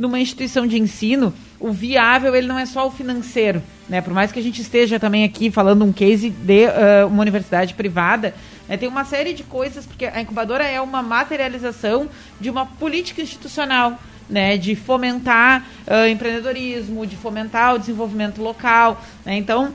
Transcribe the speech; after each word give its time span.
numa 0.00 0.18
instituição 0.18 0.66
de 0.66 0.78
ensino, 0.78 1.30
o 1.60 1.70
viável 1.70 2.34
ele 2.34 2.46
não 2.46 2.58
é 2.58 2.64
só 2.64 2.86
o 2.86 2.90
financeiro, 2.90 3.62
né? 3.86 4.00
Por 4.00 4.14
mais 4.14 4.32
que 4.32 4.38
a 4.38 4.42
gente 4.42 4.62
esteja 4.62 4.98
também 4.98 5.24
aqui 5.24 5.50
falando 5.50 5.84
um 5.84 5.92
case 5.92 6.30
de 6.30 6.64
uh, 6.64 7.06
uma 7.06 7.20
universidade 7.20 7.74
privada, 7.74 8.34
né? 8.66 8.78
tem 8.78 8.88
uma 8.88 9.04
série 9.04 9.34
de 9.34 9.42
coisas, 9.42 9.84
porque 9.84 10.06
a 10.06 10.22
incubadora 10.22 10.64
é 10.64 10.80
uma 10.80 11.02
materialização 11.02 12.08
de 12.40 12.48
uma 12.48 12.64
política 12.64 13.20
institucional. 13.20 14.00
Né, 14.30 14.56
de 14.56 14.76
fomentar 14.76 15.66
uh, 15.88 16.06
empreendedorismo, 16.08 17.04
de 17.04 17.16
fomentar 17.16 17.74
o 17.74 17.80
desenvolvimento 17.80 18.40
local. 18.40 19.04
Né? 19.26 19.34
Então, 19.34 19.74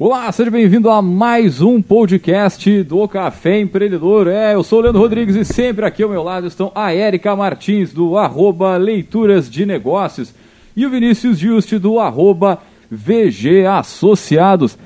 Olá, 0.00 0.30
seja 0.30 0.48
bem-vindo 0.48 0.88
a 0.88 1.02
mais 1.02 1.60
um 1.60 1.82
podcast 1.82 2.84
do 2.84 3.08
Café 3.08 3.58
Empreendedor. 3.58 4.28
É, 4.28 4.54
eu 4.54 4.62
sou 4.62 4.78
o 4.78 4.82
Leandro 4.82 5.00
Rodrigues 5.00 5.34
e 5.34 5.44
sempre 5.44 5.84
aqui 5.84 6.04
ao 6.04 6.08
meu 6.08 6.22
lado 6.22 6.46
estão 6.46 6.70
a 6.72 6.94
Érica 6.94 7.34
Martins, 7.34 7.92
do 7.92 8.16
arroba 8.16 8.76
Leituras 8.76 9.50
de 9.50 9.66
Negócios, 9.66 10.32
e 10.76 10.86
o 10.86 10.90
Vinícius 10.90 11.36
Juste, 11.36 11.80
do 11.80 11.98
arroba 11.98 12.62
VG 12.88 13.66
Associados. 13.66 14.78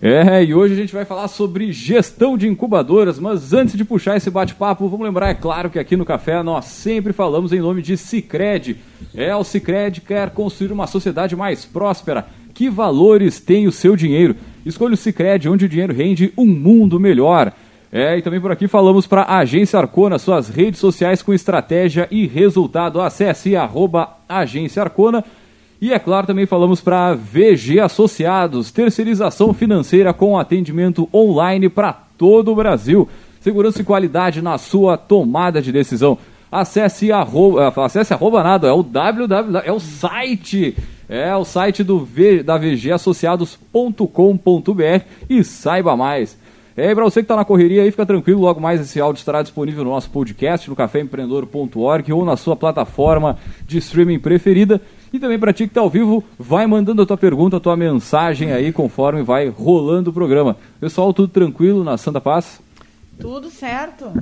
É, 0.00 0.44
e 0.44 0.54
hoje 0.54 0.74
a 0.74 0.76
gente 0.76 0.92
vai 0.92 1.04
falar 1.04 1.26
sobre 1.26 1.72
gestão 1.72 2.38
de 2.38 2.46
incubadoras, 2.46 3.18
mas 3.18 3.52
antes 3.52 3.76
de 3.76 3.84
puxar 3.84 4.18
esse 4.18 4.30
bate-papo, 4.30 4.88
vamos 4.88 5.04
lembrar, 5.04 5.30
é 5.30 5.34
claro, 5.34 5.68
que 5.68 5.80
aqui 5.80 5.96
no 5.96 6.04
Café 6.04 6.44
nós 6.44 6.66
sempre 6.66 7.12
falamos 7.12 7.52
em 7.52 7.58
nome 7.58 7.82
de 7.82 7.96
Cicred. 7.96 8.76
É, 9.16 9.34
o 9.34 9.42
Cicred 9.42 10.00
quer 10.00 10.30
construir 10.30 10.70
uma 10.70 10.86
sociedade 10.86 11.34
mais 11.34 11.64
próspera. 11.64 12.28
Que 12.54 12.68
valores 12.68 13.40
tem 13.40 13.66
o 13.66 13.72
seu 13.72 13.96
dinheiro? 13.96 14.36
Escolha 14.64 14.94
o 14.94 14.96
Cicred, 14.96 15.48
onde 15.48 15.64
o 15.64 15.68
dinheiro 15.68 15.94
rende 15.94 16.32
um 16.36 16.46
mundo 16.46 17.00
melhor. 17.00 17.52
É, 17.92 18.16
e 18.16 18.22
também 18.22 18.40
por 18.40 18.52
aqui 18.52 18.68
falamos 18.68 19.06
para 19.06 19.22
a 19.22 19.38
Agência 19.38 19.78
Arcona, 19.78 20.18
suas 20.18 20.48
redes 20.48 20.78
sociais 20.78 21.22
com 21.22 21.34
estratégia 21.34 22.06
e 22.10 22.26
resultado. 22.26 23.00
Acesse 23.00 23.56
arroba 23.56 24.16
Agência 24.28 24.82
Arcona. 24.82 25.24
E 25.80 25.92
é 25.92 25.98
claro, 25.98 26.26
também 26.26 26.44
falamos 26.44 26.80
para 26.80 27.14
VG 27.14 27.80
Associados, 27.80 28.70
terceirização 28.70 29.54
financeira 29.54 30.12
com 30.12 30.38
atendimento 30.38 31.08
online 31.12 31.68
para 31.68 31.92
todo 32.18 32.52
o 32.52 32.54
Brasil. 32.54 33.08
Segurança 33.40 33.80
e 33.80 33.84
qualidade 33.84 34.42
na 34.42 34.58
sua 34.58 34.98
tomada 34.98 35.62
de 35.62 35.72
decisão. 35.72 36.18
Acesse 36.52 37.10
arroba, 37.10 37.72
acesse 37.84 38.12
arroba 38.12 38.42
nada, 38.42 38.68
é 38.68 38.72
o 38.72 38.82
www, 38.82 39.62
é 39.64 39.72
o 39.72 39.80
site 39.80 40.76
é 41.10 41.36
o 41.36 41.44
site 41.44 41.82
do 41.82 41.98
v, 41.98 42.40
da 42.40 42.56
vgassociados.com.br 42.56 45.04
e 45.28 45.42
saiba 45.42 45.96
mais. 45.96 46.38
É, 46.76 46.94
para 46.94 47.02
você 47.02 47.20
que 47.20 47.24
está 47.24 47.34
na 47.34 47.44
correria 47.44 47.82
aí, 47.82 47.90
fica 47.90 48.06
tranquilo, 48.06 48.40
logo 48.40 48.60
mais 48.60 48.80
esse 48.80 49.00
áudio 49.00 49.18
estará 49.18 49.42
disponível 49.42 49.82
no 49.82 49.90
nosso 49.90 50.08
podcast, 50.08 50.70
no 50.70 50.76
caféempreendedor.org 50.76 52.12
ou 52.12 52.24
na 52.24 52.36
sua 52.36 52.54
plataforma 52.54 53.36
de 53.66 53.78
streaming 53.78 54.20
preferida. 54.20 54.80
E 55.12 55.18
também 55.18 55.36
para 55.36 55.52
ti 55.52 55.64
que 55.64 55.70
está 55.70 55.80
ao 55.80 55.90
vivo, 55.90 56.22
vai 56.38 56.64
mandando 56.68 57.02
a 57.02 57.06
tua 57.06 57.18
pergunta, 57.18 57.56
a 57.56 57.60
tua 57.60 57.76
mensagem 57.76 58.52
aí, 58.52 58.72
conforme 58.72 59.24
vai 59.24 59.48
rolando 59.48 60.10
o 60.10 60.12
programa. 60.12 60.56
Pessoal, 60.78 61.12
tudo 61.12 61.26
tranquilo 61.26 61.82
na 61.82 61.98
Santa 61.98 62.20
Paz? 62.20 62.60
Tudo 63.18 63.50
certo. 63.50 64.12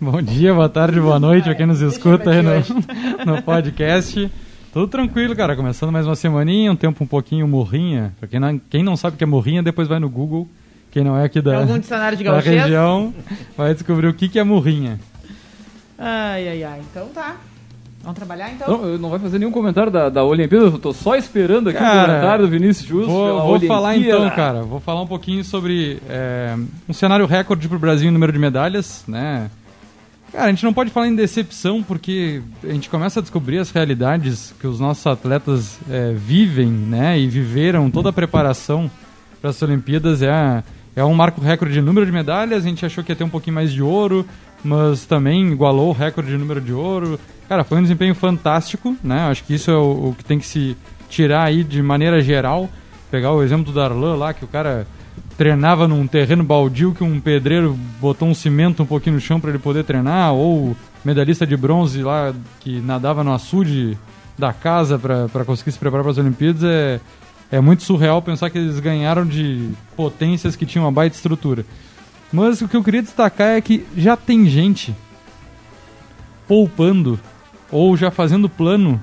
Bom 0.00 0.20
dia, 0.20 0.52
boa 0.52 0.68
tarde, 0.68 1.00
boa 1.00 1.20
noite 1.20 1.44
para 1.44 1.54
quem 1.54 1.66
nos 1.66 1.80
escuta 1.80 2.30
aí 2.30 2.42
no, 2.42 2.50
no 3.24 3.40
podcast. 3.42 4.28
Tudo 4.76 4.88
tranquilo, 4.88 5.34
cara. 5.34 5.56
Começando 5.56 5.90
mais 5.90 6.04
uma 6.04 6.14
semaninha, 6.14 6.70
um 6.70 6.76
tempo 6.76 7.02
um 7.02 7.06
pouquinho 7.06 7.48
morrinha. 7.48 8.12
Pra 8.20 8.28
quem 8.28 8.38
não, 8.38 8.58
quem 8.58 8.82
não 8.82 8.94
sabe 8.94 9.14
o 9.14 9.16
que 9.16 9.24
é 9.24 9.26
morrinha, 9.26 9.62
depois 9.62 9.88
vai 9.88 9.98
no 9.98 10.06
Google. 10.06 10.46
Quem 10.90 11.02
não 11.02 11.16
é 11.16 11.24
aqui 11.24 11.40
da, 11.40 11.64
dicionário 11.64 12.18
de 12.18 12.22
da 12.22 12.38
região 12.40 13.14
vai 13.56 13.72
descobrir 13.72 14.06
o 14.06 14.12
que, 14.12 14.28
que 14.28 14.38
é 14.38 14.44
morrinha. 14.44 15.00
Ai, 15.98 16.46
ai, 16.46 16.62
ai. 16.62 16.82
Então 16.90 17.08
tá. 17.08 17.36
Vamos 18.02 18.18
trabalhar 18.18 18.52
então? 18.52 18.68
Não, 18.68 18.98
não 18.98 19.08
vai 19.08 19.18
fazer 19.18 19.38
nenhum 19.38 19.50
comentário 19.50 19.90
da, 19.90 20.10
da 20.10 20.22
Olimpíada, 20.22 20.66
eu 20.66 20.78
tô 20.78 20.92
só 20.92 21.16
esperando 21.16 21.70
aqui 21.70 21.78
cara, 21.78 22.02
o 22.02 22.06
comentário 22.06 22.44
do 22.44 22.50
Vinícius 22.50 22.86
Justo. 22.86 23.10
Vou, 23.10 23.58
vou 23.58 23.60
falar 23.60 23.96
então, 23.96 24.28
cara. 24.28 24.62
Vou 24.62 24.78
falar 24.78 25.00
um 25.00 25.06
pouquinho 25.06 25.42
sobre 25.42 26.02
é, 26.06 26.54
um 26.86 26.92
cenário 26.92 27.24
recorde 27.24 27.66
pro 27.66 27.78
Brasil 27.78 28.10
em 28.10 28.12
número 28.12 28.30
de 28.30 28.38
medalhas, 28.38 29.04
né? 29.08 29.50
Cara, 30.36 30.48
a 30.48 30.50
gente 30.50 30.64
não 30.64 30.74
pode 30.74 30.90
falar 30.90 31.08
em 31.08 31.14
decepção 31.14 31.82
porque 31.82 32.42
a 32.62 32.68
gente 32.68 32.90
começa 32.90 33.20
a 33.20 33.22
descobrir 33.22 33.56
as 33.56 33.70
realidades 33.70 34.54
que 34.60 34.66
os 34.66 34.78
nossos 34.78 35.06
atletas 35.06 35.78
é, 35.88 36.12
vivem, 36.12 36.68
né? 36.68 37.18
E 37.18 37.26
viveram 37.26 37.90
toda 37.90 38.10
a 38.10 38.12
preparação 38.12 38.90
para 39.40 39.48
as 39.48 39.62
Olimpíadas. 39.62 40.20
É, 40.20 40.62
é 40.94 41.02
um 41.02 41.14
marco 41.14 41.40
recorde 41.40 41.72
de 41.72 41.80
número 41.80 42.04
de 42.04 42.12
medalhas. 42.12 42.66
A 42.66 42.68
gente 42.68 42.84
achou 42.84 43.02
que 43.02 43.10
ia 43.10 43.16
ter 43.16 43.24
um 43.24 43.30
pouquinho 43.30 43.54
mais 43.54 43.72
de 43.72 43.82
ouro, 43.82 44.26
mas 44.62 45.06
também 45.06 45.50
igualou 45.50 45.88
o 45.88 45.92
recorde 45.92 46.30
de 46.30 46.36
número 46.36 46.60
de 46.60 46.74
ouro. 46.74 47.18
Cara, 47.48 47.64
foi 47.64 47.78
um 47.78 47.82
desempenho 47.82 48.14
fantástico, 48.14 48.94
né? 49.02 49.20
Acho 49.30 49.42
que 49.42 49.54
isso 49.54 49.70
é 49.70 49.74
o, 49.74 50.10
o 50.10 50.14
que 50.18 50.22
tem 50.22 50.38
que 50.38 50.46
se 50.46 50.76
tirar 51.08 51.44
aí 51.44 51.64
de 51.64 51.80
maneira 51.80 52.20
geral. 52.20 52.68
Pegar 53.10 53.32
o 53.32 53.42
exemplo 53.42 53.64
do 53.64 53.72
Darlan 53.72 54.16
lá, 54.16 54.34
que 54.34 54.44
o 54.44 54.48
cara 54.48 54.86
treinava 55.36 55.86
num 55.86 56.06
terreno 56.06 56.42
baldio 56.42 56.94
que 56.94 57.04
um 57.04 57.20
pedreiro 57.20 57.78
botou 58.00 58.28
um 58.28 58.34
cimento 58.34 58.82
um 58.82 58.86
pouquinho 58.86 59.16
no 59.16 59.20
chão 59.20 59.38
para 59.38 59.50
ele 59.50 59.58
poder 59.58 59.84
treinar, 59.84 60.32
ou 60.32 60.76
medalhista 61.04 61.46
de 61.46 61.56
bronze 61.56 62.02
lá 62.02 62.34
que 62.60 62.80
nadava 62.80 63.22
no 63.22 63.32
açude 63.32 63.98
da 64.38 64.52
casa 64.52 64.98
para 64.98 65.44
conseguir 65.44 65.72
se 65.72 65.78
preparar 65.78 66.02
para 66.02 66.12
as 66.12 66.18
Olimpíadas, 66.18 66.62
é, 66.64 67.00
é 67.50 67.60
muito 67.60 67.82
surreal 67.82 68.20
pensar 68.20 68.50
que 68.50 68.58
eles 68.58 68.80
ganharam 68.80 69.24
de 69.24 69.70
potências 69.94 70.56
que 70.56 70.66
tinham 70.66 70.84
uma 70.84 70.92
baita 70.92 71.16
estrutura. 71.16 71.64
Mas 72.32 72.60
o 72.60 72.68
que 72.68 72.76
eu 72.76 72.82
queria 72.82 73.02
destacar 73.02 73.50
é 73.50 73.60
que 73.60 73.86
já 73.96 74.16
tem 74.16 74.46
gente 74.46 74.94
poupando 76.48 77.18
ou 77.70 77.96
já 77.96 78.10
fazendo 78.10 78.48
plano 78.48 79.00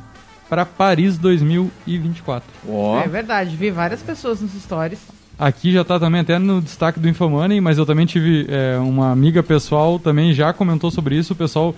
para 0.49 0.65
Paris 0.65 1.17
2024. 1.17 2.47
Oh. 2.67 2.97
É 3.03 3.07
verdade, 3.07 3.55
vi 3.55 3.71
várias 3.71 4.01
pessoas 4.01 4.41
nos 4.41 4.51
stories 4.61 4.99
Aqui 5.37 5.71
já 5.71 5.81
está 5.81 5.99
também 5.99 6.21
até 6.21 6.37
no 6.37 6.61
destaque 6.61 6.99
do 6.99 7.09
Infomoney, 7.09 7.59
mas 7.59 7.77
eu 7.77 7.85
também 7.85 8.05
tive 8.05 8.45
é, 8.49 8.77
uma 8.77 9.11
amiga 9.11 9.41
pessoal 9.41 9.97
também 9.97 10.33
já 10.33 10.53
comentou 10.53 10.91
sobre 10.91 11.17
isso. 11.17 11.33
O 11.33 11.35
pessoal 11.35 11.75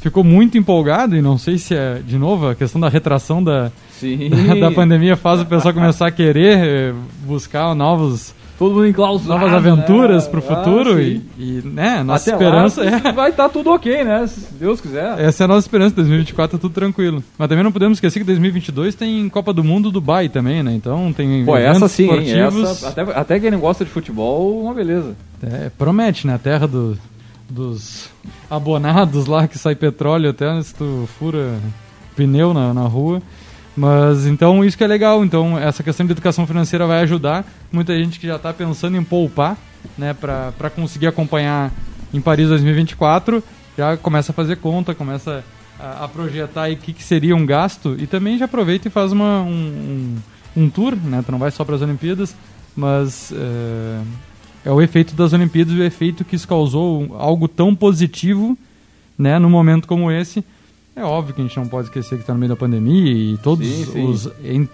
ficou 0.00 0.22
muito 0.22 0.58
empolgado 0.58 1.16
e 1.16 1.22
não 1.22 1.38
sei 1.38 1.58
se 1.58 1.74
é, 1.74 2.00
de 2.04 2.18
novo, 2.18 2.48
a 2.48 2.54
questão 2.54 2.80
da 2.80 2.88
retração 2.88 3.42
da, 3.42 3.70
da, 3.70 4.54
da, 4.68 4.70
pandemia 4.70 5.16
faz 5.16 5.40
o 5.40 5.46
pessoal 5.46 5.72
começar 5.74 6.06
a 6.06 6.10
querer 6.10 6.58
é, 6.58 6.94
buscar 7.26 7.74
novos 7.74 8.34
todo 8.60 8.74
mundo 8.74 8.86
enclausurado. 8.86 9.40
Novas 9.40 9.54
aventuras 9.54 10.24
né? 10.24 10.30
para 10.30 10.38
o 10.38 10.42
futuro 10.42 10.96
ah, 10.96 11.02
e, 11.02 11.22
e, 11.38 11.62
né, 11.64 12.02
nossa 12.02 12.30
Até 12.30 12.44
esperança 12.44 12.84
lá, 12.84 12.90
é... 12.90 13.00
vai 13.12 13.30
estar 13.30 13.44
tá 13.44 13.48
tudo 13.48 13.70
ok, 13.70 14.04
né? 14.04 14.26
Se 14.26 14.52
Deus 14.52 14.82
quiser. 14.82 15.18
Essa 15.18 15.42
é 15.42 15.46
a 15.46 15.48
nossa 15.48 15.66
esperança, 15.66 15.96
2024 15.96 16.58
tá 16.58 16.60
tudo 16.60 16.74
tranquilo. 16.74 17.24
Mas 17.38 17.48
também 17.48 17.64
não 17.64 17.72
podemos 17.72 17.96
esquecer 17.96 18.18
que 18.18 18.24
2022 18.26 18.94
tem 18.94 19.26
Copa 19.30 19.54
do 19.54 19.64
Mundo 19.64 19.90
Dubai 19.90 20.28
também, 20.28 20.62
né? 20.62 20.74
Então 20.74 21.10
tem 21.10 21.42
Pô, 21.42 21.56
essa 21.56 21.88
sim, 21.88 22.02
esportivos. 22.02 22.70
Essa, 22.70 22.88
até, 22.90 23.00
até 23.00 23.40
quem 23.40 23.50
não 23.50 23.60
gosta 23.60 23.82
de 23.82 23.90
futebol, 23.90 24.60
uma 24.62 24.74
beleza. 24.74 25.16
É, 25.42 25.70
promete, 25.70 26.26
né? 26.26 26.34
A 26.34 26.38
terra 26.38 26.68
do, 26.68 26.98
dos 27.48 28.10
abonados 28.50 29.24
lá 29.24 29.48
que 29.48 29.56
sai 29.56 29.74
petróleo 29.74 30.28
até 30.28 30.60
se 30.60 30.74
tu 30.74 31.08
fura 31.18 31.58
pneu 32.14 32.52
na, 32.52 32.74
na 32.74 32.82
rua. 32.82 33.22
Mas 33.76 34.26
então 34.26 34.64
isso 34.64 34.76
que 34.76 34.84
é 34.84 34.86
legal. 34.86 35.24
Então 35.24 35.58
essa 35.58 35.82
questão 35.82 36.04
de 36.06 36.12
educação 36.12 36.46
financeira 36.46 36.86
vai 36.86 37.00
ajudar 37.02 37.44
muita 37.72 37.96
gente 37.96 38.18
que 38.18 38.26
já 38.26 38.36
está 38.36 38.52
pensando 38.52 38.96
em 38.96 39.04
poupar, 39.04 39.56
né, 39.96 40.14
para 40.14 40.70
conseguir 40.70 41.06
acompanhar 41.06 41.72
em 42.12 42.20
Paris 42.20 42.48
2024, 42.48 43.42
já 43.78 43.96
começa 43.96 44.32
a 44.32 44.34
fazer 44.34 44.56
conta, 44.56 44.94
começa 44.94 45.44
a, 45.78 46.04
a 46.04 46.08
projetar 46.08 46.70
o 46.70 46.76
que, 46.76 46.92
que, 46.92 47.02
seria 47.02 47.36
um 47.36 47.46
gasto 47.46 47.96
e 47.98 48.06
também 48.06 48.36
já 48.36 48.44
aproveita 48.46 48.88
e 48.88 48.90
faz 48.90 49.12
uma, 49.12 49.42
um, 49.42 50.18
um, 50.56 50.62
um 50.64 50.70
tour, 50.70 50.96
né? 50.96 51.22
Tu 51.24 51.30
não 51.30 51.38
vai 51.38 51.50
só 51.50 51.64
para 51.64 51.76
as 51.76 51.82
Olimpíadas, 51.82 52.34
mas 52.76 53.32
é, 53.32 54.00
é 54.66 54.72
o 54.72 54.82
efeito 54.82 55.14
das 55.14 55.32
Olimpíadas 55.32 55.72
e 55.74 55.78
o 55.78 55.84
efeito 55.84 56.24
que 56.24 56.34
isso 56.36 56.48
causou 56.48 57.16
algo 57.16 57.46
tão 57.46 57.74
positivo, 57.74 58.58
né, 59.16 59.38
num 59.38 59.50
momento 59.50 59.86
como 59.86 60.10
esse 60.10 60.44
é 60.94 61.04
óbvio 61.04 61.34
que 61.34 61.40
a 61.40 61.44
gente 61.44 61.56
não 61.56 61.68
pode 61.68 61.88
esquecer 61.88 62.16
que 62.16 62.22
está 62.22 62.32
no 62.32 62.38
meio 62.38 62.50
da 62.50 62.56
pandemia 62.56 63.12
e 63.12 63.38
todos 63.38 63.66
sim, 63.66 63.84
sim. 63.84 64.04
Os, 64.04 64.28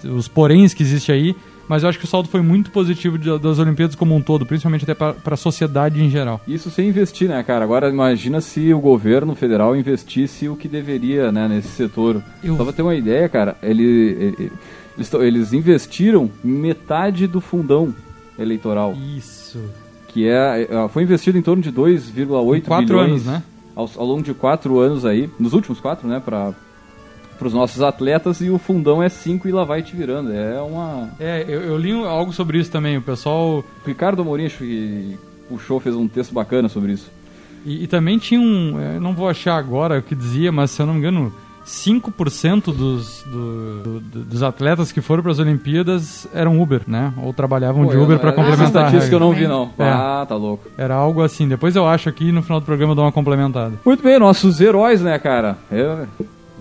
os 0.05 0.29
poréns 0.29 0.73
que 0.75 0.83
existem 0.83 1.15
aí, 1.15 1.37
mas 1.69 1.83
eu 1.83 1.89
acho 1.89 1.99
que 1.99 2.05
o 2.05 2.09
saldo 2.09 2.29
foi 2.29 2.41
muito 2.41 2.71
positivo 2.71 3.19
das 3.39 3.59
Olimpíadas 3.59 3.95
como 3.95 4.15
um 4.15 4.23
todo, 4.23 4.47
principalmente 4.47 4.89
até 4.89 4.95
para 4.95 5.35
a 5.35 5.37
sociedade 5.37 6.03
em 6.03 6.09
geral. 6.09 6.41
Isso 6.47 6.71
sem 6.71 6.89
investir, 6.89 7.29
né, 7.29 7.43
cara? 7.43 7.65
Agora 7.65 7.89
imagina 7.89 8.41
se 8.41 8.73
o 8.73 8.81
governo 8.81 9.35
federal 9.35 9.77
investisse 9.77 10.49
o 10.49 10.57
que 10.57 10.69
deveria, 10.69 11.31
né, 11.33 11.49
nesse 11.49 11.69
setor. 11.69 12.23
Eu... 12.43 12.57
Só 12.57 12.65
para 12.65 12.73
ter 12.73 12.83
uma 12.83 12.95
ideia, 12.95 13.29
cara, 13.29 13.57
ele, 13.63 13.83
ele, 13.85 14.53
eles, 14.97 15.13
eles 15.15 15.53
investiram 15.53 16.31
metade 16.43 17.27
do 17.27 17.41
fundão 17.41 17.95
eleitoral. 18.39 18.95
Isso. 19.17 19.61
Que 20.09 20.29
é, 20.29 20.63
é 20.63 20.89
foi 20.89 21.03
investido 21.03 21.37
em 21.37 21.43
torno 21.43 21.63
de 21.63 21.73
2,8 21.73 22.13
bilhões. 22.13 22.65
Quatro 22.65 22.99
anos, 22.99 23.25
né? 23.25 23.43
Ao, 23.77 23.89
ao 23.97 24.07
longo 24.07 24.23
de 24.23 24.35
quatro 24.35 24.81
anos 24.81 25.05
aí, 25.05 25.31
nos 25.39 25.53
últimos 25.53 25.79
quatro, 25.79 26.09
né, 26.09 26.19
para 26.19 26.55
para 27.39 27.49
os 27.49 27.53
nossos 27.53 27.83
atletas 27.83 28.41
e 28.41 28.49
o 28.49 28.57
fundão 28.57 29.03
é 29.03 29.11
5 29.11 29.47
e 29.47 29.53
lá 29.53 29.63
vai 29.63 29.83
te 29.83 29.95
virando. 29.95 30.33
É 30.33 30.59
uma. 30.61 31.11
É, 31.21 31.45
eu, 31.47 31.61
eu, 31.61 31.77
li 31.77 31.93
algo 31.93 32.33
sobre 32.33 32.59
isso 32.59 32.71
também. 32.71 32.97
O 32.97 33.03
pessoal. 33.03 33.59
O 33.59 33.65
Ricardo 33.87 34.23
Amorim 34.23 34.49
que 34.49 35.19
puxou, 35.47 35.79
fez 35.79 35.95
um 35.95 36.09
texto 36.09 36.33
bacana 36.33 36.69
sobre 36.69 36.93
isso. 36.93 37.11
E, 37.65 37.85
e 37.85 37.87
também 37.87 38.19
tinha 38.19 38.41
um. 38.41 38.99
não 39.01 39.13
vou 39.13 39.29
achar 39.29 39.57
agora 39.57 39.99
o 39.99 40.03
que 40.03 40.15
dizia, 40.15 40.51
mas 40.51 40.71
se 40.71 40.81
eu 40.81 40.87
não 40.87 40.95
me 40.95 41.01
engano. 41.01 41.33
5% 41.67 42.65
dos, 42.67 43.25
do, 43.25 44.01
do, 44.01 44.25
dos 44.25 44.43
atletas 44.43 44.93
que 44.93 45.01
foram 45.01 45.23
para 45.23 45.33
as 45.33 45.39
Olimpíadas 45.39 46.29
eram 46.33 46.61
Uber, 46.61 46.83
né? 46.87 47.13
Ou 47.23 47.33
trabalhavam 47.33 47.85
Pô, 47.85 47.91
de 47.91 47.97
Uber 47.97 48.19
para 48.19 48.33
complementar. 48.33 48.67
Essa 48.67 48.79
estatística 48.79 49.17
eu 49.17 49.21
não 49.21 49.33
vi, 49.33 49.49
não. 49.49 49.71
É. 49.79 49.85
Ah, 49.85 50.25
tá 50.29 50.37
louco. 50.37 50.69
Era 50.79 50.95
algo 50.95 51.23
assim. 51.23 51.49
Depois 51.49 51.75
eu 51.75 51.87
acho 51.87 52.09
aqui 52.09 52.31
no 52.31 52.43
final 52.43 52.61
do 52.61 52.67
programa 52.67 52.93
eu 52.93 52.97
dou 52.97 53.05
uma 53.05 53.13
complementada. 53.13 53.75
Muito 53.85 54.03
bem, 54.03 54.19
nossos 54.19 54.61
heróis, 54.61 55.03
né, 55.03 55.19
cara? 55.19 55.59
Eu 55.71 56.07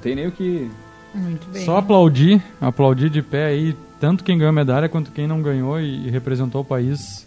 tem 0.05 0.15
nem 0.15 0.27
o 0.27 0.31
que. 0.31 0.69
Muito 1.15 1.47
bem. 1.49 1.65
Só 1.65 1.77
aplaudir, 1.77 2.39
aplaudir 2.61 3.09
de 3.09 3.23
pé 3.23 3.45
aí, 3.47 3.75
tanto 3.99 4.23
quem 4.23 4.37
ganhou 4.37 4.53
medalha 4.53 4.87
quanto 4.87 5.11
quem 5.11 5.27
não 5.27 5.41
ganhou 5.41 5.79
e, 5.79 6.09
representou 6.11 6.61
o 6.61 6.65
país. 6.65 7.24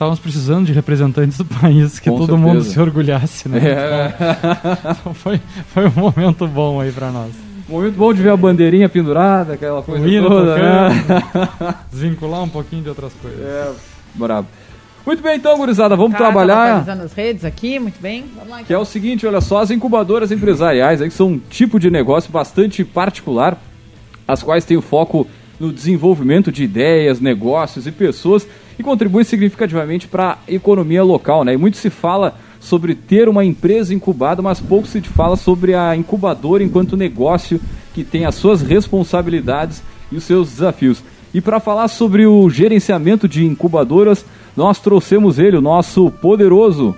Estávamos 0.00 0.18
precisando 0.18 0.64
de 0.64 0.72
representantes 0.72 1.36
do 1.36 1.44
país, 1.44 1.98
que 1.98 2.08
Com 2.08 2.16
todo 2.16 2.28
certeza. 2.28 2.48
mundo 2.48 2.64
se 2.64 2.80
orgulhasse, 2.80 3.46
né? 3.50 3.60
É. 3.62 4.14
Então, 4.14 4.94
então, 4.96 5.12
foi, 5.12 5.38
foi 5.74 5.88
um 5.88 5.92
momento 5.94 6.46
bom 6.46 6.80
aí 6.80 6.90
para 6.90 7.10
nós. 7.10 7.30
Momento 7.68 7.96
bom 7.96 8.10
de 8.14 8.22
ver 8.22 8.30
a 8.30 8.36
bandeirinha 8.38 8.88
pendurada, 8.88 9.52
aquela 9.52 9.82
coisa 9.82 10.02
toda. 10.22 10.56
Né? 10.56 10.88
Desvincular 11.92 12.42
um 12.42 12.48
pouquinho 12.48 12.82
de 12.82 12.88
outras 12.88 13.12
coisas. 13.12 13.40
É, 13.42 13.72
brabo. 14.14 14.48
Muito 15.04 15.22
bem, 15.22 15.36
então, 15.36 15.58
gurizada, 15.58 15.94
vamos 15.94 16.12
tá, 16.12 16.16
trabalhar. 16.16 16.82
Tá 16.82 16.94
as 16.94 17.12
redes 17.12 17.44
aqui, 17.44 17.78
muito 17.78 18.00
bem. 18.00 18.24
Vamos 18.34 18.48
lá, 18.48 18.56
então. 18.56 18.66
Que 18.68 18.72
é 18.72 18.78
o 18.78 18.86
seguinte, 18.86 19.26
olha 19.26 19.42
só, 19.42 19.58
as 19.58 19.70
incubadoras 19.70 20.32
empresariais 20.32 21.02
aí 21.02 21.10
são 21.10 21.32
um 21.32 21.38
tipo 21.38 21.78
de 21.78 21.90
negócio 21.90 22.32
bastante 22.32 22.82
particular, 22.86 23.58
as 24.26 24.42
quais 24.42 24.64
têm 24.64 24.78
o 24.78 24.82
foco 24.82 25.26
no 25.60 25.70
desenvolvimento 25.70 26.50
de 26.50 26.64
ideias, 26.64 27.20
negócios 27.20 27.86
e 27.86 27.92
pessoas 27.92 28.48
e 28.80 28.82
contribuem 28.82 29.24
significativamente 29.24 30.08
para 30.08 30.38
a 30.48 30.52
economia 30.52 31.04
local, 31.04 31.44
né? 31.44 31.52
E 31.52 31.56
muito 31.58 31.76
se 31.76 31.90
fala 31.90 32.34
sobre 32.58 32.94
ter 32.94 33.28
uma 33.28 33.44
empresa 33.44 33.94
incubada, 33.94 34.40
mas 34.40 34.58
pouco 34.58 34.88
se 34.88 35.02
fala 35.02 35.36
sobre 35.36 35.74
a 35.74 35.94
incubadora 35.94 36.64
enquanto 36.64 36.96
negócio 36.96 37.60
que 37.92 38.02
tem 38.02 38.24
as 38.24 38.36
suas 38.36 38.62
responsabilidades 38.62 39.82
e 40.10 40.16
os 40.16 40.24
seus 40.24 40.48
desafios. 40.48 41.04
E 41.34 41.42
para 41.42 41.60
falar 41.60 41.88
sobre 41.88 42.26
o 42.26 42.48
gerenciamento 42.48 43.28
de 43.28 43.44
incubadoras, 43.44 44.24
nós 44.56 44.78
trouxemos 44.80 45.38
ele, 45.38 45.58
o 45.58 45.62
nosso 45.62 46.10
poderoso. 46.10 46.96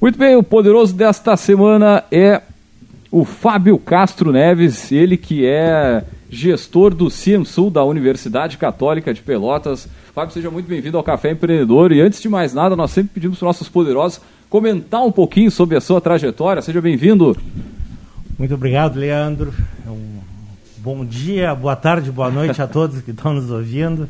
Muito 0.00 0.18
bem, 0.18 0.34
o 0.34 0.42
poderoso 0.42 0.94
desta 0.94 1.36
semana 1.36 2.04
é 2.10 2.40
o 3.16 3.24
Fábio 3.24 3.78
Castro 3.78 4.30
Neves, 4.30 4.92
ele 4.92 5.16
que 5.16 5.46
é 5.46 6.04
gestor 6.28 6.94
do 6.94 7.08
CIEMSUL 7.08 7.70
da 7.70 7.82
Universidade 7.82 8.58
Católica 8.58 9.14
de 9.14 9.22
Pelotas. 9.22 9.88
Fábio, 10.14 10.34
seja 10.34 10.50
muito 10.50 10.68
bem-vindo 10.68 10.98
ao 10.98 11.02
Café 11.02 11.30
Empreendedor. 11.30 11.92
E 11.92 12.00
antes 12.02 12.20
de 12.20 12.28
mais 12.28 12.52
nada, 12.52 12.76
nós 12.76 12.90
sempre 12.90 13.12
pedimos 13.14 13.38
para 13.38 13.46
os 13.46 13.48
nossos 13.48 13.70
poderosos 13.70 14.20
comentar 14.50 15.02
um 15.02 15.10
pouquinho 15.10 15.50
sobre 15.50 15.78
a 15.78 15.80
sua 15.80 15.98
trajetória. 15.98 16.60
Seja 16.60 16.78
bem-vindo. 16.82 17.34
Muito 18.38 18.52
obrigado, 18.52 18.98
Leandro. 18.98 19.50
É 19.86 19.88
um 19.88 20.18
bom 20.76 21.02
dia, 21.02 21.54
boa 21.54 21.74
tarde, 21.74 22.10
boa 22.10 22.30
noite 22.30 22.60
a 22.60 22.66
todos 22.66 23.00
que 23.00 23.12
estão 23.12 23.32
nos 23.32 23.50
ouvindo. 23.50 24.06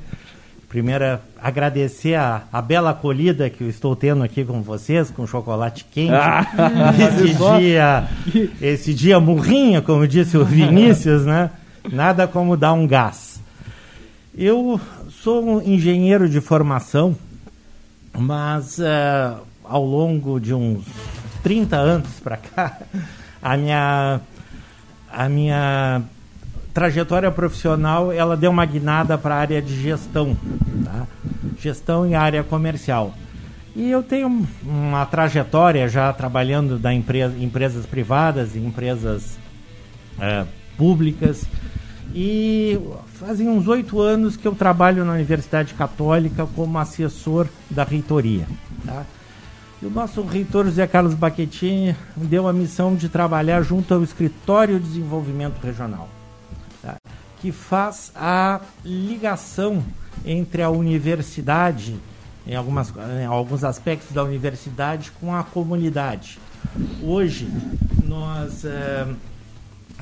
Primeiro, 0.77 1.19
agradecer 1.41 2.17
a, 2.17 2.43
a, 2.53 2.61
bela 2.61 2.91
acolhida 2.91 3.49
que 3.49 3.65
eu 3.65 3.71
estou 3.71 3.97
tendo 3.97 4.23
aqui 4.23 4.45
com 4.45 4.61
vocês, 4.61 5.11
com 5.11 5.27
chocolate 5.27 5.87
quente. 5.91 6.13
Ah, 6.13 6.45
esse, 7.01 7.35
dia, 7.35 8.09
esse 8.61 8.93
dia 8.93 9.19
murrinha, 9.19 9.81
como 9.81 10.07
disse 10.07 10.37
o 10.37 10.45
Vinícius, 10.45 11.25
né? 11.25 11.49
Nada 11.91 12.29
como 12.29 12.59
dar 12.59 12.75
um 12.75 12.87
gás. 12.87 13.41
Eu 14.37 14.79
sou 15.09 15.43
um 15.43 15.63
engenheiro 15.63 16.29
de 16.29 16.43
formação, 16.43 17.17
mas 18.13 18.77
uh, 18.79 19.41
ao 19.65 19.83
longo 19.83 20.39
de 20.39 20.53
uns 20.53 20.85
30 21.43 21.75
anos 21.75 22.21
para 22.23 22.37
cá, 22.37 22.81
a 23.41 23.57
minha, 23.57 24.21
a 25.11 25.27
minha 25.27 26.03
trajetória 26.77 27.31
profissional 27.31 28.13
ela 28.13 28.37
deu 28.37 28.51
uma 28.51 28.67
guinada 28.67 29.17
para 29.17 29.35
a 29.35 29.39
área 29.39 29.63
de 29.63 29.81
gestão, 29.81 30.37
tá? 30.85 31.07
gestão 31.59 32.05
em 32.05 32.15
área 32.15 32.45
comercial. 32.45 33.15
E 33.75 33.91
eu 33.91 34.03
tenho 34.03 34.47
uma 34.63 35.07
trajetória 35.07 35.89
já 35.89 36.13
trabalhando 36.13 36.79
da 36.79 36.93
empresa, 36.93 37.35
empresas 37.39 37.87
privadas 37.87 38.55
e 38.55 38.59
empresas 38.59 39.39
é, 40.21 40.45
públicas. 40.77 41.47
E 42.15 42.79
fazem 43.15 43.49
uns 43.49 43.67
oito 43.69 43.99
anos 43.99 44.37
que 44.37 44.47
eu 44.47 44.55
trabalho 44.55 45.03
na 45.03 45.15
Universidade 45.15 45.73
Católica 45.73 46.47
como 46.55 46.79
assessor 46.79 47.47
da 47.71 47.85
reitoria. 47.85 48.47
Tá? 48.85 49.07
E 49.81 49.87
o 49.87 49.91
nosso 49.91 50.21
reitor 50.21 50.67
José 50.67 50.87
Carlos 50.87 51.15
Baquetin 51.15 51.97
deu 52.15 52.47
a 52.47 52.53
missão 52.53 52.95
de 52.95 53.09
trabalhar 53.09 53.63
junto 53.63 53.95
ao 53.95 54.03
Escritório 54.03 54.79
de 54.79 54.89
Desenvolvimento 54.89 55.59
Regional? 55.65 56.16
Que 57.47 57.53
faz 57.53 58.11
a 58.17 58.61
ligação 58.85 59.81
entre 60.25 60.65
a 60.65 60.69
universidade, 60.69 61.97
em, 62.45 62.57
algumas, 62.57 62.93
em 63.23 63.25
alguns 63.25 63.63
aspectos 63.63 64.11
da 64.11 64.25
universidade, 64.25 65.13
com 65.21 65.33
a 65.33 65.45
comunidade. 65.45 66.41
Hoje, 67.01 67.49
nós 68.03 68.65
é, 68.65 69.07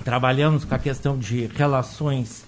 trabalhamos 0.02 0.64
com 0.64 0.75
a 0.75 0.79
questão 0.79 1.19
de 1.19 1.50
relações 1.55 2.46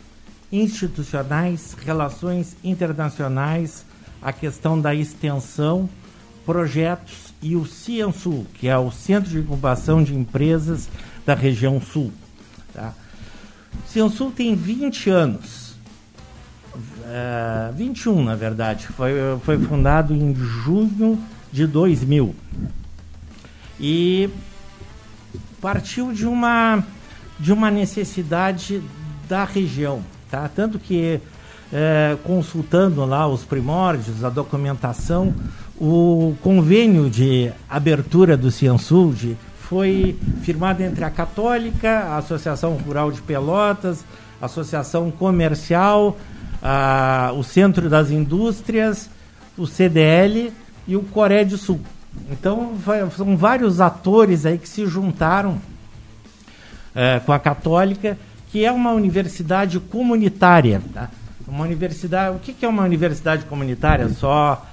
institucionais, 0.51 1.77
relações 1.85 2.57
internacionais, 2.65 3.85
a 4.23 4.33
questão 4.33 4.81
da 4.81 4.95
extensão 4.95 5.91
projetos 6.47 7.35
e 7.43 7.55
o 7.55 7.67
Ciensul, 7.67 8.47
que 8.55 8.67
é 8.67 8.79
o 8.79 8.91
Centro 8.91 9.29
de 9.31 9.41
Incubação 9.41 10.03
de 10.03 10.15
Empresas 10.15 10.89
da 11.27 11.35
região 11.35 11.83
sul. 11.83 12.11
Tá? 12.73 12.95
Ciensul 13.87 14.31
tem 14.31 14.55
20 14.55 15.11
anos, 15.11 15.77
uh, 16.77 17.73
21 17.75 18.25
na 18.25 18.35
verdade, 18.35 18.87
foi, 18.89 19.13
foi 19.45 19.59
fundado 19.59 20.15
em 20.15 20.35
junho 20.35 21.19
de 21.53 21.67
2000 21.67 22.35
e 23.79 24.29
partiu 25.61 26.13
de 26.13 26.27
uma, 26.27 26.85
de 27.39 27.53
uma 27.53 27.71
necessidade 27.71 28.83
da 29.29 29.45
região, 29.45 30.03
tá? 30.31 30.49
tanto 30.49 30.79
que 30.79 31.21
é, 31.73 32.17
consultando 32.23 33.05
lá 33.05 33.27
os 33.27 33.45
primórdios, 33.45 34.25
a 34.25 34.31
documentação, 34.31 35.35
o 35.79 36.35
convênio 36.43 37.11
de 37.11 37.51
abertura 37.69 38.37
do 38.37 38.51
Ciansulde 38.51 39.37
foi 39.69 40.17
firmado 40.43 40.83
entre 40.83 41.05
a 41.05 41.11
Católica, 41.11 41.91
a 41.91 42.19
Associação 42.19 42.75
Rural 42.77 43.11
de 43.11 43.21
Pelotas, 43.23 44.05
a 44.41 44.47
Associação 44.47 45.11
Comercial, 45.11 46.17
a, 46.63 47.33
o 47.37 47.43
Centro 47.43 47.89
das 47.89 48.11
Indústrias, 48.11 49.11
o 49.57 49.67
CDL 49.67 50.53
e 50.87 50.97
o 50.97 51.03
Coré 51.03 51.45
do 51.45 51.57
Sul. 51.57 51.81
Então, 52.31 52.75
são 53.17 53.37
vários 53.37 53.81
atores 53.81 54.47
aí 54.47 54.59
que 54.59 54.69
se 54.69 54.87
juntaram 54.87 55.61
é, 56.95 57.21
com 57.21 57.33
a 57.33 57.39
Católica, 57.39 58.19
que 58.51 58.65
é 58.65 58.73
uma 58.73 58.93
universidade 58.93 59.79
comunitária. 59.79 60.81
Tá? 60.95 61.11
Uma 61.47 61.65
universidade, 61.65 62.37
o 62.37 62.39
que, 62.41 62.53
que 62.53 62.65
é 62.65 62.69
uma 62.69 62.83
universidade 62.83 63.45
comunitária? 63.45 64.09
Só 64.09 64.65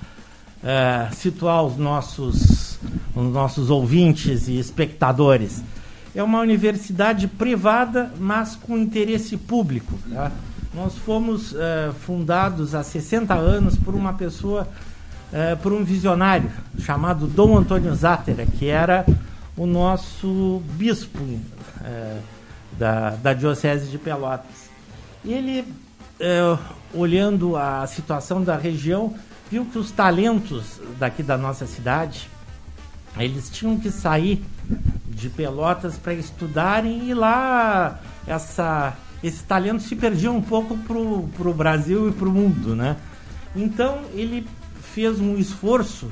é, 0.63 1.09
situar 1.12 1.63
os 1.63 1.77
nossos, 1.77 2.73
os 3.15 3.31
nossos 3.31 3.69
ouvintes 3.69 4.47
e 4.47 4.57
espectadores. 4.57 5.61
É 6.15 6.21
uma 6.21 6.39
universidade 6.39 7.27
privada, 7.27 8.11
mas 8.19 8.55
com 8.55 8.77
interesse 8.77 9.35
público. 9.35 9.97
Tá? 10.11 10.31
Nós 10.73 10.95
fomos 10.97 11.55
é, 11.55 11.91
fundados 12.01 12.75
há 12.75 12.83
60 12.83 13.33
anos 13.33 13.75
por 13.75 13.95
uma 13.95 14.13
pessoa, 14.13 14.67
é, 15.31 15.55
por 15.55 15.73
um 15.73 15.83
visionário 15.83 16.51
chamado 16.79 17.27
Dom 17.27 17.57
Antônio 17.57 17.93
Zátera, 17.95 18.45
que 18.45 18.67
era 18.67 19.05
o 19.57 19.65
nosso 19.65 20.61
bispo 20.73 21.19
é, 21.83 22.17
da, 22.77 23.11
da 23.11 23.33
Diocese 23.33 23.89
de 23.89 23.97
Pelotas. 23.97 24.63
E 25.23 25.31
ele, 25.31 25.65
olhando 26.93 27.55
a 27.55 27.87
situação 27.87 28.43
da 28.43 28.57
região, 28.57 29.13
viu 29.49 29.65
que 29.65 29.77
os 29.77 29.91
talentos 29.91 30.81
daqui 30.99 31.23
da 31.23 31.37
nossa 31.37 31.65
cidade, 31.65 32.27
eles 33.17 33.50
tinham 33.50 33.79
que 33.79 33.91
sair 33.91 34.43
de 35.08 35.29
Pelotas 35.29 35.98
para 35.98 36.13
estudarem 36.13 37.10
e 37.10 37.13
lá 37.13 38.00
essa, 38.25 38.98
esse 39.24 39.43
talento 39.43 39.84
se 39.84 39.96
perdia 39.96 40.32
um 40.32 40.41
pouco 40.41 40.77
para 40.77 40.98
o 40.98 41.53
Brasil 41.53 42.10
e 42.10 42.12
para 42.12 42.27
o 42.27 42.32
mundo, 42.32 42.75
né? 42.75 42.98
Então 43.55 44.01
ele 44.13 44.48
fez 44.93 45.20
um 45.20 45.38
esforço 45.38 46.10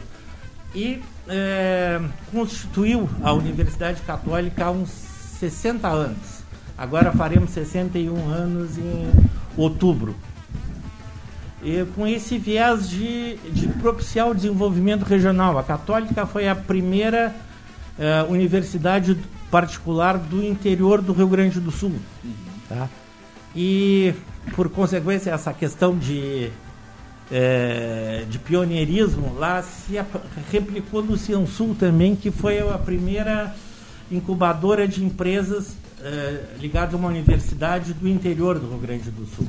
e 0.75 1.01
é, 1.27 2.00
constituiu 2.31 3.10
a 3.24 3.34
Universidade 3.34 4.01
Católica 4.01 4.65
há 4.65 4.72
uns 4.72 4.89
60 4.89 5.88
anos. 5.88 6.41
Agora 6.77 7.12
faremos 7.12 7.51
61 7.51 8.29
anos 8.29 8.77
em 8.77 9.12
outubro. 9.58 10.15
E 11.63 11.86
com 11.96 12.08
esse 12.08 12.38
viés 12.38 12.89
de, 12.89 13.36
de 13.51 13.68
propiciar 13.68 14.30
o 14.30 14.34
desenvolvimento 14.34 15.03
regional. 15.03 15.58
A 15.58 15.63
Católica 15.63 16.25
foi 16.25 16.48
a 16.48 16.56
primeira 16.56 17.36
é, 18.00 18.24
universidade 18.27 19.18
particular 19.51 20.18
do 20.18 20.44
interior 20.44 21.01
do 21.01 21.13
Rio 21.13 21.27
Grande 21.27 21.60
do 21.60 21.72
Sul. 21.72 21.94
Tá? 22.68 22.89
E, 23.56 24.13
por 24.56 24.70
consequência, 24.70 25.32
essa 25.32 25.53
questão 25.53 25.98
de 25.98 26.50
é, 27.32 28.25
de 28.30 28.38
pioneirismo, 28.38 29.34
lá 29.38 29.63
se 29.63 29.94
replicou 30.51 31.01
no 31.01 31.18
Ciansul 31.18 31.75
também, 31.80 32.15
que 32.15 32.30
foi 32.30 32.60
a 32.60 32.77
primeira 32.77 33.56
incubadora 34.12 34.86
de 34.86 35.03
empresas 35.03 35.77
é, 36.01 36.44
ligada 36.60 36.96
a 36.96 37.00
uma 37.00 37.08
universidade 37.08 37.94
do 37.94 38.08
interior 38.08 38.60
do 38.60 38.68
Rio 38.68 38.80
Grande 38.80 39.10
do 39.10 39.25
Sul. 39.25 39.48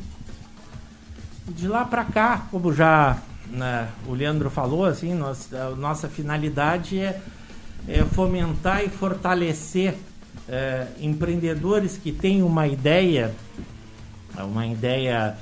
De 1.48 1.66
lá 1.66 1.84
para 1.84 2.04
cá, 2.04 2.46
como 2.50 2.72
já 2.72 3.18
né, 3.48 3.88
o 4.06 4.14
Leandro 4.14 4.48
falou, 4.48 4.84
assim, 4.84 5.14
nós, 5.14 5.52
a 5.52 5.70
nossa 5.70 6.08
finalidade 6.08 6.98
é, 6.98 7.20
é 7.88 8.04
fomentar 8.04 8.84
e 8.84 8.88
fortalecer 8.88 9.94
é, 10.48 10.86
empreendedores 11.00 11.96
que 11.96 12.12
têm 12.12 12.42
uma 12.42 12.66
ideia, 12.66 13.34
uma 14.38 14.66
ideia 14.66 15.36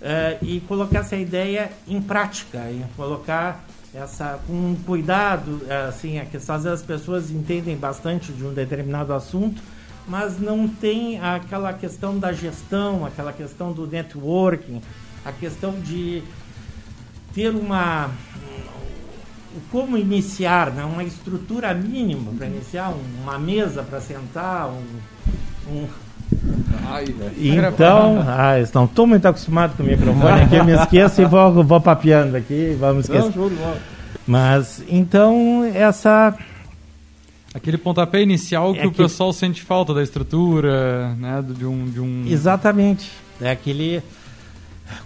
uh, 0.00 0.44
e 0.44 0.60
colocar 0.60 1.00
essa 1.00 1.16
ideia 1.16 1.70
em 1.88 2.00
prática, 2.00 2.58
e 2.70 2.84
colocar 2.96 3.64
essa 3.94 4.40
com 4.46 4.74
cuidado, 4.84 5.62
eh, 5.68 5.86
assim, 5.88 6.18
é 6.18 6.24
que 6.24 6.36
às 6.36 6.46
vezes 6.46 6.66
as 6.66 6.82
pessoas 6.82 7.30
entendem 7.30 7.76
bastante 7.76 8.32
de 8.32 8.44
um 8.44 8.52
determinado 8.52 9.12
assunto, 9.12 9.62
mas 10.06 10.38
não 10.40 10.66
tem 10.66 11.20
aquela 11.20 11.72
questão 11.72 12.18
da 12.18 12.32
gestão, 12.32 13.06
aquela 13.06 13.32
questão 13.32 13.72
do 13.72 13.86
networking, 13.86 14.82
a 15.24 15.32
questão 15.32 15.80
de 15.80 16.22
ter 17.34 17.50
uma 17.50 18.10
como 19.70 19.96
iniciar, 19.96 20.70
né? 20.70 20.84
uma 20.84 21.04
estrutura 21.04 21.72
mínima 21.74 22.32
para 22.36 22.46
iniciar, 22.46 22.92
uma 23.22 23.38
mesa 23.38 23.82
para 23.82 24.00
sentar, 24.00 24.68
um, 24.68 24.82
um 25.72 25.86
Ai, 26.86 27.04
então, 27.38 28.24
ah, 28.26 28.54
não 28.74 28.84
estou 28.84 29.06
muito 29.06 29.26
acostumado 29.26 29.76
com 29.76 29.82
o 29.82 29.86
microfone 29.86 30.42
aqui, 30.42 30.56
eu 30.56 30.64
me 30.64 30.72
esqueço 30.72 31.22
e 31.22 31.24
vou, 31.24 31.62
vou 31.64 31.80
papeando 31.80 32.36
aqui, 32.36 32.76
vamos 32.78 33.04
esquecer. 33.04 33.36
Não, 33.36 33.48
bola. 33.48 33.78
Mas, 34.26 34.82
então, 34.88 35.70
essa... 35.74 36.36
Aquele 37.54 37.78
pontapé 37.78 38.20
inicial 38.20 38.74
que 38.74 38.80
é 38.80 38.86
o 38.86 38.92
pessoal 38.92 39.32
sente 39.32 39.62
falta 39.62 39.94
da 39.94 40.02
estrutura, 40.02 41.14
né, 41.14 41.42
de 41.46 41.64
um... 41.64 41.88
De 41.88 42.00
um... 42.00 42.24
Exatamente, 42.26 43.10
é 43.40 43.50
aquele... 43.50 44.02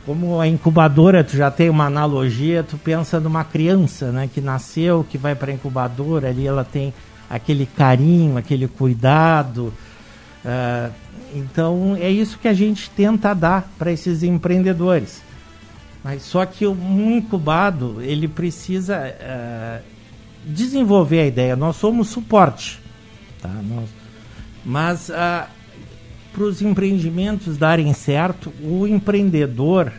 Como 0.05 0.41
a 0.41 0.49
incubadora, 0.49 1.23
tu 1.23 1.37
já 1.37 1.51
tem 1.51 1.71
uma 1.71 1.87
analogia, 1.87 2.63
tu 2.63 2.77
pensa 2.77 3.21
numa 3.21 3.45
criança, 3.45 4.11
né, 4.11 4.29
que 4.33 4.41
nasceu, 4.41 5.07
que 5.09 5.17
vai 5.17 5.35
para 5.35 5.53
a 5.53 5.55
incubadora, 5.55 6.29
ali 6.29 6.47
ela 6.47 6.65
tem 6.65 6.93
aquele 7.31 7.67
carinho, 7.67 8.37
aquele 8.37 8.67
cuidado, 8.67 9.73
uh, 10.45 10.93
então 11.35 11.97
é 12.01 12.11
isso 12.11 12.39
que 12.39 12.49
a 12.49 12.55
gente 12.55 12.91
tenta 12.91 13.35
dar 13.35 13.71
para 13.79 13.93
esses 13.93 14.23
empreendedores. 14.23 15.23
Mas 16.03 16.23
só 16.23 16.47
que 16.47 16.67
o 16.67 16.73
incubado 16.73 18.01
ele 18.01 18.29
precisa 18.29 18.97
uh, 18.99 19.83
desenvolver 20.45 21.21
a 21.21 21.27
ideia. 21.27 21.57
Nós 21.57 21.77
somos 21.77 22.09
suporte, 22.09 22.81
tá? 23.43 23.49
Nós, 23.49 23.91
mas 24.65 25.09
uh, 25.09 25.49
para 26.39 26.45
os 26.45 26.63
empreendimentos 26.63 27.57
darem 27.57 27.93
certo, 27.93 28.53
o 28.63 28.87
empreendedor 28.87 29.93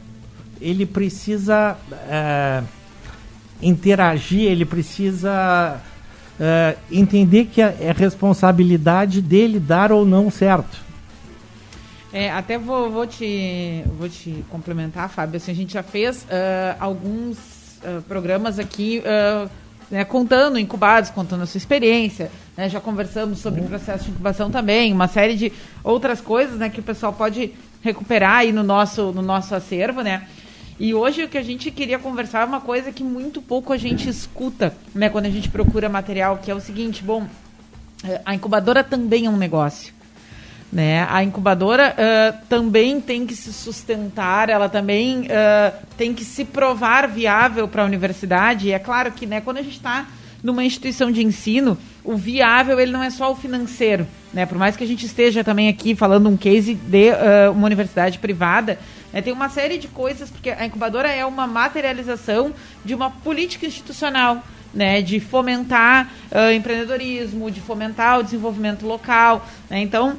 ele 0.62 0.86
precisa 0.86 1.78
uh, 1.92 2.66
interagir, 3.62 4.50
ele 4.50 4.64
precisa 4.64 5.82
entender 6.90 7.48
que 7.48 7.62
é, 7.62 7.76
é 7.82 7.92
responsabilidade 7.92 9.22
dele 9.22 9.60
dar 9.60 9.92
ou 9.92 10.06
não 10.06 10.32
certo. 10.32 10.78
É, 12.14 12.32
até 12.32 12.58
vou, 12.58 12.90
vou, 12.90 13.06
te, 13.06 13.84
vou 13.98 14.08
te 14.08 14.46
complementar, 14.50 15.10
Fábio. 15.10 15.36
Assim, 15.36 15.52
a 15.52 15.56
gente 15.56 15.74
já 15.74 15.84
fez 15.84 16.24
uh, 16.24 16.78
alguns 16.80 17.38
uh, 17.84 18.02
programas 18.08 18.58
aqui 18.58 19.04
uh, 19.04 19.50
né, 19.92 20.06
contando 20.06 20.58
incubados, 20.58 21.10
contando 21.10 21.44
a 21.44 21.46
sua 21.46 21.58
experiência. 21.58 22.32
Né, 22.60 22.68
já 22.68 22.82
conversamos 22.82 23.40
sobre 23.40 23.62
o 23.62 23.64
processo 23.64 24.04
de 24.04 24.12
incubação 24.12 24.52
também, 24.52 24.92
uma 24.92 25.08
série 25.08 25.38
de 25.38 25.50
outras 25.82 26.20
coisas 26.20 26.58
né, 26.58 26.68
que 26.68 26.82
o 26.82 26.84
pessoal 26.84 27.14
pode 27.14 27.54
recuperar 27.82 28.40
aí 28.40 28.52
no 28.52 28.64
nosso, 28.64 29.14
no 29.14 29.22
nosso 29.22 29.56
acervo, 29.56 30.02
né? 30.02 30.28
E 30.78 30.94
hoje 30.94 31.24
o 31.24 31.30
que 31.30 31.38
a 31.38 31.42
gente 31.42 31.72
queria 31.72 31.98
conversar 31.98 32.42
é 32.42 32.46
uma 32.46 32.60
coisa 32.60 32.92
que 32.92 33.02
muito 33.02 33.42
pouco 33.42 33.72
a 33.72 33.78
gente 33.78 34.10
escuta, 34.10 34.76
né, 34.94 35.08
quando 35.08 35.28
a 35.28 35.30
gente 35.30 35.48
procura 35.48 35.88
material, 35.88 36.40
que 36.40 36.52
é 36.52 36.54
o 36.54 36.60
seguinte, 36.60 37.02
bom, 37.02 37.26
eh, 38.04 38.20
a 38.26 38.36
incubadora 38.36 38.84
também 38.84 39.26
é 39.26 39.30
um 39.30 39.38
negócio. 39.38 39.94
Né? 40.70 41.08
A 41.10 41.24
incubadora 41.24 41.96
uh, 41.96 42.46
também 42.50 43.00
tem 43.00 43.26
que 43.26 43.38
se 43.38 43.54
sustentar, 43.54 44.50
ela 44.50 44.68
também 44.68 45.22
uh, 45.22 45.86
tem 45.98 46.14
que 46.14 46.26
se 46.26 46.44
provar 46.44 47.08
viável 47.08 47.70
para 47.70 47.84
a 47.84 47.86
universidade. 47.86 48.68
E 48.68 48.74
é 48.74 48.80
claro 48.80 49.14
que 49.14 49.26
né, 49.26 49.40
quando 49.40 49.60
a 49.60 49.62
gente 49.62 49.78
está 49.78 50.10
numa 50.44 50.64
instituição 50.64 51.10
de 51.10 51.24
ensino, 51.24 51.78
o 52.04 52.16
viável 52.16 52.80
ele 52.80 52.92
não 52.92 53.04
é 53.04 53.10
só 53.10 53.32
o 53.32 53.36
financeiro. 53.36 54.08
Né? 54.34 54.46
Por 54.46 54.58
mais 54.58 54.76
que 54.76 54.84
a 54.84 54.88
gente 54.88 55.06
esteja 55.06 55.44
também 55.44 55.68
aqui 55.68 55.96
falando 55.96 56.30
um 56.30 56.38
case 56.38 56.76
de 56.76 57.12
uh, 57.12 57.52
uma 57.52 57.66
universidade 57.66 58.20
privada, 58.20 58.80
né, 59.12 59.22
tem 59.22 59.34
uma 59.34 59.50
série 59.50 59.78
de 59.78 59.88
coisas, 59.88 60.30
porque 60.30 60.52
a 60.52 60.66
incubadora 60.66 61.10
é 61.10 61.26
uma 61.26 61.48
materialização 61.48 62.54
de 62.86 62.94
uma 62.94 63.10
política 63.10 63.66
institucional. 63.66 64.44
Né, 64.72 65.02
de 65.02 65.20
fomentar 65.20 66.08
uh, 66.32 66.52
empreendedorismo, 66.52 67.50
de 67.50 67.60
fomentar 67.60 68.20
o 68.20 68.24
desenvolvimento 68.24 68.86
local. 68.86 69.44
Né? 69.68 69.80
Então, 69.80 70.16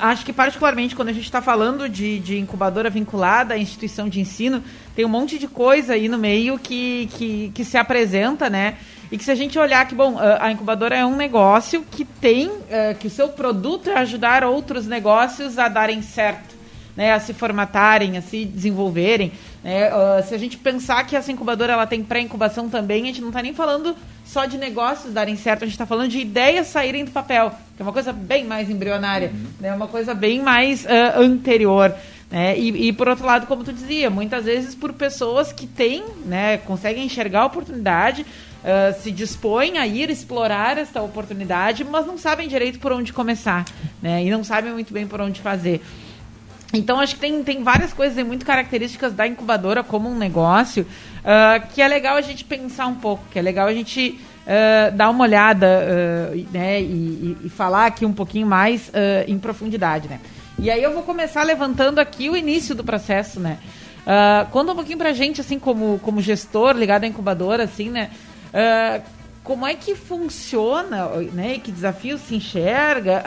acho 0.00 0.24
que, 0.24 0.32
particularmente, 0.32 0.96
quando 0.96 1.10
a 1.10 1.12
gente 1.12 1.26
está 1.26 1.40
falando 1.40 1.88
de, 1.88 2.18
de, 2.18 2.38
incubadora 2.38 2.90
vinculada 2.90 3.54
à 3.54 3.58
instituição 3.58 4.08
de 4.08 4.20
ensino, 4.20 4.64
tem 4.96 5.04
um 5.04 5.08
monte 5.08 5.38
de 5.38 5.46
coisa 5.46 5.94
aí 5.94 6.08
no 6.08 6.18
meio 6.18 6.58
que, 6.58 7.08
que, 7.12 7.52
que, 7.54 7.64
se 7.64 7.76
apresenta, 7.76 8.50
né? 8.50 8.78
E 9.12 9.18
que 9.18 9.24
se 9.24 9.30
a 9.30 9.34
gente 9.34 9.58
olhar 9.58 9.86
que, 9.86 9.94
bom, 9.94 10.16
a 10.18 10.50
incubadora 10.50 10.96
é 10.96 11.04
um 11.04 11.14
negócio 11.14 11.84
que 11.90 12.02
tem, 12.02 12.48
uh, 12.48 12.94
que 12.98 13.08
o 13.08 13.10
seu 13.10 13.28
produto 13.28 13.90
é 13.90 13.98
ajudar 13.98 14.42
outros 14.42 14.86
negócios 14.86 15.58
a 15.58 15.68
darem 15.68 16.00
certo, 16.00 16.54
né? 16.96 17.12
A 17.12 17.20
se 17.20 17.34
formatarem, 17.34 18.16
a 18.16 18.22
se 18.22 18.46
desenvolverem. 18.46 19.30
Né? 19.62 19.90
Uh, 19.94 20.26
se 20.26 20.34
a 20.34 20.38
gente 20.38 20.56
pensar 20.56 21.06
que 21.06 21.14
essa 21.14 21.30
incubadora 21.30 21.74
ela 21.74 21.86
tem 21.86 22.02
pré-incubação 22.02 22.70
também, 22.70 23.02
a 23.02 23.06
gente 23.08 23.20
não 23.20 23.28
está 23.28 23.42
nem 23.42 23.52
falando 23.52 23.94
só 24.24 24.46
de 24.46 24.56
negócios 24.56 25.12
darem 25.12 25.36
certo, 25.36 25.64
a 25.64 25.66
gente 25.66 25.74
está 25.74 25.84
falando 25.84 26.08
de 26.08 26.18
ideias 26.18 26.68
saírem 26.68 27.04
do 27.04 27.10
papel, 27.10 27.50
que 27.76 27.82
é 27.82 27.84
uma 27.84 27.92
coisa 27.92 28.14
bem 28.14 28.46
mais 28.46 28.70
embrionária, 28.70 29.30
uhum. 29.30 29.46
né? 29.60 29.74
uma 29.74 29.88
coisa 29.88 30.14
bem 30.14 30.40
mais 30.40 30.86
uh, 30.86 31.20
anterior. 31.20 31.94
Né? 32.30 32.58
E, 32.58 32.88
e, 32.88 32.92
por 32.94 33.08
outro 33.08 33.26
lado, 33.26 33.46
como 33.46 33.62
tu 33.62 33.74
dizia, 33.74 34.08
muitas 34.08 34.46
vezes 34.46 34.74
por 34.74 34.94
pessoas 34.94 35.52
que 35.52 35.66
têm, 35.66 36.02
né, 36.24 36.56
conseguem 36.56 37.04
enxergar 37.04 37.42
a 37.42 37.44
oportunidade, 37.44 38.24
uh, 38.62 39.00
se 39.00 39.10
dispõem 39.10 39.78
a 39.78 39.86
ir 39.86 40.10
explorar 40.10 40.78
esta 40.78 41.02
oportunidade, 41.02 41.84
mas 41.84 42.06
não 42.06 42.16
sabem 42.16 42.48
direito 42.48 42.78
por 42.78 42.92
onde 42.92 43.12
começar, 43.12 43.64
né? 44.00 44.24
E 44.24 44.30
não 44.30 44.42
sabem 44.42 44.72
muito 44.72 44.92
bem 44.92 45.06
por 45.06 45.20
onde 45.20 45.40
fazer. 45.40 45.82
Então, 46.72 46.98
acho 46.98 47.16
que 47.16 47.20
tem, 47.20 47.44
tem 47.44 47.62
várias 47.62 47.92
coisas 47.92 48.24
muito 48.24 48.46
características 48.46 49.12
da 49.12 49.26
incubadora 49.26 49.84
como 49.84 50.08
um 50.08 50.16
negócio 50.16 50.86
uh, 51.22 51.66
que 51.74 51.82
é 51.82 51.88
legal 51.88 52.16
a 52.16 52.22
gente 52.22 52.44
pensar 52.44 52.86
um 52.86 52.94
pouco, 52.94 53.24
que 53.30 53.38
é 53.38 53.42
legal 53.42 53.68
a 53.68 53.74
gente 53.74 54.18
uh, 54.46 54.96
dar 54.96 55.10
uma 55.10 55.24
olhada 55.24 55.66
uh, 55.66 56.46
né, 56.50 56.80
e, 56.80 57.36
e, 57.44 57.48
falar 57.50 57.86
aqui 57.86 58.06
um 58.06 58.12
pouquinho 58.12 58.46
mais 58.46 58.90
em 59.26 59.38
profundidade. 59.38 60.08
Né? 60.08 60.18
E 60.58 60.70
aí 60.70 60.82
eu 60.82 60.94
vou 60.94 61.02
começar 61.02 61.42
levantando 61.42 61.98
aqui 61.98 62.30
o 62.30 62.36
início 62.36 62.74
do 62.74 62.82
processo. 62.82 63.38
Né? 63.38 63.58
conta 64.50 64.72
um 64.72 64.74
pouquinho 64.74 64.98
pra 64.98 65.12
gente, 65.12 65.40
assim, 65.40 65.60
como, 65.60 66.00
como 66.02 66.20
gestor 66.20 66.74
ligado 66.74 67.04
à 67.04 67.06
incubadora, 67.06 67.64
assim, 67.64 67.88
né? 67.88 68.10
Como 69.42 69.66
é 69.66 69.74
que 69.74 69.94
funciona, 69.94 71.06
né? 71.32 71.58
Que 71.58 71.72
desafio 71.72 72.18
se 72.18 72.36
enxerga 72.36 73.22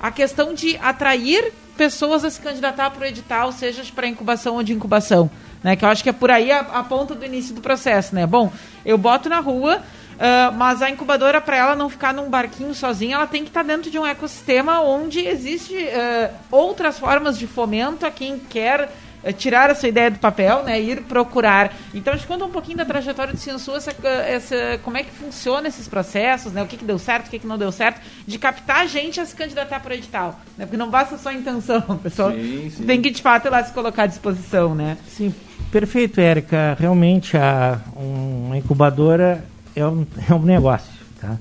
a 0.00 0.10
questão 0.10 0.54
de 0.54 0.76
atrair 0.76 1.52
pessoas 1.76 2.24
a 2.24 2.30
se 2.30 2.40
candidatar 2.40 2.90
para 2.90 3.02
o 3.02 3.04
edital, 3.04 3.52
seja 3.52 3.82
para 3.94 4.06
incubação 4.06 4.56
ou 4.56 4.62
de 4.62 4.72
incubação. 4.72 5.30
Né? 5.62 5.76
Que 5.76 5.84
eu 5.84 5.88
acho 5.88 6.02
que 6.02 6.10
é 6.10 6.12
por 6.12 6.30
aí 6.30 6.52
a, 6.52 6.60
a 6.60 6.84
ponta 6.84 7.14
do 7.14 7.24
início 7.24 7.54
do 7.54 7.60
processo. 7.60 8.14
Né? 8.14 8.26
Bom, 8.26 8.52
eu 8.84 8.98
boto 8.98 9.28
na 9.28 9.40
rua, 9.40 9.78
uh, 9.78 10.52
mas 10.54 10.82
a 10.82 10.90
incubadora, 10.90 11.40
para 11.40 11.56
ela 11.56 11.74
não 11.74 11.88
ficar 11.88 12.12
num 12.12 12.28
barquinho 12.28 12.74
sozinha, 12.74 13.16
ela 13.16 13.26
tem 13.26 13.42
que 13.42 13.50
estar 13.50 13.64
tá 13.64 13.66
dentro 13.66 13.90
de 13.90 13.98
um 13.98 14.06
ecossistema 14.06 14.80
onde 14.82 15.26
existe 15.26 15.74
uh, 15.74 16.34
outras 16.50 16.98
formas 16.98 17.38
de 17.38 17.46
fomento 17.46 18.06
a 18.06 18.10
quem 18.10 18.38
quer 18.38 18.90
tirar 19.32 19.70
a 19.70 19.74
sua 19.74 19.88
ideia 19.88 20.10
do 20.10 20.18
papel, 20.18 20.62
né? 20.64 20.80
Ir 20.80 21.02
procurar. 21.02 21.72
Então, 21.94 22.12
a 22.12 22.16
gente 22.16 22.26
conta 22.26 22.44
um 22.44 22.50
pouquinho 22.50 22.76
da 22.76 22.84
trajetória 22.84 23.32
do 23.32 23.38
Ciensu, 23.38 23.74
essa, 23.74 23.94
essa, 24.06 24.80
como 24.82 24.96
é 24.96 25.02
que 25.02 25.10
funciona 25.10 25.68
esses 25.68 25.88
processos, 25.88 26.52
né? 26.52 26.62
O 26.62 26.66
que, 26.66 26.76
que 26.76 26.84
deu 26.84 26.98
certo, 26.98 27.26
o 27.26 27.30
que, 27.30 27.38
que 27.38 27.46
não 27.46 27.56
deu 27.56 27.72
certo, 27.72 28.00
de 28.26 28.38
captar 28.38 28.82
a 28.82 28.86
gente 28.86 29.20
a 29.20 29.26
se 29.26 29.34
candidatar 29.34 29.80
para 29.80 29.92
o 29.92 29.94
edital. 29.94 30.38
Né? 30.58 30.66
Porque 30.66 30.76
não 30.76 30.90
basta 30.90 31.16
só 31.16 31.30
a 31.30 31.34
intenção, 31.34 31.80
pessoal. 32.02 32.32
Sim, 32.32 32.70
sim. 32.70 32.84
Tem 32.84 33.00
que, 33.00 33.10
de 33.10 33.22
fato, 33.22 33.46
ir 33.46 33.50
lá 33.50 33.64
se 33.64 33.72
colocar 33.72 34.04
à 34.04 34.06
disposição, 34.06 34.74
né? 34.74 34.96
Sim, 35.08 35.34
perfeito, 35.72 36.20
Érica. 36.20 36.76
Realmente, 36.78 37.36
a, 37.36 37.80
uma 37.96 38.56
incubadora 38.58 39.44
é 39.74 39.86
um, 39.86 40.06
é 40.28 40.34
um 40.34 40.42
negócio, 40.42 40.92
tá? 41.20 41.38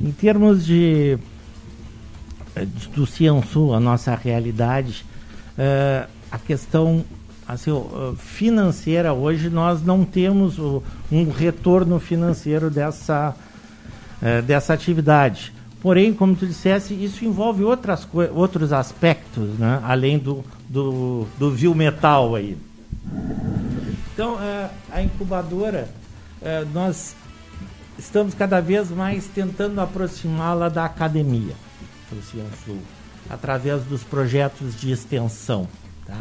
Em 0.00 0.10
termos 0.10 0.66
de, 0.66 1.16
de 2.56 2.88
do 2.88 3.06
Ciensu, 3.06 3.72
a 3.72 3.78
nossa 3.78 4.14
realidade, 4.16 5.04
uh, 5.56 6.08
a 6.32 6.38
questão 6.38 7.04
assim, 7.46 7.70
financeira 8.16 9.12
hoje 9.12 9.50
nós 9.50 9.82
não 9.84 10.02
temos 10.02 10.58
um 10.58 11.30
retorno 11.30 12.00
financeiro 12.00 12.70
dessa, 12.70 13.36
é, 14.22 14.40
dessa 14.40 14.72
atividade. 14.72 15.52
Porém, 15.82 16.14
como 16.14 16.34
tu 16.34 16.46
dissesse, 16.46 16.94
isso 16.94 17.24
envolve 17.24 17.64
outras 17.64 18.08
outros 18.34 18.72
aspectos, 18.72 19.58
né? 19.58 19.80
além 19.84 20.18
do, 20.18 20.42
do, 20.68 21.26
do 21.38 21.50
vil 21.50 21.74
metal 21.74 22.34
aí. 22.34 22.56
Então, 24.14 24.40
é, 24.40 24.70
a 24.90 25.02
incubadora, 25.02 25.88
é, 26.40 26.64
nós 26.72 27.14
estamos 27.98 28.32
cada 28.32 28.60
vez 28.60 28.90
mais 28.90 29.26
tentando 29.26 29.80
aproximá-la 29.80 30.68
da 30.68 30.84
academia, 30.84 31.54
do 32.10 32.22
Ciansul, 32.22 32.78
através 33.28 33.82
dos 33.82 34.04
projetos 34.04 34.80
de 34.80 34.92
extensão 34.92 35.68
tá? 36.06 36.18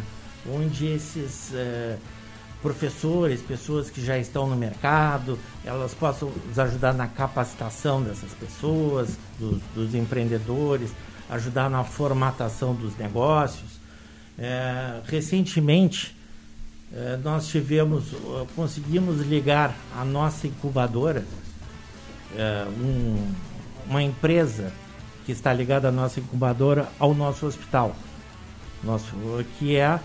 onde 0.49 0.87
esses 0.87 1.51
uh, 1.51 1.97
professores, 2.61 3.41
pessoas 3.41 3.89
que 3.89 4.03
já 4.03 4.17
estão 4.17 4.47
no 4.47 4.55
mercado, 4.55 5.37
elas 5.63 5.93
possam 5.93 6.31
nos 6.47 6.57
ajudar 6.59 6.93
na 6.93 7.07
capacitação 7.07 8.01
dessas 8.01 8.31
pessoas, 8.33 9.17
dos, 9.39 9.61
dos 9.73 9.95
empreendedores, 9.95 10.91
ajudar 11.29 11.69
na 11.69 11.83
formatação 11.83 12.73
dos 12.73 12.97
negócios. 12.97 13.79
Uh, 14.37 15.01
recentemente, 15.05 16.15
uh, 16.91 17.21
nós 17.23 17.47
tivemos, 17.47 18.05
conseguimos 18.55 19.21
ligar 19.21 19.75
a 19.97 20.05
nossa 20.05 20.47
incubadora, 20.47 21.25
um, 22.79 23.33
uma 23.89 24.01
empresa 24.01 24.71
que 25.25 25.33
está 25.33 25.51
ligada 25.53 25.89
à 25.89 25.91
nossa 25.91 26.21
incubadora 26.21 26.87
ao 26.97 27.13
nosso 27.13 27.45
hospital 27.45 27.93
nosso, 28.83 29.15
que 29.57 29.75
é 29.75 29.99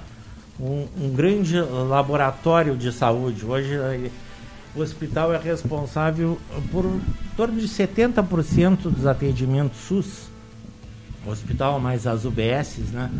um, 0.61 0.87
um 1.01 1.11
grande 1.11 1.61
laboratório 1.61 2.77
de 2.77 2.93
saúde. 2.93 3.45
Hoje 3.45 3.79
o 4.75 4.81
hospital 4.81 5.33
é 5.33 5.39
responsável 5.39 6.39
por 6.71 6.85
em 6.85 7.37
torno 7.37 7.61
de 7.61 7.69
70% 7.69 8.91
dos 8.91 9.07
atendimentos 9.07 9.79
SUS, 9.81 10.29
hospital 11.27 11.81
mais 11.81 12.07
as 12.07 12.25
UBSs, 12.25 12.93
né? 12.93 13.11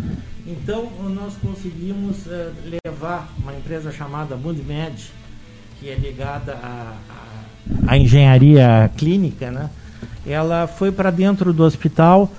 Então 0.47 0.91
nós 1.11 1.35
conseguimos 1.37 2.27
uh, 2.27 2.53
levar 2.85 3.33
uma 3.39 3.53
empresa 3.55 3.91
chamada 3.91 4.37
Mundmed, 4.37 5.11
que 5.81 5.89
é 5.91 5.95
ligada 5.95 6.59
à 7.87 7.97
engenharia 7.99 8.91
clínica, 8.97 9.51
né? 9.51 9.71
Ela 10.27 10.67
foi 10.67 10.93
para 10.93 11.11
dentro 11.11 11.53
do 11.53 11.63
hospital 11.63 12.31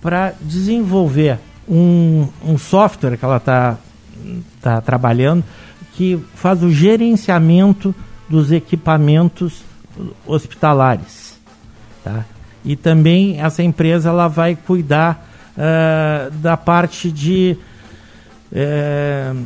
para 0.00 0.34
desenvolver 0.40 1.38
um, 1.68 2.26
um 2.44 2.58
software 2.58 3.16
que 3.16 3.24
ela 3.24 3.36
está 3.36 3.76
tá 4.60 4.80
trabalhando 4.80 5.44
que 5.98 6.16
faz 6.34 6.62
o 6.62 6.70
gerenciamento 6.70 7.94
dos 8.28 8.52
equipamentos 8.52 9.64
hospitalares. 10.24 11.38
Tá? 12.04 12.24
E 12.64 12.76
também 12.76 13.40
essa 13.40 13.62
empresa 13.62 14.10
ela 14.10 14.28
vai 14.28 14.54
cuidar 14.54 15.28
uh, 15.56 16.30
da 16.36 16.56
parte 16.56 17.10
de, 17.10 17.56
uh, 18.52 19.44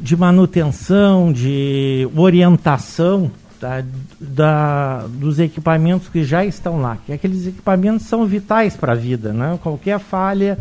de 0.00 0.16
manutenção, 0.16 1.30
de 1.30 2.08
orientação 2.16 3.30
tá? 3.60 3.84
da, 4.18 5.04
dos 5.08 5.38
equipamentos 5.38 6.08
que 6.08 6.24
já 6.24 6.44
estão 6.46 6.80
lá. 6.80 6.96
Que 7.04 7.12
aqueles 7.12 7.46
equipamentos 7.46 8.06
são 8.06 8.24
vitais 8.24 8.74
para 8.74 8.92
a 8.92 8.96
vida. 8.96 9.32
Né? 9.32 9.58
Qualquer 9.62 9.98
falha 9.98 10.58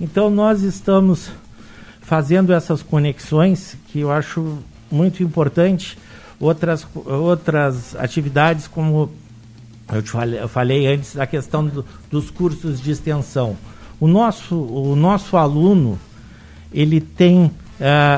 então 0.00 0.30
nós 0.30 0.62
estamos 0.62 1.30
fazendo 2.00 2.52
essas 2.52 2.82
conexões 2.82 3.76
que 3.88 4.00
eu 4.00 4.10
acho 4.10 4.58
muito 4.90 5.22
importante. 5.22 5.98
Outras, 6.40 6.86
outras 6.94 7.96
atividades, 7.96 8.66
como 8.66 9.10
eu, 9.92 10.02
te 10.02 10.10
falei, 10.10 10.40
eu 10.40 10.48
falei 10.48 10.86
antes, 10.86 11.16
da 11.16 11.26
questão 11.26 11.66
do, 11.66 11.84
dos 12.10 12.30
cursos 12.30 12.80
de 12.80 12.90
extensão. 12.90 13.56
O 14.00 14.06
nosso, 14.06 14.54
o 14.56 14.94
nosso 14.94 15.36
aluno 15.36 15.98
ele 16.72 17.00
tem 17.00 17.46
uh, 17.46 17.52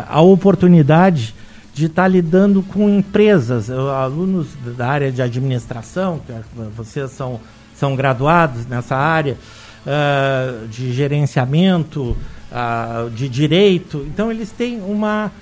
a 0.08 0.20
oportunidade 0.20 1.34
de 1.72 1.86
estar 1.86 2.02
tá 2.02 2.08
lidando 2.08 2.62
com 2.62 2.88
empresas, 2.88 3.70
alunos 3.70 4.48
da 4.76 4.88
área 4.88 5.10
de 5.10 5.22
administração, 5.22 6.20
que 6.26 6.32
vocês 6.76 7.10
são, 7.12 7.40
são 7.74 7.96
graduados 7.96 8.66
nessa 8.66 8.96
área, 8.96 9.38
uh, 9.86 10.66
de 10.68 10.92
gerenciamento, 10.92 12.16
uh, 12.50 13.10
de 13.10 13.28
direito. 13.28 14.06
Então, 14.06 14.30
eles 14.30 14.50
têm 14.50 14.80
uma, 14.80 15.32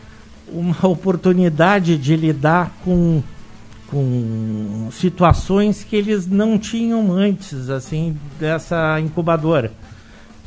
uma 0.48 0.76
oportunidade 0.86 1.96
de 1.96 2.16
lidar 2.16 2.72
com, 2.84 3.22
com 3.88 4.88
situações 4.92 5.84
que 5.84 5.96
eles 5.96 6.26
não 6.26 6.58
tinham 6.58 7.12
antes, 7.12 7.70
assim, 7.70 8.16
dessa 8.38 9.00
incubadora. 9.00 9.72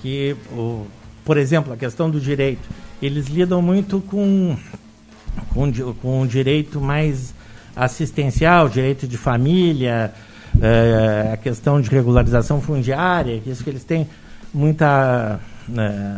Que, 0.02 0.36
o, 0.52 0.86
por 1.24 1.38
exemplo, 1.38 1.74
a 1.74 1.78
questão 1.78 2.10
do 2.10 2.20
direito. 2.20 2.68
Eles 3.02 3.28
lidam 3.28 3.62
muito 3.62 4.00
com, 4.02 4.56
com, 5.54 5.72
com 6.02 6.22
o 6.22 6.28
direito 6.28 6.80
mais 6.80 7.34
assistencial, 7.76 8.68
direito 8.68 9.08
de 9.08 9.18
família, 9.18 10.14
é, 10.62 11.32
a 11.34 11.38
questão 11.38 11.82
de 11.82 11.90
regularização 11.90 12.62
fundiária, 12.62 13.40
que 13.40 13.50
isso 13.50 13.64
que 13.64 13.70
eles 13.70 13.84
têm 13.84 14.08
muita, 14.54 15.40
é, 15.76 16.18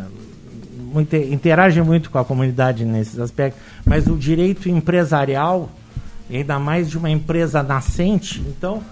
muita 0.78 1.18
interagem 1.18 1.82
muito 1.82 2.10
com 2.12 2.18
a 2.18 2.26
comunidade 2.26 2.84
nesses 2.84 3.20
aspectos, 3.20 3.62
mas 3.86 4.06
o 4.08 4.18
direito 4.18 4.70
empresarial, 4.70 5.70
ainda 6.30 6.60
mais 6.60 6.90
de 6.90 6.98
uma 6.98 7.10
empresa 7.10 7.64
nascente, 7.64 8.42
então 8.42 8.84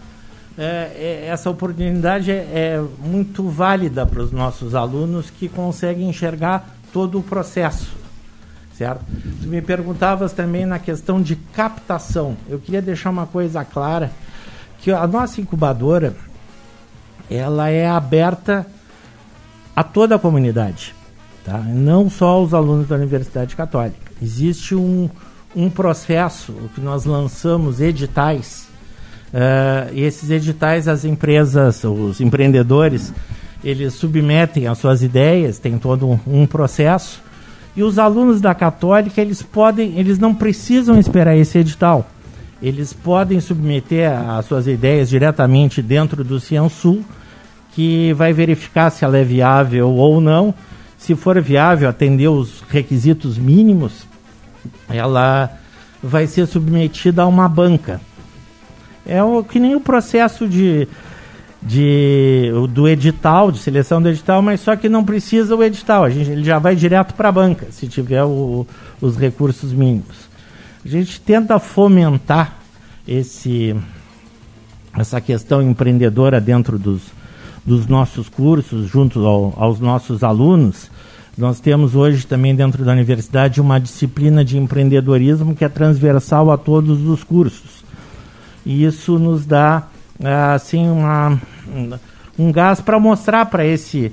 é, 0.57 0.91
é 0.95 1.27
essa 1.27 1.49
oportunidade 1.49 2.31
é, 2.31 2.35
é 2.53 2.83
muito 2.99 3.49
válida 3.49 4.05
para 4.05 4.21
os 4.21 4.31
nossos 4.31 4.73
alunos 4.73 5.29
que 5.29 5.49
conseguem 5.49 6.09
enxergar 6.09 6.75
todo 6.93 7.19
o 7.19 7.23
processo 7.23 8.01
certo? 8.81 9.05
Tu 9.43 9.47
me 9.47 9.61
perguntavas 9.61 10.33
também 10.33 10.65
na 10.65 10.79
questão 10.79 11.21
de 11.21 11.35
captação. 11.35 12.35
Eu 12.49 12.57
queria 12.57 12.81
deixar 12.81 13.11
uma 13.11 13.27
coisa 13.27 13.63
clara 13.63 14.11
que 14.81 14.91
a 14.91 15.05
nossa 15.05 15.39
incubadora 15.39 16.15
ela 17.29 17.69
é 17.69 17.87
aberta 17.87 18.65
a 19.75 19.83
toda 19.83 20.15
a 20.15 20.19
comunidade, 20.19 20.93
tá? 21.45 21.59
não 21.59 22.09
só 22.09 22.29
aos 22.29 22.53
alunos 22.53 22.87
da 22.87 22.95
Universidade 22.95 23.55
Católica. 23.55 24.11
Existe 24.21 24.75
um, 24.75 25.09
um 25.55 25.69
processo 25.69 26.53
que 26.75 26.81
nós 26.81 27.05
lançamos 27.05 27.79
editais, 27.79 28.67
uh, 29.33 29.93
e 29.93 30.01
esses 30.01 30.29
editais 30.29 30.87
as 30.87 31.05
empresas, 31.05 31.83
os 31.83 32.19
empreendedores, 32.19 33.13
eles 33.63 33.93
submetem 33.93 34.67
as 34.67 34.79
suas 34.79 35.03
ideias, 35.03 35.59
tem 35.59 35.77
todo 35.77 36.09
um, 36.09 36.19
um 36.27 36.45
processo, 36.45 37.21
e 37.75 37.83
os 37.83 37.97
alunos 37.97 38.41
da 38.41 38.53
Católica 38.53 39.21
eles 39.21 39.41
podem, 39.41 39.97
eles 39.97 40.19
não 40.19 40.35
precisam 40.35 40.99
esperar 40.99 41.37
esse 41.37 41.57
edital 41.57 42.05
eles 42.61 42.93
podem 42.93 43.39
submeter 43.39 44.11
as 44.11 44.45
suas 44.45 44.67
ideias 44.67 45.09
diretamente 45.09 45.81
dentro 45.81 46.23
do 46.23 46.39
Ciansul, 46.39 47.03
que 47.73 48.13
vai 48.13 48.33
verificar 48.33 48.89
se 48.91 49.03
ela 49.03 49.17
é 49.17 49.23
viável 49.23 49.89
ou 49.89 50.21
não. 50.21 50.53
Se 50.97 51.15
for 51.15 51.41
viável, 51.41 51.89
atender 51.89 52.27
os 52.27 52.61
requisitos 52.69 53.37
mínimos, 53.37 54.05
ela 54.87 55.49
vai 56.03 56.27
ser 56.27 56.45
submetida 56.45 57.23
a 57.23 57.27
uma 57.27 57.49
banca. 57.49 57.99
É 59.05 59.23
o, 59.23 59.43
que 59.43 59.59
nem 59.59 59.73
o 59.75 59.81
processo 59.81 60.47
de, 60.47 60.87
de, 61.61 62.51
do 62.69 62.87
edital, 62.87 63.51
de 63.51 63.57
seleção 63.57 63.99
do 63.99 64.09
edital, 64.09 64.43
mas 64.43 64.61
só 64.61 64.75
que 64.75 64.87
não 64.87 65.03
precisa 65.03 65.55
o 65.55 65.63
edital, 65.63 66.03
a 66.03 66.09
gente, 66.11 66.29
ele 66.29 66.43
já 66.43 66.59
vai 66.59 66.75
direto 66.75 67.15
para 67.15 67.29
a 67.29 67.31
banca, 67.31 67.67
se 67.71 67.87
tiver 67.87 68.23
o, 68.23 68.67
os 69.01 69.17
recursos 69.17 69.73
mínimos. 69.73 70.30
A 70.83 70.87
gente 70.87 71.21
tenta 71.21 71.59
fomentar 71.59 72.57
esse, 73.07 73.75
essa 74.97 75.21
questão 75.21 75.61
empreendedora 75.61 76.41
dentro 76.41 76.79
dos, 76.79 77.01
dos 77.65 77.87
nossos 77.87 78.27
cursos, 78.27 78.89
junto 78.89 79.25
ao, 79.25 79.53
aos 79.57 79.79
nossos 79.79 80.23
alunos, 80.23 80.89
Nós 81.37 81.59
temos 81.59 81.95
hoje 81.95 82.27
também 82.27 82.53
dentro 82.53 82.83
da 82.83 82.91
universidade 82.91 83.61
uma 83.61 83.79
disciplina 83.79 84.43
de 84.43 84.57
empreendedorismo 84.57 85.55
que 85.55 85.63
é 85.63 85.69
transversal 85.69 86.51
a 86.51 86.57
todos 86.57 87.07
os 87.07 87.23
cursos. 87.23 87.83
E 88.65 88.83
isso 88.83 89.17
nos 89.17 89.45
dá 89.45 89.87
assim 90.53 90.89
uma, 90.89 91.39
um 92.37 92.51
gás 92.51 92.81
para 92.81 92.99
mostrar 92.99 93.45
para 93.45 93.65
esse 93.65 94.11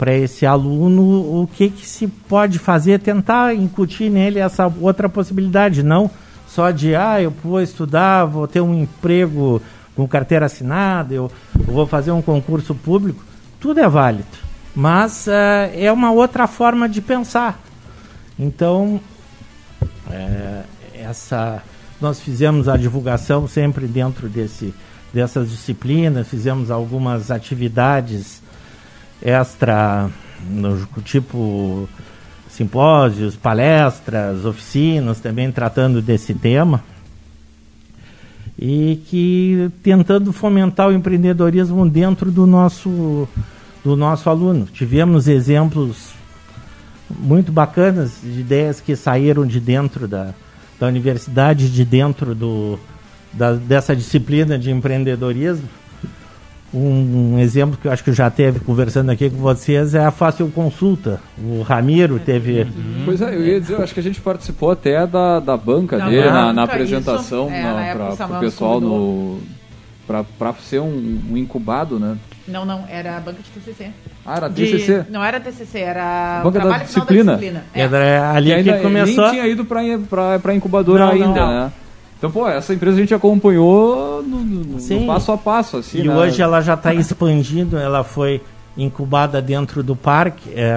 para 0.00 0.14
esse 0.14 0.46
aluno 0.46 1.42
o 1.42 1.46
que, 1.46 1.68
que 1.68 1.86
se 1.86 2.06
pode 2.08 2.58
fazer, 2.58 3.00
tentar 3.00 3.54
incutir 3.54 4.10
nele 4.10 4.38
essa 4.38 4.72
outra 4.80 5.10
possibilidade, 5.10 5.82
não 5.82 6.10
só 6.48 6.70
de, 6.70 6.94
ah, 6.94 7.20
eu 7.20 7.30
vou 7.44 7.60
estudar, 7.60 8.24
vou 8.24 8.48
ter 8.48 8.62
um 8.62 8.74
emprego 8.74 9.60
com 9.94 10.08
carteira 10.08 10.46
assinada, 10.46 11.12
eu, 11.12 11.30
vou 11.66 11.86
fazer 11.86 12.12
um 12.12 12.22
concurso 12.22 12.74
público, 12.74 13.22
tudo 13.60 13.78
é 13.78 13.86
válido, 13.86 14.26
mas 14.74 15.26
uh, 15.26 15.70
é 15.74 15.92
uma 15.92 16.10
outra 16.10 16.46
forma 16.46 16.88
de 16.88 17.02
pensar. 17.02 17.60
Então, 18.38 18.98
é, 20.10 20.62
essa, 20.94 21.62
nós 22.00 22.18
fizemos 22.20 22.70
a 22.70 22.76
divulgação 22.78 23.46
sempre 23.46 23.86
dentro 23.86 24.30
desse, 24.30 24.72
dessas 25.12 25.50
disciplinas, 25.50 26.26
fizemos 26.26 26.70
algumas 26.70 27.30
atividades 27.30 28.40
extra, 29.22 30.08
no, 30.48 30.86
tipo 31.04 31.88
simpósios, 32.48 33.36
palestras, 33.36 34.44
oficinas 34.44 35.20
também 35.20 35.50
tratando 35.50 36.02
desse 36.02 36.34
tema 36.34 36.82
e 38.58 39.00
que 39.06 39.70
tentando 39.82 40.32
fomentar 40.32 40.88
o 40.88 40.92
empreendedorismo 40.92 41.88
dentro 41.88 42.30
do 42.30 42.46
nosso 42.46 43.26
do 43.82 43.96
nosso 43.96 44.28
aluno. 44.28 44.66
Tivemos 44.66 45.26
exemplos 45.26 46.10
muito 47.08 47.50
bacanas 47.50 48.18
de 48.22 48.40
ideias 48.40 48.80
que 48.80 48.94
saíram 48.94 49.46
de 49.46 49.58
dentro 49.58 50.06
da, 50.06 50.34
da 50.78 50.86
universidade, 50.86 51.70
de 51.70 51.84
dentro 51.84 52.34
do, 52.34 52.78
da, 53.32 53.54
dessa 53.54 53.96
disciplina 53.96 54.58
de 54.58 54.70
empreendedorismo 54.70 55.79
um, 56.72 57.38
exemplo 57.38 57.76
que 57.76 57.88
eu 57.88 57.92
acho 57.92 58.04
que 58.04 58.12
já 58.12 58.30
teve 58.30 58.60
conversando 58.60 59.10
aqui 59.10 59.28
com 59.28 59.38
vocês 59.38 59.94
é 59.94 60.04
a 60.04 60.10
Fácil 60.10 60.50
Consulta. 60.50 61.20
O 61.42 61.62
Ramiro 61.62 62.18
teve. 62.18 62.62
Uhum. 62.62 63.02
Pois 63.04 63.20
é, 63.20 63.34
eu 63.34 63.44
ia 63.44 63.60
dizer, 63.60 63.74
eu 63.74 63.82
acho 63.82 63.92
que 63.92 64.00
a 64.00 64.02
gente 64.02 64.20
participou 64.20 64.70
até 64.70 65.06
da, 65.06 65.40
da 65.40 65.56
banca 65.56 65.98
da 65.98 66.08
dele 66.08 66.22
banca, 66.22 66.32
na, 66.32 66.52
na, 66.52 66.62
apresentação 66.62 67.50
é, 67.50 67.94
para 67.94 68.26
o 68.26 68.40
pessoal 68.40 68.80
no. 68.80 69.40
Para 70.06 70.52
ser 70.54 70.80
um, 70.80 71.20
um, 71.30 71.36
incubado, 71.36 71.98
né? 71.98 72.16
Não, 72.46 72.64
não, 72.64 72.84
era 72.88 73.16
a 73.16 73.20
banca 73.20 73.38
de 73.42 73.60
TCC. 73.60 73.90
Ah, 74.26 74.36
era 74.36 74.50
TCC? 74.50 75.02
De, 75.04 75.10
não 75.10 75.22
era 75.22 75.38
TCC, 75.38 75.78
era 75.78 76.40
banca 76.42 76.58
da 76.58 76.78
disciplina. 76.78 77.32
da 77.32 77.38
disciplina. 77.38 77.64
É. 77.72 77.82
Era 77.82 78.32
ali 78.32 78.54
que, 78.56 78.72
que 78.72 78.78
começou. 78.80 79.24
Nem 79.24 79.32
tinha 79.32 79.46
ido 79.46 79.64
para 79.64 80.54
incubadora 80.54 81.06
não, 81.06 81.12
ainda, 81.12 81.26
não. 81.26 81.48
né? 81.48 81.72
Então, 82.20 82.30
pô, 82.30 82.46
essa 82.46 82.74
empresa 82.74 82.98
a 82.98 83.00
gente 83.00 83.14
acompanhou 83.14 84.22
no, 84.22 84.44
no, 84.44 85.06
passo 85.06 85.32
a 85.32 85.38
passo, 85.38 85.78
assim. 85.78 86.00
E 86.00 86.06
né? 86.06 86.14
hoje 86.14 86.42
ela 86.42 86.60
já 86.60 86.74
está 86.74 86.92
expandindo, 86.92 87.78
ela 87.78 88.04
foi 88.04 88.42
incubada 88.76 89.40
dentro 89.40 89.82
do 89.82 89.96
parque. 89.96 90.50
É, 90.54 90.76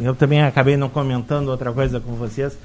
eu 0.00 0.14
também 0.14 0.40
acabei 0.44 0.76
não 0.76 0.88
comentando 0.88 1.48
outra 1.48 1.72
coisa 1.72 1.98
com 1.98 2.12
vocês, 2.12 2.56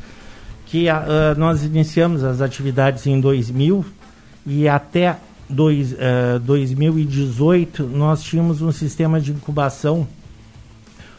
que 0.68 0.88
uh, 0.88 1.36
nós 1.36 1.64
iniciamos 1.64 2.24
as 2.24 2.42
atividades 2.42 3.08
em 3.08 3.20
2000 3.20 3.84
e 4.46 4.70
até 4.70 5.18
dois, 5.50 5.94
uh, 5.94 6.40
2018 6.42 7.88
nós 7.88 8.22
tínhamos 8.22 8.62
um 8.62 8.72
sistema 8.72 9.20
de 9.20 9.32
incubação 9.32 10.08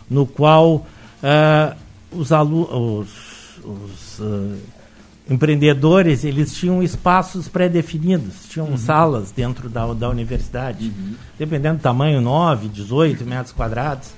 no 0.08 0.24
qual 0.24 0.86
uh, 1.20 1.76
os 2.12 2.30
alunos, 2.30 3.08
os, 3.64 4.20
os 4.20 4.75
empreendedores 5.28 6.24
eles 6.24 6.54
tinham 6.54 6.82
espaços 6.82 7.48
pré-definidos, 7.48 8.48
tinham 8.48 8.68
uhum. 8.68 8.76
salas 8.76 9.32
dentro 9.32 9.68
da, 9.68 9.92
da 9.92 10.08
universidade, 10.08 10.86
uhum. 10.96 11.14
dependendo 11.38 11.78
do 11.78 11.82
tamanho, 11.82 12.20
9, 12.20 12.68
18 12.68 13.24
metros 13.24 13.52
quadrados. 13.52 14.10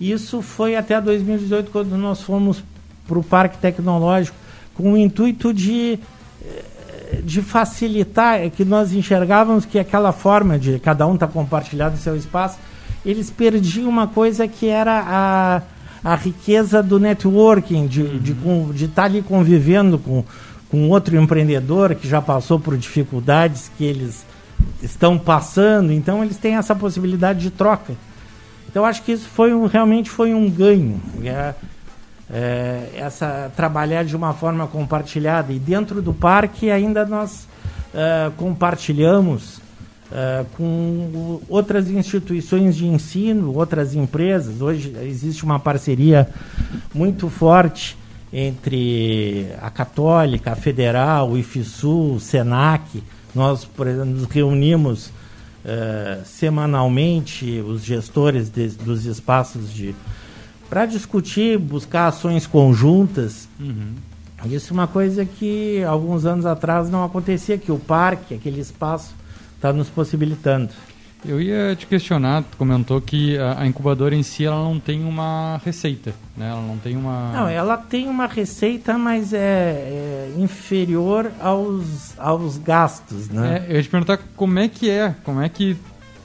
Isso 0.00 0.40
foi 0.40 0.76
até 0.76 1.00
2018, 1.00 1.70
quando 1.70 1.96
nós 1.96 2.22
fomos 2.22 2.62
para 3.06 3.18
o 3.18 3.22
Parque 3.22 3.58
Tecnológico, 3.58 4.36
com 4.74 4.92
o 4.92 4.96
intuito 4.96 5.52
de, 5.52 5.98
eh, 6.42 7.20
de 7.22 7.42
facilitar, 7.42 8.40
é 8.40 8.48
que 8.48 8.64
nós 8.64 8.94
enxergávamos 8.94 9.66
que 9.66 9.78
aquela 9.78 10.12
forma 10.12 10.58
de 10.58 10.78
cada 10.78 11.06
um 11.06 11.14
estar 11.14 11.26
tá 11.26 11.32
compartilhado 11.32 11.98
seu 11.98 12.16
espaço, 12.16 12.58
eles 13.04 13.30
perdiam 13.30 13.88
uma 13.88 14.06
coisa 14.06 14.46
que 14.46 14.68
era 14.68 15.04
a 15.06 15.62
a 16.02 16.14
riqueza 16.14 16.82
do 16.82 16.98
networking, 16.98 17.86
de 17.86 18.02
estar 18.02 18.18
de, 18.18 18.72
de, 18.72 18.88
tá 18.88 19.04
ali 19.04 19.22
convivendo 19.22 19.98
com, 19.98 20.24
com 20.70 20.88
outro 20.88 21.16
empreendedor 21.16 21.94
que 21.94 22.08
já 22.08 22.22
passou 22.22 22.58
por 22.58 22.76
dificuldades 22.76 23.70
que 23.76 23.84
eles 23.84 24.24
estão 24.82 25.18
passando, 25.18 25.92
então 25.92 26.22
eles 26.24 26.36
têm 26.36 26.56
essa 26.56 26.74
possibilidade 26.74 27.40
de 27.40 27.50
troca. 27.50 27.94
Então 28.68 28.84
acho 28.84 29.02
que 29.02 29.12
isso 29.12 29.28
foi 29.28 29.52
um, 29.52 29.66
realmente 29.66 30.08
foi 30.08 30.32
um 30.32 30.48
ganho. 30.48 31.00
É, 31.24 31.54
é, 32.32 32.90
essa 32.94 33.50
trabalhar 33.56 34.04
de 34.04 34.14
uma 34.14 34.32
forma 34.32 34.66
compartilhada 34.66 35.52
e 35.52 35.58
dentro 35.58 36.00
do 36.00 36.14
parque 36.14 36.70
ainda 36.70 37.04
nós 37.04 37.48
é, 37.92 38.30
compartilhamos 38.36 39.59
uh, 40.10 40.44
com 40.56 41.40
outras 41.48 41.90
instituições 41.90 42.76
de 42.76 42.86
ensino, 42.86 43.54
outras 43.54 43.94
empresas. 43.94 44.60
Hoje 44.60 44.94
existe 45.02 45.44
uma 45.44 45.58
parceria 45.58 46.28
muito 46.94 47.28
forte 47.28 47.96
entre 48.32 49.48
a 49.60 49.70
Católica, 49.70 50.52
a 50.52 50.56
Federal, 50.56 51.30
o 51.30 51.38
IFSU, 51.38 52.14
o 52.14 52.20
SENAC. 52.20 53.02
Nós, 53.34 53.64
por 53.64 53.86
exemplo, 53.86 54.10
nos 54.10 54.24
reunimos 54.24 55.06
uh, 55.06 56.24
semanalmente, 56.24 57.60
os 57.60 57.82
gestores 57.82 58.48
de, 58.48 58.68
dos 58.68 59.04
espaços 59.04 59.72
de 59.72 59.94
para 60.68 60.86
discutir, 60.86 61.58
buscar 61.58 62.06
ações 62.06 62.46
conjuntas. 62.46 63.48
Uhum. 63.58 63.94
Isso 64.44 64.72
é 64.72 64.74
uma 64.74 64.86
coisa 64.86 65.24
que 65.24 65.82
alguns 65.82 66.24
anos 66.24 66.46
atrás 66.46 66.88
não 66.88 67.04
acontecia, 67.04 67.58
que 67.58 67.72
o 67.72 67.78
parque, 67.78 68.34
aquele 68.34 68.60
espaço, 68.60 69.12
está 69.60 69.74
nos 69.74 69.90
possibilitando. 69.90 70.70
Eu 71.22 71.38
ia 71.38 71.76
te 71.76 71.86
questionar, 71.86 72.42
tu 72.44 72.56
comentou 72.56 72.98
que 72.98 73.36
a, 73.36 73.60
a, 73.60 73.66
incubadora 73.66 74.14
em 74.14 74.22
si 74.22 74.46
ela 74.46 74.56
não 74.56 74.80
tem 74.80 75.04
uma 75.04 75.60
receita, 75.62 76.14
né? 76.34 76.48
Ela 76.48 76.62
não 76.62 76.78
tem 76.78 76.96
uma. 76.96 77.30
Não, 77.32 77.46
ela 77.46 77.76
tem 77.76 78.08
uma 78.08 78.26
receita, 78.26 78.96
mas 78.96 79.34
é, 79.34 79.38
é 79.38 80.34
inferior 80.38 81.30
aos, 81.38 82.18
aos 82.18 82.56
gastos, 82.56 83.28
né? 83.28 83.66
É, 83.66 83.72
eu 83.72 83.76
ia 83.76 83.82
te 83.82 83.90
perguntar 83.90 84.18
como 84.34 84.58
é 84.58 84.66
que 84.66 84.88
é, 84.88 85.14
como 85.22 85.42
é 85.42 85.48
que, 85.50 85.76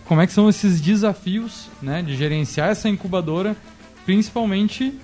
como 0.06 0.21
é 0.21 0.28
que 0.28 0.32
são 0.32 0.48
esses 0.48 0.80
desafios, 0.80 1.67
né, 1.82 2.02
de 2.02 2.15
gerenciar 2.15 2.69
essa 2.69 2.88
incubadora, 2.88 3.54
principalmente 4.06 4.98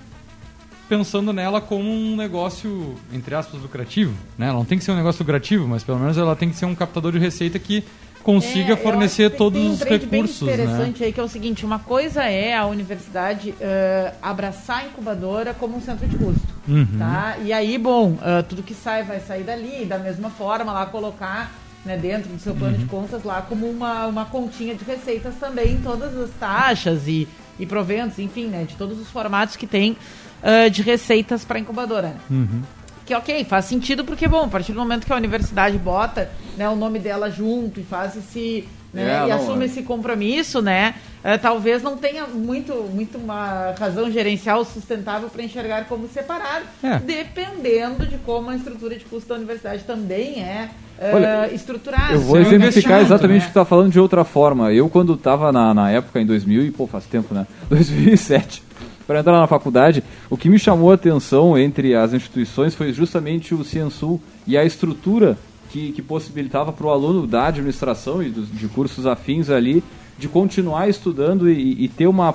pensando 0.88 1.34
nela 1.34 1.60
como 1.60 1.90
um 1.90 2.16
negócio 2.16 2.94
entre 3.12 3.34
aspas 3.34 3.60
lucrativo, 3.60 4.14
né? 4.38 4.46
Ela 4.46 4.56
não 4.56 4.64
tem 4.64 4.78
que 4.78 4.84
ser 4.84 4.92
um 4.92 4.96
negócio 4.96 5.22
lucrativo, 5.22 5.68
mas 5.68 5.84
pelo 5.84 5.98
menos 5.98 6.16
ela 6.16 6.34
tem 6.34 6.48
que 6.48 6.56
ser 6.56 6.64
um 6.64 6.74
captador 6.74 7.12
de 7.12 7.18
receita 7.18 7.58
que 7.58 7.84
consiga 8.22 8.74
é, 8.74 8.76
fornecer 8.76 9.30
todos 9.30 9.60
tem 9.60 9.70
um 9.70 9.72
os 9.72 9.82
recursos. 9.82 10.40
Bem 10.40 10.56
né? 10.56 10.64
interessante 10.64 11.00
né? 11.00 11.06
aí 11.06 11.12
que 11.12 11.20
é 11.20 11.22
o 11.22 11.28
seguinte: 11.28 11.64
uma 11.64 11.78
coisa 11.78 12.24
é 12.24 12.54
a 12.54 12.66
universidade 12.66 13.50
uh, 13.50 14.14
abraçar 14.22 14.80
a 14.80 14.86
incubadora 14.86 15.54
como 15.54 15.76
um 15.76 15.80
centro 15.80 16.06
de 16.06 16.16
custo, 16.16 16.48
uhum. 16.68 16.98
tá? 16.98 17.36
E 17.42 17.52
aí, 17.52 17.76
bom, 17.78 18.12
uh, 18.12 18.42
tudo 18.48 18.62
que 18.62 18.74
sai 18.74 19.02
vai 19.02 19.20
sair 19.20 19.42
dali, 19.42 19.84
da 19.84 19.98
mesma 19.98 20.30
forma 20.30 20.72
lá 20.72 20.86
colocar 20.86 21.52
né, 21.84 21.96
dentro 21.96 22.30
do 22.30 22.38
seu 22.38 22.54
plano 22.54 22.76
uhum. 22.76 22.82
de 22.82 22.86
contas 22.86 23.24
lá 23.24 23.42
como 23.42 23.68
uma, 23.68 24.06
uma 24.06 24.24
continha 24.24 24.74
de 24.74 24.84
receitas 24.84 25.34
também, 25.40 25.80
todas 25.82 26.16
as 26.16 26.30
taxas 26.38 27.08
e, 27.08 27.26
e 27.58 27.66
proventos, 27.66 28.18
enfim, 28.18 28.46
né, 28.46 28.64
de 28.64 28.76
todos 28.76 29.00
os 29.00 29.08
formatos 29.08 29.56
que 29.56 29.66
tem 29.66 29.96
uh, 30.42 30.70
de 30.70 30.82
receitas 30.82 31.44
para 31.44 31.58
a 31.58 31.60
incubadora. 31.60 32.14
Uhum 32.30 32.62
que 33.04 33.14
ok, 33.14 33.44
faz 33.44 33.64
sentido 33.64 34.04
porque, 34.04 34.28
bom, 34.28 34.44
a 34.44 34.48
partir 34.48 34.72
do 34.72 34.78
momento 34.78 35.06
que 35.06 35.12
a 35.12 35.16
universidade 35.16 35.76
bota 35.78 36.30
né, 36.56 36.68
o 36.68 36.76
nome 36.76 36.98
dela 36.98 37.30
junto 37.30 37.80
e 37.80 37.82
faz 37.82 38.16
esse. 38.16 38.68
Né, 38.92 39.02
é, 39.04 39.24
e 39.24 39.28
não, 39.28 39.36
assume 39.36 39.62
é. 39.62 39.66
esse 39.66 39.82
compromisso, 39.82 40.60
né? 40.60 40.94
É, 41.24 41.38
talvez 41.38 41.82
não 41.82 41.96
tenha 41.96 42.26
muito, 42.26 42.74
muito 42.92 43.16
uma 43.16 43.74
razão 43.78 44.10
gerencial 44.10 44.64
sustentável 44.66 45.30
para 45.30 45.42
enxergar 45.42 45.86
como 45.86 46.06
separado, 46.08 46.66
é. 46.82 46.98
dependendo 46.98 48.04
de 48.04 48.18
como 48.18 48.50
a 48.50 48.56
estrutura 48.56 48.96
de 48.96 49.04
custo 49.06 49.30
da 49.30 49.36
universidade 49.36 49.84
também 49.84 50.42
é 50.42 50.68
Olha, 51.00 51.48
uh, 51.50 51.54
estruturada. 51.54 52.12
Eu 52.12 52.20
vou 52.20 52.38
exemplificar 52.38 53.00
exatamente 53.00 53.40
né? 53.40 53.44
o 53.44 53.46
que 53.46 53.50
está 53.50 53.64
falando 53.64 53.90
de 53.90 53.98
outra 53.98 54.24
forma. 54.24 54.72
Eu, 54.72 54.90
quando 54.90 55.14
estava 55.14 55.50
na, 55.50 55.72
na 55.72 55.90
época, 55.90 56.20
em 56.20 56.26
2000, 56.26 56.66
e 56.66 56.70
pô, 56.70 56.86
faz 56.86 57.06
tempo, 57.06 57.34
né? 57.34 57.46
2007 57.70 58.71
para 59.06 59.20
entrar 59.20 59.38
na 59.38 59.46
faculdade, 59.46 60.02
o 60.30 60.36
que 60.36 60.48
me 60.48 60.58
chamou 60.58 60.90
a 60.90 60.94
atenção 60.94 61.58
entre 61.58 61.94
as 61.94 62.12
instituições 62.12 62.74
foi 62.74 62.92
justamente 62.92 63.54
o 63.54 63.64
Ciensul 63.64 64.20
e 64.46 64.56
a 64.56 64.64
estrutura 64.64 65.36
que, 65.70 65.92
que 65.92 66.02
possibilitava 66.02 66.72
para 66.72 66.86
o 66.86 66.90
aluno 66.90 67.26
da 67.26 67.46
administração 67.46 68.22
e 68.22 68.28
dos, 68.28 68.50
de 68.50 68.68
cursos 68.68 69.06
afins 69.06 69.48
ali 69.48 69.82
de 70.18 70.28
continuar 70.28 70.88
estudando 70.88 71.50
e, 71.50 71.84
e 71.84 71.88
ter 71.88 72.06
uma, 72.06 72.34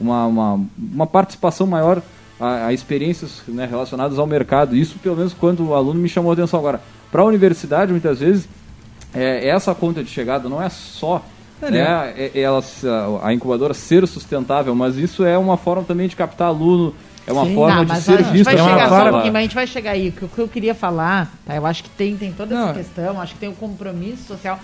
uma, 0.00 0.26
uma, 0.26 0.60
uma, 0.76 1.06
participação 1.06 1.66
maior 1.66 2.02
a, 2.40 2.66
a 2.66 2.72
experiências 2.72 3.42
né, 3.46 3.66
relacionadas 3.66 4.18
ao 4.18 4.26
mercado. 4.26 4.74
Isso, 4.74 4.98
pelo 4.98 5.16
menos, 5.16 5.34
quando 5.34 5.68
o 5.68 5.74
aluno 5.74 6.00
me 6.00 6.08
chamou 6.08 6.30
a 6.30 6.34
atenção. 6.34 6.58
Agora, 6.58 6.80
para 7.12 7.22
a 7.22 7.26
universidade, 7.26 7.92
muitas 7.92 8.20
vezes, 8.20 8.48
é, 9.14 9.48
essa 9.48 9.74
conta 9.74 10.02
de 10.02 10.10
chegada 10.10 10.48
não 10.48 10.60
é 10.62 10.68
só 10.68 11.22
é, 11.62 11.70
né, 11.70 12.14
é, 12.16 12.30
é 12.34 12.40
ela, 12.40 12.62
a 13.22 13.32
incubadora 13.32 13.74
ser 13.74 14.06
sustentável, 14.06 14.74
mas 14.74 14.96
isso 14.96 15.24
é 15.24 15.36
uma 15.36 15.56
forma 15.56 15.84
também 15.84 16.08
de 16.08 16.16
captar 16.16 16.48
aluno, 16.48 16.94
é 17.26 17.32
uma 17.32 17.44
Sim, 17.44 17.54
forma 17.54 17.84
não, 17.84 17.84
de 17.84 18.00
ser 18.00 18.22
visto. 18.24 18.44
Vai 18.44 18.54
é 18.54 18.58
chegar 18.58 18.88
só 18.88 19.06
um 19.06 19.10
pouquinho, 19.10 19.32
mas 19.32 19.40
a 19.40 19.42
gente 19.42 19.54
vai 19.54 19.66
chegar 19.66 19.90
aí. 19.90 20.14
O 20.22 20.28
que 20.28 20.38
eu 20.38 20.48
queria 20.48 20.74
falar, 20.74 21.30
tá? 21.46 21.54
eu 21.54 21.66
acho 21.66 21.84
que 21.84 21.90
tem, 21.90 22.16
tem 22.16 22.32
toda 22.32 22.54
não. 22.54 22.70
essa 22.70 22.74
questão, 22.78 23.20
acho 23.20 23.34
que 23.34 23.40
tem 23.40 23.48
o 23.48 23.52
um 23.52 23.54
compromisso 23.54 24.24
social, 24.26 24.58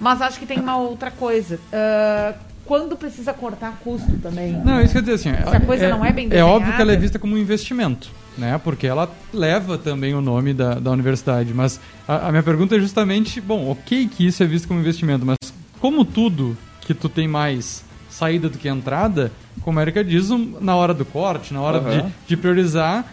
mas 0.00 0.20
acho 0.20 0.38
que 0.38 0.46
tem 0.46 0.58
uma 0.58 0.76
outra 0.76 1.10
coisa. 1.10 1.60
Uh, 1.72 2.34
quando 2.64 2.96
precisa 2.96 3.32
cortar 3.32 3.78
custo 3.82 4.12
também. 4.22 4.52
Não, 4.52 4.82
isso 4.82 4.92
quer 4.92 5.00
dizer 5.00 5.14
assim. 5.14 5.30
Se 5.32 5.56
a 5.56 5.60
coisa 5.60 5.86
é, 5.86 5.90
não 5.90 6.04
é 6.04 6.12
bem 6.12 6.28
desenhada, 6.28 6.50
É 6.50 6.54
óbvio 6.54 6.74
que 6.74 6.82
ela 6.82 6.92
é 6.92 6.96
vista 6.96 7.18
como 7.18 7.34
um 7.34 7.38
investimento, 7.38 8.10
né? 8.36 8.60
Porque 8.62 8.86
ela 8.86 9.10
leva 9.32 9.78
também 9.78 10.14
o 10.14 10.20
nome 10.20 10.52
da, 10.52 10.74
da 10.74 10.90
universidade. 10.90 11.54
Mas 11.54 11.80
a, 12.06 12.28
a 12.28 12.30
minha 12.30 12.42
pergunta 12.42 12.76
é 12.76 12.80
justamente, 12.80 13.40
bom, 13.40 13.70
ok 13.70 14.06
que 14.08 14.26
isso 14.26 14.42
é 14.42 14.46
visto 14.46 14.68
como 14.68 14.80
investimento, 14.80 15.24
mas 15.24 15.36
como 15.80 16.04
tudo 16.04 16.56
que 16.80 16.94
tu 16.94 17.08
tem 17.08 17.28
mais 17.28 17.84
saída 18.08 18.48
do 18.48 18.58
que 18.58 18.68
entrada, 18.68 19.30
como 19.62 19.78
a 19.78 19.82
Erika 19.82 20.02
diz, 20.02 20.28
na 20.60 20.74
hora 20.74 20.94
do 20.94 21.04
corte, 21.04 21.52
na 21.52 21.60
hora 21.60 21.78
uhum. 21.78 22.06
de, 22.08 22.12
de, 22.28 22.36
priorizar, 22.36 23.04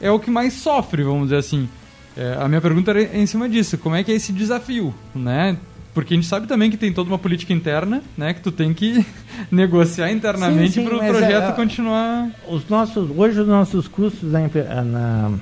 é 0.00 0.10
o 0.10 0.18
que 0.18 0.30
mais 0.30 0.54
sofre, 0.54 1.02
vamos 1.02 1.24
dizer 1.24 1.36
assim. 1.36 1.68
É, 2.16 2.36
a 2.40 2.48
minha 2.48 2.60
pergunta 2.60 2.90
é 2.92 3.18
em 3.18 3.26
cima 3.26 3.48
disso, 3.48 3.78
como 3.78 3.94
é 3.94 4.02
que 4.02 4.10
é 4.10 4.14
esse 4.14 4.32
desafio, 4.32 4.94
né? 5.14 5.56
Porque 5.94 6.14
a 6.14 6.16
gente 6.16 6.26
sabe 6.26 6.46
também 6.46 6.70
que 6.70 6.76
tem 6.76 6.92
toda 6.92 7.10
uma 7.10 7.18
política 7.18 7.52
interna, 7.52 8.02
né? 8.16 8.32
Que 8.32 8.40
tu 8.40 8.52
tem 8.52 8.72
que 8.72 9.04
negociar 9.50 10.10
internamente 10.10 10.80
para 10.80 10.96
o 10.96 10.98
projeto 10.98 11.50
é, 11.50 11.52
continuar. 11.52 12.30
Os 12.48 12.68
nossos, 12.68 13.10
hoje 13.16 13.40
os 13.40 13.48
nossos 13.48 13.88
custos 13.88 14.30
na, 14.30 14.40
na, 14.84 15.32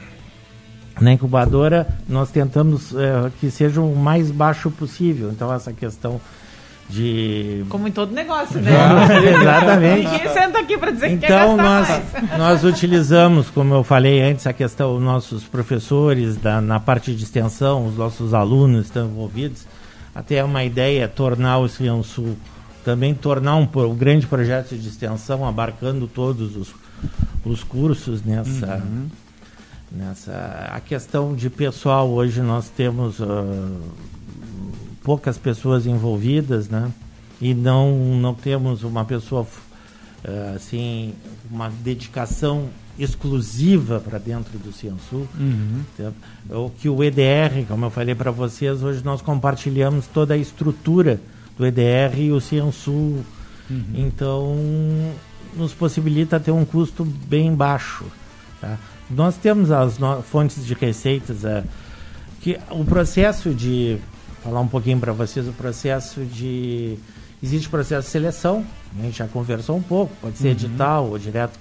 na 1.01 1.13
incubadora 1.13 1.87
nós 2.09 2.31
tentamos 2.31 2.95
é, 2.95 3.31
que 3.41 3.51
sejam 3.51 3.93
o 3.93 3.97
mais 3.97 4.31
baixo 4.31 4.71
possível. 4.71 5.31
Então 5.31 5.53
essa 5.53 5.73
questão 5.73 6.21
de 6.89 7.65
como 7.69 7.89
em 7.89 7.93
todo 7.93 8.13
negócio, 8.13 8.61
né? 8.61 8.71
Exatamente. 9.41 10.09
Ninguém 10.09 10.29
senta 10.33 10.61
aqui 10.61 10.79
para 10.79 10.93
dizer 10.93 11.11
então, 11.11 11.21
que 11.21 11.27
quer 11.27 11.33
gastar 11.33 11.57
nós, 11.57 11.89
mais. 11.89 12.39
nós 12.39 12.65
utilizamos, 12.65 13.51
como 13.51 13.75
eu 13.75 13.83
falei 13.83 14.23
antes, 14.23 14.47
a 14.47 14.53
questão 14.53 14.97
os 14.97 15.03
nossos 15.03 15.45
professores 15.45 16.37
da, 16.37 16.61
na 16.61 16.79
parte 16.79 17.15
de 17.15 17.25
extensão, 17.25 17.87
os 17.87 17.97
nossos 17.97 18.33
alunos 18.33 18.87
estão 18.87 19.07
envolvidos 19.07 19.67
até 20.17 20.43
uma 20.43 20.65
ideia 20.65 21.05
é 21.05 21.07
tornar 21.07 21.59
o 21.59 21.67
Rio 21.67 22.03
Sul 22.03 22.39
também 22.83 23.13
tornar 23.13 23.57
um, 23.57 23.69
um, 23.75 23.95
grande 23.95 24.27
projeto 24.27 24.75
de 24.75 24.89
extensão 24.89 25.47
abarcando 25.47 26.07
todos 26.07 26.57
os, 26.57 26.75
os 27.45 27.63
cursos 27.63 28.25
nessa 28.25 28.77
uhum. 28.77 29.09
Nessa 29.97 30.71
a 30.73 30.81
questão 30.81 31.35
de 31.35 31.49
pessoal 31.49 32.09
hoje 32.09 32.41
nós 32.41 32.69
temos 32.69 33.19
uh, 33.21 33.81
poucas 35.03 35.39
pessoas 35.39 35.87
envolvidas 35.87 36.69
né 36.69 36.91
e 37.41 37.55
não 37.55 37.97
não 38.17 38.35
temos 38.35 38.83
uma 38.83 39.05
pessoa 39.05 39.43
uh, 39.43 40.55
assim 40.55 41.15
uma 41.51 41.71
dedicação 41.71 42.69
exclusiva 42.99 44.01
para 44.01 44.19
dentro 44.19 44.59
do 44.59 44.73
Ciansul. 44.73 45.29
Uhum. 45.39 45.83
O 46.49 46.71
que 46.71 46.89
o 46.89 47.05
EDR, 47.05 47.67
como 47.69 47.85
eu 47.85 47.91
falei 47.91 48.15
para 48.15 48.31
vocês, 48.31 48.83
hoje 48.83 49.05
nós 49.05 49.21
compartilhamos 49.21 50.07
toda 50.07 50.35
a 50.35 50.37
estrutura 50.37 51.21
do 51.59 51.67
EDR 51.67 52.19
e 52.19 52.33
o 52.33 52.41
Ciansul. 52.41 53.25
Uhum. 53.69 53.85
Então, 53.95 54.57
nos 55.55 55.73
possibilita 55.73 56.41
ter 56.41 56.53
um 56.53 56.65
custo 56.65 57.05
bem 57.05 57.55
baixo. 57.55 58.05
Tá? 58.61 58.79
Nós 59.11 59.37
temos 59.37 59.71
as 59.71 59.99
fontes 60.25 60.66
de 60.66 60.75
receitas, 60.75 61.45
é, 61.45 61.62
que 62.40 62.59
o 62.71 62.85
processo 62.85 63.55
de 63.55 63.99
falar 64.42 64.61
um 64.61 64.69
pouquinho 64.69 64.99
para 64.99 65.12
vocês 65.12 65.47
o 65.49 65.53
processo 65.53 66.25
de 66.25 66.99
existe 67.42 67.69
processo 67.69 68.07
de 68.07 68.12
seleção, 68.12 68.64
a 68.99 69.03
gente 69.03 69.19
já 69.19 69.29
conversou 69.29 69.77
um 69.77 69.83
pouco, 69.83 70.12
pode 70.21 70.38
ser 70.38 70.47
uhum. 70.47 70.53
edital 70.53 71.07
ou 71.07 71.19
direto 71.19 71.59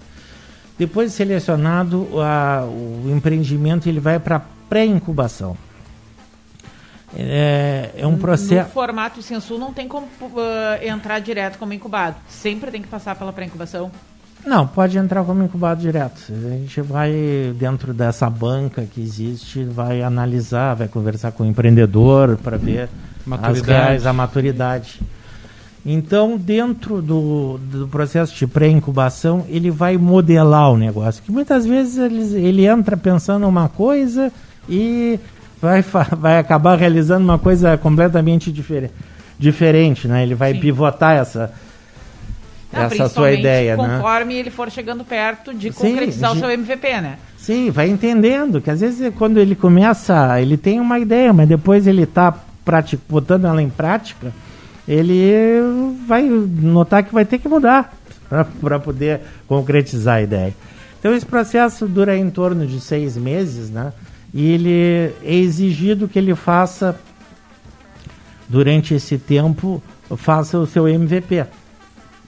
depois 0.77 1.11
de 1.11 1.17
selecionado, 1.17 2.07
a, 2.21 2.65
o 2.65 3.09
empreendimento 3.09 3.87
ele 3.87 3.99
vai 3.99 4.19
para 4.19 4.41
pré-incubação. 4.69 5.57
É, 7.17 7.91
é, 7.95 8.05
um 8.05 8.17
processo. 8.17 8.67
No 8.67 8.73
formato 8.73 9.21
Sensu 9.21 9.57
não 9.57 9.71
tem 9.71 9.87
como 9.87 10.05
uh, 10.05 10.85
entrar 10.85 11.19
direto 11.19 11.57
como 11.57 11.71
incubado. 11.71 12.17
Sempre 12.27 12.71
tem 12.71 12.81
que 12.81 12.89
passar 12.89 13.15
pela 13.15 13.31
pré-incubação. 13.31 13.89
Não, 14.45 14.67
pode 14.67 14.97
entrar 14.97 15.23
como 15.23 15.43
incubado 15.43 15.81
direto. 15.81 16.21
A 16.29 16.49
gente 16.49 16.79
vai 16.81 17.11
dentro 17.57 17.93
dessa 17.93 18.29
banca 18.29 18.83
que 18.83 19.01
existe, 19.01 19.63
vai 19.63 20.03
analisar, 20.03 20.75
vai 20.75 20.87
conversar 20.87 21.31
com 21.31 21.43
o 21.43 21.45
empreendedor 21.47 22.37
para 22.37 22.55
ver 22.55 22.87
as 23.41 23.61
reais, 23.61 24.05
a 24.05 24.13
maturidade. 24.13 25.01
Então, 25.83 26.37
dentro 26.37 27.01
do, 27.01 27.59
do 27.59 27.87
processo 27.87 28.35
de 28.35 28.47
pré-incubação, 28.47 29.45
ele 29.47 29.69
vai 29.69 29.97
modelar 29.97 30.71
o 30.71 30.77
negócio. 30.77 31.21
Que 31.23 31.31
muitas 31.31 31.65
vezes 31.65 31.97
ele, 31.97 32.47
ele 32.47 32.65
entra 32.65 32.97
pensando 32.97 33.47
uma 33.47 33.69
coisa 33.69 34.31
e 34.67 35.19
vai, 35.61 35.83
vai 36.17 36.39
acabar 36.39 36.77
realizando 36.77 37.23
uma 37.23 37.37
coisa 37.37 37.77
completamente 37.77 38.51
diferente, 38.51 38.93
diferente 39.37 40.07
né? 40.07 40.23
Ele 40.23 40.33
vai 40.33 40.53
Sim. 40.53 40.59
pivotar 40.59 41.17
essa, 41.17 41.53
Não, 42.75 42.83
essa 42.83 43.09
sua 43.09 43.31
ideia, 43.31 43.75
conforme 43.75 43.93
né? 43.93 44.01
Conforme 44.01 44.35
ele 44.35 44.49
for 44.49 44.69
chegando 44.69 45.03
perto 45.03 45.53
de 45.53 45.71
concretizar 45.71 46.33
o 46.33 46.37
seu 46.37 46.49
MVP, 46.49 47.01
né? 47.01 47.17
Sim, 47.37 47.69
vai 47.69 47.87
entendendo 47.87 48.59
que 48.59 48.69
às 48.69 48.81
vezes 48.81 49.13
quando 49.15 49.39
ele 49.39 49.55
começa, 49.55 50.41
ele 50.41 50.57
tem 50.57 50.79
uma 50.79 50.99
ideia, 50.99 51.31
mas 51.31 51.47
depois 51.47 51.87
ele 51.87 52.03
está 52.03 52.33
botando 53.07 53.45
ela 53.45 53.61
em 53.61 53.69
prática 53.69 54.33
ele 54.87 55.95
vai 56.07 56.23
notar 56.23 57.03
que 57.03 57.13
vai 57.13 57.25
ter 57.25 57.39
que 57.39 57.47
mudar 57.47 57.93
para 58.61 58.79
poder 58.79 59.21
concretizar 59.47 60.17
a 60.17 60.21
ideia. 60.21 60.55
Então 60.99 61.13
esse 61.13 61.25
processo 61.25 61.87
dura 61.87 62.17
em 62.17 62.29
torno 62.29 62.65
de 62.65 62.79
seis 62.79 63.17
meses, 63.17 63.69
né? 63.69 63.93
E 64.33 64.51
ele 64.51 65.13
é 65.23 65.33
exigido 65.33 66.07
que 66.07 66.19
ele 66.19 66.35
faça 66.35 66.99
durante 68.49 68.93
esse 68.93 69.17
tempo 69.17 69.81
faça 70.17 70.59
o 70.59 70.67
seu 70.67 70.87
MVP. 70.87 71.45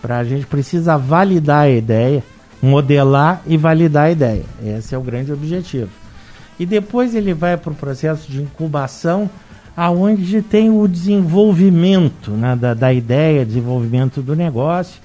Para 0.01 0.19
a 0.19 0.23
gente 0.23 0.45
precisa 0.45 0.97
validar 0.97 1.63
a 1.63 1.69
ideia, 1.69 2.23
modelar 2.61 3.41
e 3.45 3.57
validar 3.57 4.05
a 4.05 4.11
ideia. 4.11 4.43
Esse 4.63 4.93
é 4.93 4.97
o 4.97 5.01
grande 5.01 5.31
objetivo. 5.31 5.89
E 6.59 6.65
depois 6.65 7.13
ele 7.13 7.33
vai 7.33 7.55
para 7.57 7.71
o 7.71 7.75
processo 7.75 8.31
de 8.31 8.41
incubação 8.41 9.29
aonde 9.75 10.41
tem 10.41 10.71
o 10.71 10.87
desenvolvimento 10.87 12.31
né, 12.31 12.55
da, 12.55 12.73
da 12.73 12.91
ideia, 12.91 13.45
desenvolvimento 13.45 14.23
do 14.23 14.35
negócio. 14.35 14.99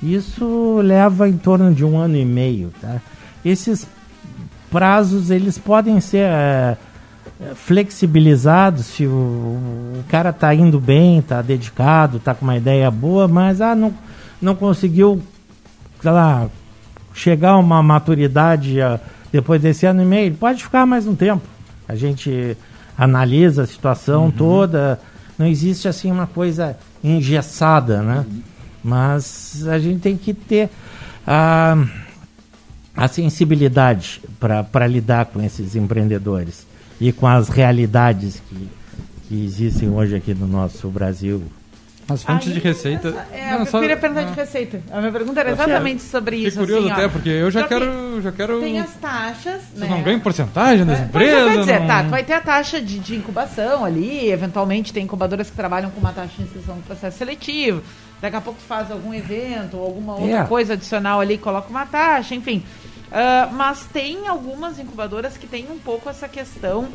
Isso 0.00 0.80
leva 0.82 1.28
em 1.28 1.36
torno 1.36 1.74
de 1.74 1.84
um 1.84 1.98
ano 1.98 2.16
e 2.16 2.24
meio. 2.24 2.72
Tá? 2.80 3.00
Esses 3.44 3.86
prazos 4.70 5.30
eles 5.30 5.58
podem 5.58 6.00
ser 6.00 6.28
é, 6.28 6.76
flexibilizados 7.54 8.86
se 8.86 9.06
o, 9.06 9.10
o 9.10 10.04
cara 10.08 10.30
está 10.30 10.54
indo 10.54 10.78
bem, 10.78 11.18
está 11.18 11.42
dedicado, 11.42 12.18
está 12.18 12.34
com 12.34 12.44
uma 12.44 12.56
ideia 12.56 12.90
boa, 12.90 13.26
mas 13.26 13.60
ah, 13.60 13.74
não, 13.74 13.92
não 14.42 14.54
conseguiu 14.54 15.22
sei 16.02 16.10
lá, 16.10 16.48
chegar 17.14 17.50
a 17.50 17.58
uma 17.58 17.82
maturidade 17.82 18.76
depois 19.30 19.62
desse 19.62 19.86
ano 19.86 20.02
e 20.02 20.04
meio, 20.04 20.34
pode 20.34 20.62
ficar 20.62 20.84
mais 20.84 21.06
um 21.06 21.14
tempo. 21.14 21.46
A 21.88 21.94
gente 21.94 22.56
analisa 22.98 23.62
a 23.62 23.66
situação 23.66 24.24
uhum. 24.24 24.30
toda. 24.32 25.00
Não 25.38 25.46
existe 25.46 25.86
assim 25.86 26.10
uma 26.10 26.26
coisa 26.26 26.76
engessada, 27.02 28.02
né? 28.02 28.26
Uhum. 28.28 28.42
Mas 28.84 29.66
a 29.68 29.78
gente 29.78 30.00
tem 30.00 30.16
que 30.16 30.34
ter 30.34 30.68
a, 31.24 31.76
a 32.96 33.06
sensibilidade 33.06 34.20
para 34.40 34.86
lidar 34.88 35.26
com 35.26 35.40
esses 35.40 35.76
empreendedores 35.76 36.66
e 37.00 37.12
com 37.12 37.28
as 37.28 37.48
realidades 37.48 38.42
que, 38.48 38.68
que 39.28 39.44
existem 39.44 39.88
hoje 39.88 40.16
aqui 40.16 40.34
no 40.34 40.48
nosso 40.48 40.88
Brasil 40.88 41.44
as 42.08 42.22
fontes 42.22 42.48
Aí, 42.48 42.54
de 42.54 42.60
receita. 42.60 43.08
Essa, 43.08 43.26
é, 43.32 43.50
não, 43.52 43.58
eu 43.60 43.66
só, 43.66 43.80
queria 43.80 43.96
perguntar 43.96 44.24
de 44.24 44.34
receita. 44.34 44.80
A 44.90 45.00
minha 45.00 45.12
pergunta 45.12 45.40
era 45.40 45.50
exatamente 45.52 46.02
sobre 46.02 46.36
isso. 46.36 46.60
Fiquei 46.60 46.66
curioso 46.66 46.86
assim, 46.86 46.92
até, 46.92 47.06
ó, 47.06 47.08
porque 47.08 47.28
eu 47.28 47.50
já 47.50 47.66
quero, 47.66 48.22
já 48.22 48.32
quero. 48.32 48.60
Tem 48.60 48.80
as 48.80 48.94
taxas. 48.94 49.62
Você 49.74 49.84
né? 49.84 49.88
não 49.88 50.02
ganha 50.02 50.18
porcentagem 50.18 50.84
das 50.84 51.00
é, 51.00 51.02
empresas? 51.04 51.52
Quer 51.52 51.58
dizer, 51.60 51.80
não... 51.80 51.86
tá, 51.86 52.04
tu 52.04 52.10
vai 52.10 52.24
ter 52.24 52.32
a 52.34 52.40
taxa 52.40 52.80
de, 52.80 52.98
de 52.98 53.16
incubação 53.16 53.84
ali, 53.84 54.30
eventualmente 54.30 54.92
tem 54.92 55.04
incubadoras 55.04 55.48
que 55.48 55.56
trabalham 55.56 55.90
com 55.90 56.00
uma 56.00 56.12
taxa 56.12 56.32
de 56.36 56.42
inscrição 56.42 56.76
no 56.76 56.82
processo 56.82 57.18
seletivo. 57.18 57.82
Daqui 58.20 58.36
a 58.36 58.40
pouco 58.40 58.60
tu 58.60 58.66
faz 58.66 58.90
algum 58.90 59.12
evento 59.12 59.76
ou 59.76 59.84
alguma 59.84 60.14
outra 60.14 60.38
é. 60.38 60.44
coisa 60.44 60.74
adicional 60.74 61.20
ali, 61.20 61.38
coloca 61.38 61.68
uma 61.68 61.86
taxa, 61.86 62.34
enfim. 62.34 62.64
Uh, 63.08 63.52
mas 63.52 63.84
tem 63.92 64.26
algumas 64.26 64.78
incubadoras 64.78 65.36
que 65.36 65.46
têm 65.46 65.66
um 65.70 65.78
pouco 65.78 66.08
essa 66.08 66.28
questão 66.28 66.88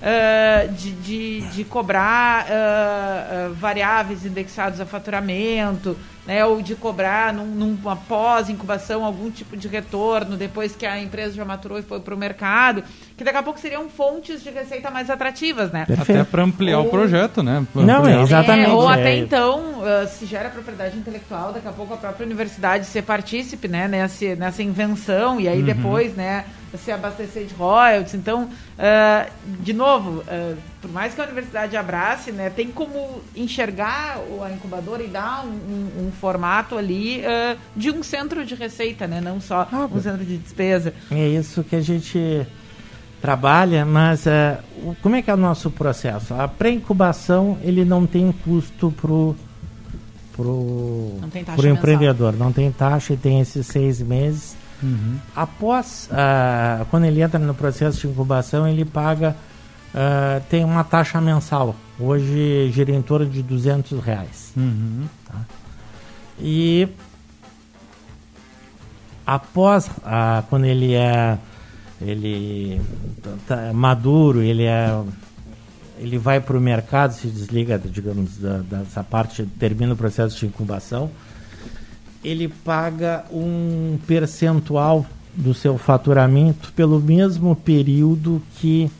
uh, 0.00 0.72
de, 0.72 0.92
de, 0.92 1.40
de, 1.48 1.64
cobrar 1.64 2.46
uh, 2.46 3.50
uh, 3.50 3.54
variáveis 3.54 4.24
indexados 4.24 4.80
a 4.80 4.86
faturamento, 4.86 5.96
né, 6.30 6.46
ou 6.46 6.62
de 6.62 6.76
cobrar 6.76 7.34
num, 7.34 7.44
numa 7.44 7.96
pós-incubação 7.96 9.04
algum 9.04 9.32
tipo 9.32 9.56
de 9.56 9.66
retorno 9.66 10.36
depois 10.36 10.76
que 10.76 10.86
a 10.86 10.96
empresa 10.96 11.34
já 11.34 11.44
maturou 11.44 11.76
e 11.76 11.82
foi 11.82 11.98
para 11.98 12.14
o 12.14 12.16
mercado, 12.16 12.84
que 13.16 13.24
daqui 13.24 13.36
a 13.36 13.42
pouco 13.42 13.58
seriam 13.58 13.88
fontes 13.88 14.40
de 14.40 14.48
receita 14.48 14.92
mais 14.92 15.10
atrativas, 15.10 15.72
né? 15.72 15.84
Até 16.00 16.22
para 16.22 16.44
ampliar 16.44 16.78
ou... 16.78 16.86
o 16.86 16.88
projeto, 16.88 17.42
né? 17.42 17.66
Não, 17.74 18.06
é, 18.06 18.22
exatamente. 18.22 18.70
É, 18.70 18.72
ou 18.72 18.88
até 18.88 19.16
então, 19.16 19.80
uh, 19.80 20.06
se 20.06 20.24
gera 20.24 20.48
propriedade 20.50 20.96
intelectual, 20.96 21.52
daqui 21.52 21.66
a 21.66 21.72
pouco 21.72 21.94
a 21.94 21.96
própria 21.96 22.24
universidade 22.24 22.86
ser 22.86 23.02
partícipe, 23.02 23.66
né, 23.66 23.88
nessa, 23.88 24.36
nessa 24.36 24.62
invenção, 24.62 25.40
e 25.40 25.48
aí 25.48 25.58
uhum. 25.58 25.64
depois, 25.64 26.14
né, 26.14 26.44
se 26.78 26.92
abastecer 26.92 27.44
de 27.44 27.54
royalties. 27.54 28.14
Então, 28.14 28.44
uh, 28.44 29.30
de 29.44 29.72
novo, 29.72 30.20
uh, 30.20 30.56
por 30.80 30.90
mais 30.90 31.14
que 31.14 31.20
a 31.20 31.24
universidade 31.24 31.76
abrace, 31.76 32.32
né, 32.32 32.50
tem 32.50 32.68
como 32.68 33.20
enxergar 33.36 34.18
a 34.42 34.50
incubadora 34.50 35.02
e 35.02 35.08
dar 35.08 35.44
um, 35.44 35.50
um, 35.50 36.06
um 36.06 36.12
formato 36.12 36.76
ali 36.76 37.20
uh, 37.20 37.58
de 37.76 37.90
um 37.90 38.02
centro 38.02 38.44
de 38.44 38.54
receita, 38.54 39.06
né, 39.06 39.20
não 39.20 39.40
só 39.40 39.68
ah, 39.70 39.88
um 39.92 40.00
centro 40.00 40.24
de 40.24 40.36
despesa. 40.36 40.94
É 41.10 41.28
isso 41.28 41.62
que 41.62 41.76
a 41.76 41.80
gente 41.80 42.46
trabalha, 43.20 43.84
mas 43.84 44.24
como 45.02 45.14
é 45.14 45.20
que 45.20 45.30
é 45.30 45.34
o 45.34 45.36
nosso 45.36 45.70
processo? 45.70 46.32
A 46.32 46.48
pré-incubação 46.48 47.58
ele 47.62 47.84
não 47.84 48.06
tem 48.06 48.32
custo 48.32 48.90
pro 48.90 49.36
pro, 50.34 51.18
pro 51.54 51.68
empreendedor, 51.68 52.34
não 52.34 52.50
tem 52.50 52.72
taxa 52.72 53.12
e 53.12 53.16
tem 53.18 53.40
esses 53.40 53.66
seis 53.66 54.00
meses 54.00 54.56
Uhum. 54.82 55.18
Após, 55.36 56.08
uh, 56.10 56.84
quando 56.86 57.04
ele 57.04 57.20
entra 57.20 57.38
no 57.38 57.54
processo 57.54 58.00
de 58.00 58.06
incubação, 58.08 58.66
ele 58.66 58.84
paga, 58.84 59.36
uh, 59.94 60.42
tem 60.48 60.64
uma 60.64 60.84
taxa 60.84 61.20
mensal. 61.20 61.74
Hoje 61.98 62.70
gira 62.72 62.92
em 62.92 63.02
torno 63.02 63.26
de 63.26 63.42
200 63.42 64.00
reais. 64.00 64.52
Uhum. 64.56 65.06
Tá? 65.26 65.44
E 66.38 66.88
após, 69.26 69.86
uh, 69.86 70.42
quando 70.48 70.64
ele 70.64 70.94
é 70.94 71.38
ele 72.00 72.80
tá 73.46 73.72
maduro, 73.74 74.42
ele 74.42 74.64
é 74.64 75.02
ele 75.98 76.16
vai 76.16 76.40
para 76.40 76.56
o 76.56 76.60
mercado, 76.60 77.12
se 77.12 77.28
desliga, 77.28 77.78
digamos, 77.78 78.38
da, 78.38 78.58
dessa 78.58 79.04
parte, 79.04 79.44
termina 79.58 79.92
o 79.92 79.96
processo 79.96 80.38
de 80.38 80.46
incubação, 80.46 81.10
ele 82.24 82.48
paga 82.48 83.26
um 83.30 83.98
percentual 84.06 85.04
do 85.34 85.52
seu 85.52 85.76
faturamento 85.76 86.72
pelo 86.72 86.98
mesmo 86.98 87.54
período 87.54 88.42
que 88.56 88.90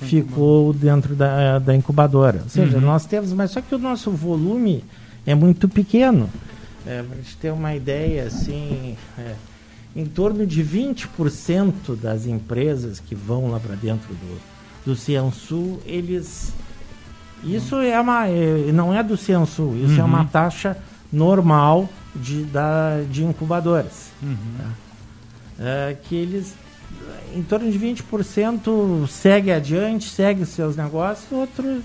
ficou 0.00 0.72
dentro 0.72 1.14
da, 1.14 1.58
da 1.58 1.74
incubadora. 1.74 2.40
Ou 2.42 2.48
seja, 2.48 2.78
uhum. 2.78 2.84
nós 2.84 3.06
temos, 3.06 3.32
mas 3.32 3.50
só 3.50 3.60
que 3.60 3.74
o 3.74 3.78
nosso 3.78 4.10
volume 4.10 4.84
é 5.26 5.34
muito 5.34 5.68
pequeno. 5.68 6.28
É, 6.86 7.02
para 7.02 7.14
a 7.14 7.16
gente 7.16 7.36
ter 7.36 7.52
uma 7.52 7.74
ideia, 7.74 8.24
assim, 8.24 8.96
é, 9.18 9.34
em 9.94 10.06
torno 10.06 10.46
de 10.46 10.64
20% 10.64 11.96
das 12.00 12.26
empresas 12.26 13.00
que 13.00 13.14
vão 13.14 13.50
lá 13.50 13.60
para 13.60 13.74
dentro 13.74 14.14
do, 14.14 14.40
do 14.86 14.96
Ciansul, 14.96 15.80
eles. 15.84 16.52
Isso 17.44 17.76
é 17.76 17.98
uma. 18.00 18.28
É, 18.28 18.72
não 18.72 18.94
é 18.94 19.02
do 19.02 19.16
Ciansul, 19.16 19.76
isso 19.76 19.94
uhum. 19.94 20.00
é 20.00 20.04
uma 20.04 20.20
uhum. 20.20 20.26
taxa 20.26 20.76
normal 21.12 21.88
de, 22.14 22.44
da, 22.44 23.02
de 23.10 23.24
incubadoras. 23.24 24.10
Uhum. 24.22 24.36
Tá? 24.58 24.70
É, 25.62 25.96
que 26.02 26.14
eles, 26.14 26.54
em 27.34 27.42
torno 27.42 27.70
de 27.70 27.78
20% 27.78 29.06
segue 29.08 29.52
adiante, 29.52 30.08
segue 30.08 30.44
seus 30.44 30.76
negócios, 30.76 31.30
outros 31.30 31.84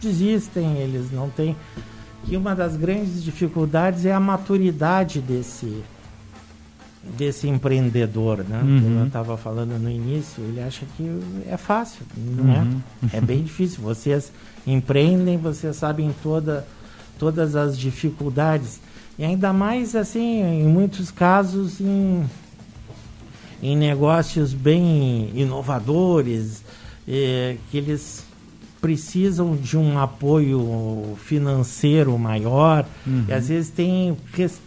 desistem, 0.00 0.78
eles 0.78 1.10
não 1.10 1.30
têm. 1.30 1.56
Que 2.24 2.36
uma 2.36 2.54
das 2.54 2.76
grandes 2.76 3.22
dificuldades 3.22 4.06
é 4.06 4.12
a 4.12 4.20
maturidade 4.20 5.20
desse, 5.20 5.82
desse 7.16 7.48
empreendedor, 7.48 8.44
né? 8.48 8.62
Uhum. 8.62 9.00
Eu 9.00 9.06
estava 9.06 9.36
falando 9.36 9.78
no 9.78 9.90
início, 9.90 10.42
ele 10.42 10.60
acha 10.60 10.86
que 10.96 11.06
é 11.46 11.56
fácil, 11.56 12.04
não 12.16 12.52
é? 12.52 12.58
uhum. 12.58 12.80
é? 13.12 13.16
É 13.18 13.20
bem 13.20 13.42
difícil. 13.42 13.82
Vocês 13.82 14.32
empreendem, 14.66 15.36
vocês 15.36 15.76
sabem 15.76 16.14
toda, 16.22 16.66
todas 17.18 17.54
as 17.54 17.76
dificuldades. 17.76 18.80
E 19.18 19.24
ainda 19.24 19.52
mais 19.52 19.94
assim, 19.94 20.42
em 20.42 20.66
muitos 20.66 21.10
casos, 21.10 21.78
em, 21.80 22.24
em 23.62 23.76
negócios 23.76 24.52
bem 24.52 25.30
inovadores, 25.34 26.62
eh, 27.06 27.56
que 27.70 27.78
eles 27.78 28.24
precisam 28.80 29.56
de 29.56 29.78
um 29.78 29.98
apoio 29.98 31.16
financeiro 31.24 32.18
maior 32.18 32.84
uhum. 33.06 33.24
e 33.26 33.32
às 33.32 33.48
vezes 33.48 33.70
tem 33.70 34.14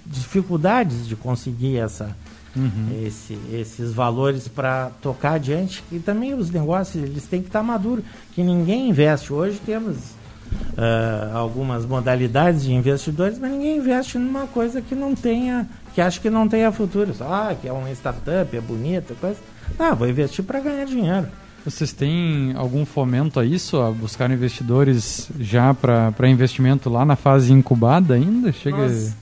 dificuldades 0.08 1.08
de 1.08 1.16
conseguir 1.16 1.78
essa, 1.78 2.16
uhum. 2.56 3.06
esse, 3.06 3.38
esses 3.54 3.94
valores 3.94 4.48
para 4.48 4.90
tocar 5.04 5.34
adiante. 5.34 5.84
E 5.92 6.00
também 6.00 6.34
os 6.34 6.50
negócios 6.50 7.04
eles 7.04 7.26
têm 7.28 7.42
que 7.42 7.50
estar 7.50 7.60
tá 7.60 7.66
maduros, 7.66 8.04
que 8.34 8.42
ninguém 8.42 8.90
investe. 8.90 9.32
Hoje 9.32 9.62
temos 9.64 9.98
uh, 9.98 11.36
algumas 11.36 11.86
modalidades 11.86 12.64
de 12.64 12.74
investidores, 12.74 13.38
mas 13.38 13.52
ninguém 13.52 13.78
investe 13.78 14.18
numa 14.18 14.48
coisa 14.48 14.82
que 14.82 14.96
não 14.96 15.14
tenha, 15.14 15.68
que 15.98 16.02
acha 16.02 16.22
que 16.22 16.30
não 16.30 16.48
tenha 16.48 16.72
futuro. 16.72 17.12
Ah, 17.22 17.56
que 17.60 17.68
é 17.68 17.74
uma 17.74 17.90
startup, 17.92 18.56
é 18.56 18.62
bonita, 18.62 19.16
coisa. 19.20 19.40
Ah, 19.80 19.96
vou 19.96 20.08
investir 20.08 20.46
para 20.46 20.60
ganhar 20.60 20.86
dinheiro. 20.86 21.26
Vocês 21.66 21.92
têm 21.92 22.54
algum 22.56 22.86
fomento 22.86 23.40
a 23.40 23.44
isso, 23.44 23.82
a 23.82 23.90
buscar 23.90 24.30
investidores 24.30 25.28
já 25.40 25.74
para 25.74 26.30
investimento 26.30 26.88
lá 26.88 27.04
na 27.04 27.16
fase 27.16 27.52
incubada 27.52 28.14
ainda? 28.14 28.52
Chega... 28.52 28.78
Nós 28.78 29.16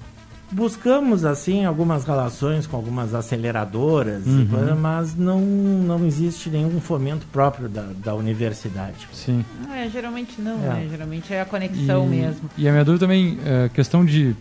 buscamos 0.51 1.23
assim 1.23 1.63
algumas 1.63 2.03
relações 2.03 2.67
com 2.67 2.75
algumas 2.75 3.13
aceleradoras, 3.13 4.25
uhum. 4.27 4.75
mas 4.77 5.15
não, 5.15 5.39
não 5.39 6.05
existe 6.05 6.49
nenhum 6.49 6.81
fomento 6.81 7.25
próprio 7.27 7.69
da, 7.69 7.85
da 8.03 8.13
universidade. 8.13 9.07
Sim. 9.13 9.45
É, 9.73 9.89
geralmente 9.89 10.41
não, 10.41 10.57
é. 10.57 10.73
né? 10.73 10.87
Geralmente 10.91 11.33
é 11.33 11.39
a 11.39 11.45
conexão 11.45 12.05
e, 12.07 12.09
mesmo. 12.09 12.49
E 12.57 12.67
a 12.67 12.71
minha 12.73 12.83
dúvida 12.83 13.05
também, 13.05 13.39
é, 13.45 13.69
questão 13.69 14.03
de. 14.03 14.35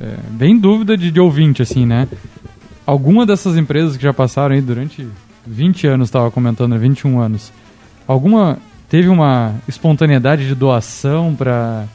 É, 0.00 0.16
bem 0.30 0.58
dúvida 0.58 0.96
de, 0.96 1.10
de 1.10 1.20
ouvinte, 1.20 1.62
assim, 1.62 1.86
né? 1.86 2.08
Alguma 2.86 3.24
dessas 3.24 3.56
empresas 3.56 3.96
que 3.96 4.02
já 4.02 4.12
passaram 4.12 4.54
aí 4.54 4.60
durante 4.60 5.06
20 5.46 5.86
anos, 5.86 6.08
estava 6.08 6.30
comentando, 6.30 6.78
21 6.78 7.20
anos, 7.20 7.52
alguma 8.06 8.58
teve 8.88 9.08
uma 9.08 9.54
espontaneidade 9.66 10.46
de 10.46 10.54
doação 10.54 11.34
para 11.34 11.86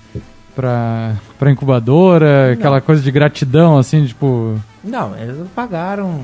pra, 0.55 1.15
pra 1.37 1.51
incubadora, 1.51 2.47
não. 2.47 2.53
aquela 2.53 2.81
coisa 2.81 3.01
de 3.01 3.09
gratidão, 3.11 3.77
assim, 3.77 4.05
tipo... 4.05 4.59
Não, 4.83 5.15
eles 5.15 5.37
pagaram 5.55 6.19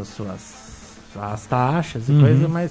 as 0.00 0.08
suas 0.08 0.62
as 1.20 1.46
taxas 1.46 2.08
e 2.08 2.12
uhum. 2.12 2.20
coisa, 2.20 2.48
mas 2.48 2.70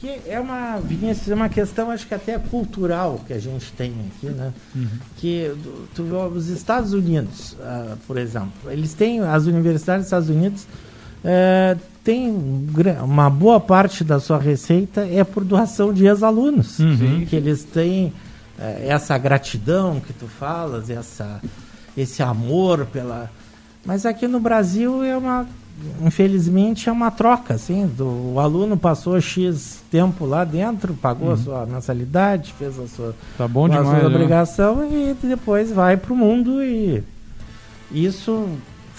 que 0.00 0.20
é 0.26 0.40
uma, 0.40 0.78
Vinícius, 0.78 1.28
é 1.28 1.34
uma 1.34 1.48
questão, 1.48 1.90
acho 1.90 2.06
que 2.06 2.14
até 2.14 2.38
cultural 2.38 3.20
que 3.26 3.34
a 3.34 3.38
gente 3.38 3.70
tem 3.72 3.92
aqui, 4.08 4.26
né? 4.30 4.52
Uhum. 4.74 4.88
Que 5.18 5.54
tu, 5.94 6.02
os 6.02 6.48
Estados 6.48 6.94
Unidos, 6.94 7.52
uh, 7.52 7.96
por 8.06 8.16
exemplo, 8.16 8.70
eles 8.70 8.94
têm, 8.94 9.20
as 9.20 9.44
universidades 9.44 10.04
dos 10.04 10.06
Estados 10.06 10.28
Unidos 10.30 10.62
uh, 10.62 11.78
têm 12.02 12.30
uma 13.02 13.28
boa 13.28 13.60
parte 13.60 14.02
da 14.02 14.18
sua 14.18 14.38
receita 14.38 15.06
é 15.06 15.22
por 15.22 15.44
doação 15.44 15.92
de 15.92 16.06
ex-alunos, 16.06 16.78
uhum. 16.78 17.26
que 17.26 17.36
eles 17.36 17.62
têm 17.62 18.12
é, 18.60 18.88
essa 18.88 19.16
gratidão 19.16 20.00
que 20.00 20.12
tu 20.12 20.26
falas, 20.26 20.90
essa, 20.90 21.40
esse 21.96 22.22
amor 22.22 22.86
pela. 22.86 23.30
Mas 23.84 24.04
aqui 24.04 24.28
no 24.28 24.38
Brasil 24.38 25.02
é 25.02 25.16
uma. 25.16 25.46
Infelizmente 26.02 26.88
é 26.88 26.92
uma 26.92 27.10
troca, 27.10 27.54
assim, 27.54 27.86
do, 27.86 28.34
o 28.34 28.40
aluno 28.40 28.76
passou 28.76 29.20
X 29.20 29.82
tempo 29.90 30.24
lá 30.24 30.44
dentro, 30.44 30.94
pagou 30.94 31.28
uhum. 31.28 31.34
a 31.34 31.36
sua 31.36 31.66
mensalidade, 31.66 32.54
fez 32.58 32.78
a 32.78 32.86
sua, 32.86 33.14
tá 33.36 33.46
bom 33.46 33.68
demais, 33.68 33.88
a 33.88 33.90
sua 33.90 34.00
né? 34.00 34.06
obrigação 34.06 34.88
e 34.90 35.14
depois 35.22 35.70
vai 35.70 35.96
para 35.96 36.12
o 36.12 36.16
mundo 36.16 36.62
e 36.62 37.02
isso 37.92 38.48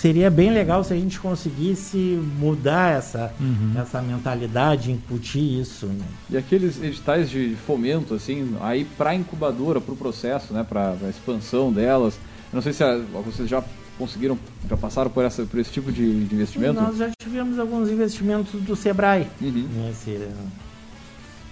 seria 0.02 0.32
bem 0.32 0.50
legal 0.50 0.84
se 0.84 0.92
a 0.94 0.96
gente 0.96 1.20
conseguisse 1.20 2.20
mudar 2.40 2.98
essa, 2.98 3.32
uhum. 3.40 3.74
essa 3.80 4.02
mentalidade, 4.02 4.92
incutir 4.92 5.62
isso. 5.62 5.86
Né? 5.86 6.04
E 6.32 6.38
aqueles 6.38 6.82
editais 6.82 7.30
de 7.30 7.56
fomento, 7.68 8.16
assim, 8.16 8.56
aí 8.62 8.84
para 8.84 9.12
a 9.12 9.16
incubadora, 9.16 9.80
para 9.80 9.94
o 9.94 9.98
processo, 9.98 10.54
né, 10.54 10.66
para 10.68 10.96
a 11.04 11.10
expansão 11.10 11.72
delas, 11.72 12.16
eu 12.52 12.56
não 12.56 12.62
sei 12.64 12.74
se 12.74 12.84
a, 12.84 13.00
vocês 13.24 13.48
já 13.48 13.64
conseguiram, 13.98 14.38
já 14.70 14.78
passaram 14.78 15.10
por, 15.10 15.24
essa, 15.24 15.44
por 15.44 15.60
esse 15.60 15.72
tipo 15.72 15.92
de, 15.92 16.26
de 16.26 16.36
investimento? 16.36 16.82
Nós 16.82 16.98
já 16.98 17.10
tivemos 17.22 17.60
alguns 17.60 17.90
investimentos 17.90 18.60
do 18.62 18.76
Sebrae. 18.76 19.28
Uhum. 19.42 19.68
Nesse, 19.76 20.28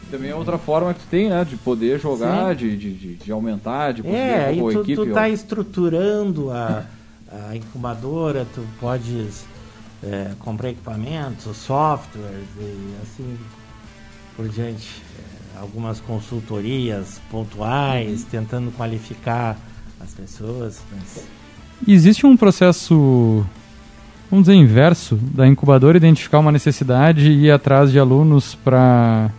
também 0.09 0.31
é 0.31 0.35
outra 0.35 0.57
forma 0.57 0.93
que 0.93 1.01
tu 1.01 1.07
tem, 1.07 1.29
né? 1.29 1.45
De 1.45 1.55
poder 1.57 1.99
jogar, 1.99 2.55
de, 2.55 2.75
de, 2.75 2.93
de, 2.93 3.15
de, 3.15 3.31
aumentar, 3.31 3.93
de 3.93 4.01
conseguir 4.01 4.19
é, 4.19 4.49
uma 4.49 4.59
boa 4.59 4.73
tu, 4.73 4.81
equipe. 4.81 4.95
tu 4.95 5.13
tá 5.13 5.29
estruturando 5.29 6.51
a 6.51 6.85
a 7.31 7.55
incubadora, 7.55 8.45
tu 8.53 8.65
podes 8.79 9.45
é, 10.03 10.31
comprar 10.39 10.69
equipamentos, 10.69 11.55
softwares 11.57 12.47
e 12.59 12.95
assim 13.03 13.37
por 14.35 14.47
diante. 14.49 15.01
É, 15.17 15.59
algumas 15.59 15.99
consultorias 15.99 17.19
pontuais, 17.29 18.21
uhum. 18.21 18.29
tentando 18.29 18.71
qualificar 18.71 19.57
as 19.99 20.13
pessoas. 20.13 20.79
Mas 20.91 21.25
existe 21.87 22.25
um 22.25 22.35
processo, 22.35 23.45
vamos 24.29 24.47
dizer, 24.47 24.57
inverso 24.57 25.15
da 25.15 25.47
incubadora 25.47 25.97
identificar 25.97 26.39
uma 26.39 26.51
necessidade 26.51 27.29
e 27.29 27.45
ir 27.45 27.51
atrás 27.51 27.91
de 27.91 27.99
alunos 27.99 28.55
para 28.55 29.31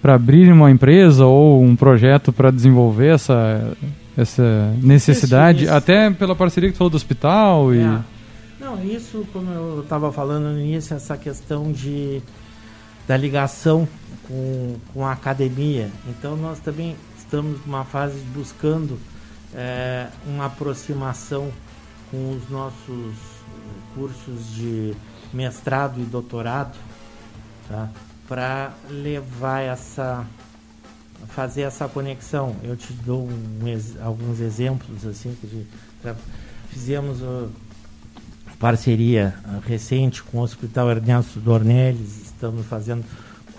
para 0.00 0.14
abrir 0.14 0.52
uma 0.52 0.70
empresa 0.70 1.26
ou 1.26 1.60
um 1.60 1.74
projeto 1.74 2.32
para 2.32 2.52
desenvolver 2.52 3.14
essa, 3.14 3.76
essa 4.16 4.72
necessidade, 4.80 5.64
isso, 5.64 5.66
isso. 5.66 5.74
até 5.74 6.08
pela 6.10 6.36
parceria 6.36 6.68
que 6.68 6.74
tu 6.74 6.78
falou 6.78 6.90
do 6.90 6.96
hospital 6.96 7.74
e... 7.74 7.80
É. 7.80 7.98
Não, 8.60 8.84
isso, 8.84 9.26
como 9.32 9.50
eu 9.50 9.80
estava 9.80 10.12
falando 10.12 10.44
no 10.52 10.60
início, 10.60 10.94
essa 10.94 11.16
questão 11.16 11.72
de, 11.72 12.22
da 13.06 13.16
ligação 13.16 13.88
com, 14.28 14.76
com 14.94 15.04
a 15.04 15.12
academia. 15.12 15.90
Então, 16.08 16.36
nós 16.36 16.60
também 16.60 16.94
estamos 17.18 17.58
numa 17.66 17.84
fase 17.84 18.18
buscando 18.34 18.98
é, 19.54 20.08
uma 20.26 20.46
aproximação 20.46 21.50
com 22.10 22.32
os 22.32 22.48
nossos 22.48 23.14
cursos 23.94 24.54
de 24.54 24.94
mestrado 25.32 26.00
e 26.00 26.04
doutorado, 26.04 26.76
tá? 27.68 27.88
para 28.28 28.72
levar 28.90 29.60
essa 29.60 30.26
fazer 31.28 31.62
essa 31.62 31.88
conexão. 31.88 32.56
Eu 32.62 32.76
te 32.76 32.92
dou 32.92 33.26
um, 33.26 34.02
alguns 34.02 34.40
exemplos 34.40 35.06
assim 35.06 35.36
que 35.40 35.46
de, 35.46 35.66
fizemos 36.68 37.22
uh, 37.22 37.50
parceria 38.58 39.34
uh, 39.44 39.60
recente 39.66 40.22
com 40.22 40.38
o 40.38 40.42
Hospital 40.42 40.90
Ernesto 40.90 41.40
Dornelles, 41.40 42.22
estamos 42.24 42.66
fazendo 42.66 43.04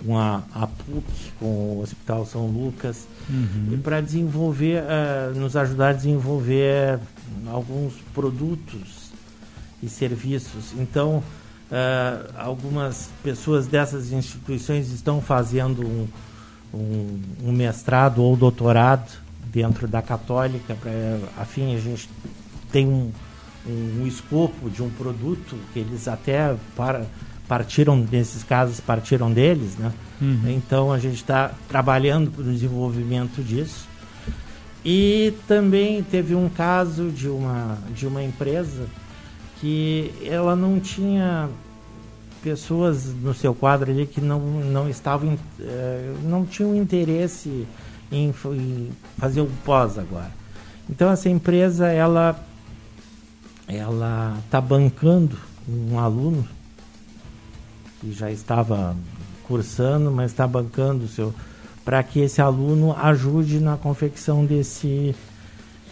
com 0.04 0.16
a, 0.16 0.42
a 0.54 0.66
PUC, 0.66 1.32
com 1.38 1.46
o 1.46 1.80
Hospital 1.82 2.26
São 2.26 2.46
Lucas, 2.46 3.06
uhum. 3.28 3.80
para 3.82 4.00
desenvolver, 4.00 4.82
uh, 4.82 5.38
nos 5.38 5.56
ajudar 5.56 5.90
a 5.90 5.92
desenvolver 5.92 6.98
alguns 7.46 7.94
produtos 8.14 9.10
e 9.82 9.88
serviços. 9.88 10.72
Então, 10.78 11.22
uh, 11.70 12.32
algumas 12.36 13.10
pessoas 13.22 13.66
dessas 13.66 14.12
instituições 14.12 14.90
estão 14.92 15.20
fazendo 15.20 15.82
um, 15.82 16.08
um, 16.74 17.20
um 17.44 17.52
mestrado 17.52 18.22
ou 18.22 18.36
doutorado 18.36 19.10
dentro 19.46 19.88
da 19.88 20.02
Católica, 20.02 20.74
pra, 20.74 20.90
a 21.40 21.44
fim 21.44 21.74
a 21.74 21.80
gente 21.80 22.08
tem 22.70 22.86
um, 22.86 23.10
um, 23.66 24.02
um 24.02 24.06
escopo 24.06 24.68
de 24.68 24.82
um 24.82 24.90
produto 24.90 25.56
que 25.72 25.78
eles 25.78 26.06
até 26.06 26.54
para 26.76 27.06
partiram, 27.48 27.96
nesses 27.96 28.44
casos, 28.44 28.78
partiram 28.78 29.32
deles, 29.32 29.76
né? 29.76 29.92
Uhum. 30.20 30.42
Então 30.48 30.92
a 30.92 30.98
gente 30.98 31.16
está 31.16 31.50
trabalhando 31.68 32.30
para 32.30 32.42
o 32.42 32.44
desenvolvimento 32.44 33.42
disso. 33.42 33.88
E 34.84 35.34
também 35.48 36.02
teve 36.02 36.34
um 36.34 36.48
caso 36.48 37.10
de 37.10 37.28
uma, 37.28 37.78
de 37.94 38.06
uma 38.06 38.22
empresa 38.22 38.86
que 39.60 40.12
ela 40.24 40.54
não 40.54 40.78
tinha 40.78 41.48
pessoas 42.42 43.06
no 43.06 43.34
seu 43.34 43.52
quadro 43.54 43.90
ali 43.90 44.06
que 44.06 44.20
não, 44.20 44.38
não 44.40 44.88
estavam, 44.88 45.36
eh, 45.58 46.14
não 46.22 46.46
tinham 46.46 46.76
interesse 46.76 47.66
em, 48.12 48.32
em 48.52 48.90
fazer 49.18 49.40
o 49.40 49.50
pós 49.64 49.98
agora. 49.98 50.30
Então 50.88 51.10
essa 51.10 51.28
empresa, 51.28 51.88
ela 51.88 52.38
ela 53.66 54.38
está 54.46 54.60
bancando 54.60 55.36
um 55.68 55.98
aluno 55.98 56.48
que 58.00 58.12
já 58.12 58.30
estava 58.30 58.96
cursando, 59.44 60.10
mas 60.10 60.30
está 60.30 60.46
bancando 60.46 61.04
o 61.04 61.08
seu 61.08 61.34
para 61.84 62.02
que 62.02 62.20
esse 62.20 62.42
aluno 62.42 62.94
ajude 62.94 63.60
na 63.60 63.76
confecção 63.76 64.44
desse 64.44 65.14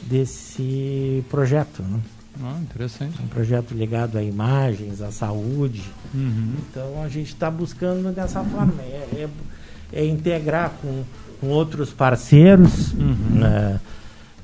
desse 0.03 1.25
projeto. 1.31 1.83
Né? 1.83 2.01
Ah, 2.43 2.59
interessante. 2.61 3.21
Um 3.23 3.29
projeto 3.29 3.73
ligado 3.73 4.19
a 4.19 4.23
imagens, 4.23 5.01
à 5.01 5.11
saúde. 5.11 5.83
Uhum. 6.15 6.55
Então 6.71 7.03
a 7.03 7.09
gente 7.09 7.29
está 7.29 7.51
buscando 7.51 8.15
dessa 8.15 8.45
forma, 8.45 8.75
é, 8.83 9.23
é, 9.23 9.29
é 9.93 10.07
integrar 10.07 10.71
com, 10.83 11.03
com, 11.41 11.49
outros 11.49 11.91
parceiros 11.91 12.93
uhum. 12.93 13.39
né, 13.39 13.81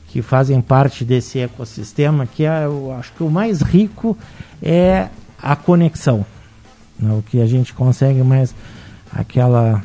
que 0.08 0.22
fazem 0.22 0.60
parte 0.60 1.04
desse 1.04 1.38
ecossistema, 1.38 2.26
que 2.26 2.44
é, 2.44 2.64
eu 2.64 2.92
acho 2.92 3.12
que 3.12 3.22
o 3.22 3.30
mais 3.30 3.60
rico 3.60 4.16
é 4.62 5.08
a 5.40 5.54
conexão. 5.54 6.24
Né? 6.98 7.12
O 7.12 7.22
que 7.22 7.40
a 7.40 7.46
gente 7.46 7.72
consegue 7.74 8.22
mais 8.22 8.54
aquela 9.14 9.82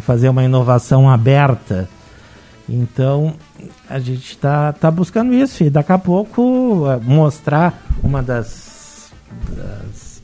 fazer 0.00 0.28
uma 0.28 0.42
inovação 0.42 1.08
aberta. 1.08 1.88
Então 2.68 3.34
a 3.88 3.98
gente 3.98 4.30
está 4.30 4.72
tá 4.72 4.90
buscando 4.90 5.34
isso 5.34 5.62
e 5.62 5.70
daqui 5.70 5.92
a 5.92 5.98
pouco 5.98 6.84
é, 6.88 6.96
mostrar 6.96 7.78
uma 8.02 8.22
das, 8.22 9.10
das 9.50 10.22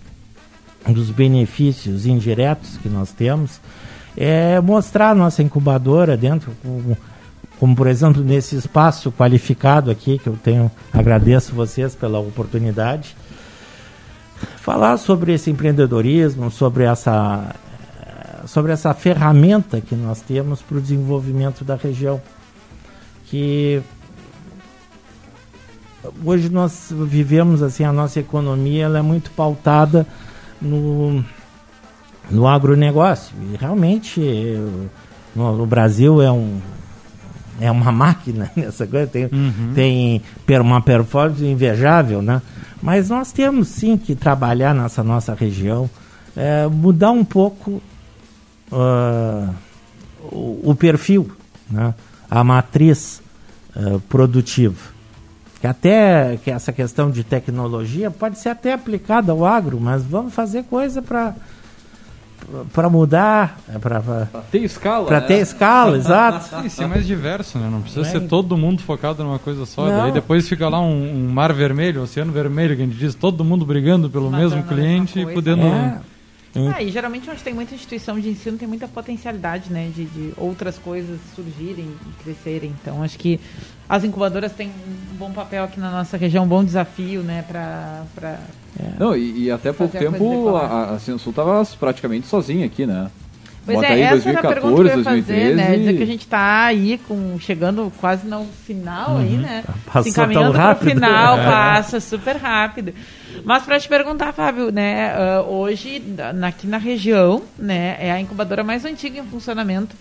dos 0.88 1.10
benefícios 1.10 2.06
indiretos 2.06 2.78
que 2.78 2.88
nós 2.88 3.12
temos 3.12 3.60
é 4.16 4.58
mostrar 4.60 5.10
a 5.10 5.14
nossa 5.14 5.42
incubadora 5.42 6.16
dentro 6.16 6.52
como, 6.62 6.96
como 7.58 7.76
por 7.76 7.86
exemplo 7.86 8.24
nesse 8.24 8.56
espaço 8.56 9.12
qualificado 9.12 9.90
aqui 9.90 10.18
que 10.18 10.26
eu 10.26 10.38
tenho 10.42 10.70
agradeço 10.90 11.54
vocês 11.54 11.94
pela 11.94 12.18
oportunidade 12.18 13.14
falar 14.56 14.96
sobre 14.96 15.34
esse 15.34 15.50
empreendedorismo, 15.50 16.50
sobre 16.50 16.84
essa, 16.84 17.54
sobre 18.46 18.72
essa 18.72 18.92
ferramenta 18.94 19.80
que 19.80 19.94
nós 19.94 20.20
temos 20.20 20.62
para 20.62 20.78
o 20.78 20.80
desenvolvimento 20.80 21.64
da 21.64 21.76
região. 21.76 22.20
Que 23.26 23.82
hoje 26.24 26.48
nós 26.48 26.92
vivemos 26.92 27.62
assim, 27.62 27.84
a 27.84 27.92
nossa 27.92 28.20
economia 28.20 28.84
ela 28.84 28.98
é 28.98 29.02
muito 29.02 29.30
pautada 29.30 30.06
no, 30.60 31.24
no 32.30 32.48
agronegócio. 32.48 33.34
E 33.52 33.56
realmente 33.56 34.20
no, 35.34 35.66
Brasil 35.66 36.20
é 36.20 36.30
um, 36.30 36.60
é 37.60 37.70
uma 37.70 37.92
máquina 37.92 38.50
nessa 38.56 38.86
coisa, 38.86 39.06
tem, 39.06 39.24
uhum. 39.24 39.72
tem 39.74 40.22
uma 40.60 40.80
performance 40.80 41.44
invejável, 41.44 42.22
né? 42.22 42.40
Mas 42.82 43.10
nós 43.10 43.30
temos 43.30 43.68
sim 43.68 43.96
que 43.96 44.14
trabalhar 44.14 44.74
nessa 44.74 45.04
nossa 45.04 45.34
região, 45.34 45.88
é, 46.34 46.66
mudar 46.66 47.10
um 47.10 47.24
pouco 47.24 47.82
uh, 48.72 49.54
o, 50.32 50.70
o, 50.70 50.74
perfil, 50.74 51.30
né? 51.70 51.94
a 52.30 52.42
matriz 52.42 53.22
uh, 53.76 54.00
produtiva. 54.00 54.80
Que 55.60 55.66
até 55.66 56.38
que 56.42 56.50
essa 56.50 56.72
questão 56.72 57.10
de 57.10 57.22
tecnologia 57.22 58.10
pode 58.10 58.38
ser 58.38 58.48
até 58.48 58.72
aplicada 58.72 59.30
ao 59.32 59.44
agro, 59.44 59.78
mas 59.78 60.02
vamos 60.02 60.32
fazer 60.32 60.64
coisa 60.64 61.02
para 61.02 61.34
para 62.72 62.88
mudar, 62.88 63.58
é 63.68 63.78
para 63.78 64.00
ter 64.50 64.58
escala, 64.58 65.06
para 65.06 65.20
né? 65.20 65.26
ter 65.26 65.38
escala, 65.38 65.96
exato. 65.98 66.66
Isso 66.66 66.82
é 66.82 66.86
mais 66.86 67.06
diverso, 67.06 67.58
né? 67.58 67.68
Não 67.70 67.80
precisa 67.80 68.06
é. 68.06 68.10
ser 68.10 68.20
todo 68.20 68.56
mundo 68.56 68.82
focado 68.82 69.22
numa 69.22 69.38
coisa 69.38 69.64
só. 69.66 69.86
Não. 69.86 69.98
Daí 69.98 70.12
depois 70.12 70.48
fica 70.48 70.68
lá 70.68 70.80
um, 70.80 71.26
um, 71.26 71.32
mar 71.32 71.52
vermelho, 71.52 72.00
um 72.00 72.04
oceano 72.04 72.32
vermelho, 72.32 72.76
que 72.76 72.82
a 72.82 72.84
gente 72.86 72.96
diz, 72.96 73.14
todo 73.14 73.44
mundo 73.44 73.64
brigando 73.64 74.10
pelo 74.10 74.30
Matando 74.30 74.56
mesmo 74.56 74.62
cliente 74.64 75.20
e 75.20 75.26
podendo. 75.26 75.66
É. 75.66 76.00
Ah, 76.54 76.82
e 76.82 76.90
geralmente 76.90 77.30
onde 77.30 77.42
tem 77.42 77.54
muita 77.54 77.74
instituição 77.74 78.18
de 78.18 78.28
ensino 78.28 78.58
tem 78.58 78.66
muita 78.66 78.88
potencialidade, 78.88 79.72
né, 79.72 79.90
de, 79.94 80.04
de 80.04 80.32
outras 80.36 80.76
coisas 80.78 81.20
surgirem 81.34 81.86
e 81.86 82.22
crescerem. 82.24 82.74
Então 82.80 83.02
acho 83.02 83.16
que 83.18 83.38
as 83.88 84.02
incubadoras 84.02 84.52
têm 84.52 84.68
um 84.68 85.16
bom 85.16 85.30
papel 85.30 85.62
aqui 85.62 85.78
na 85.78 85.90
nossa 85.90 86.16
região, 86.16 86.44
um 86.44 86.48
bom 86.48 86.64
desafio, 86.64 87.22
né, 87.22 87.44
para 87.48 88.04
é. 88.78 88.92
Não, 88.98 89.16
e, 89.16 89.44
e, 89.44 89.50
até 89.50 89.72
pouco 89.72 89.96
tempo 89.96 90.54
a, 90.54 90.92
a 90.92 90.98
Censul 90.98 91.30
estava 91.30 91.64
praticamente 91.78 92.26
sozinha 92.26 92.66
aqui, 92.66 92.86
né? 92.86 93.10
Pois 93.64 93.76
Bota 93.76 93.92
é, 93.92 94.00
essa 94.00 94.14
2014, 94.16 94.28
era 94.28 94.38
a 94.38 94.52
pergunta 94.52 94.74
que 94.74 94.80
eu 94.80 94.98
ia 94.98 95.04
fazer, 95.04 95.54
2013. 95.54 95.54
né? 95.54 95.76
Dizer 95.76 95.96
que 95.96 96.02
a 96.02 96.06
gente 96.06 96.20
está 96.22 96.64
aí 96.64 96.98
com, 97.06 97.38
chegando 97.38 97.92
quase 98.00 98.26
no 98.26 98.46
final 98.66 99.12
uhum. 99.12 99.18
aí, 99.18 99.36
né? 99.36 99.64
Passou 99.84 100.02
Se 100.04 100.10
encaminhando 100.10 100.52
para 100.52 100.72
o 100.72 100.76
final, 100.76 101.38
é. 101.40 101.44
passa 101.44 102.00
super 102.00 102.36
rápido. 102.36 102.94
Mas 103.44 103.62
para 103.62 103.78
te 103.78 103.88
perguntar, 103.88 104.32
Fábio, 104.32 104.70
né? 104.70 105.12
Uh, 105.14 105.52
hoje, 105.52 106.02
na, 106.34 106.48
aqui 106.48 106.66
na 106.66 106.78
região, 106.78 107.42
né? 107.58 107.96
É 108.00 108.10
a 108.10 108.18
incubadora 108.18 108.64
mais 108.64 108.84
antiga 108.84 109.18
em 109.18 109.24
funcionamento, 109.24 109.94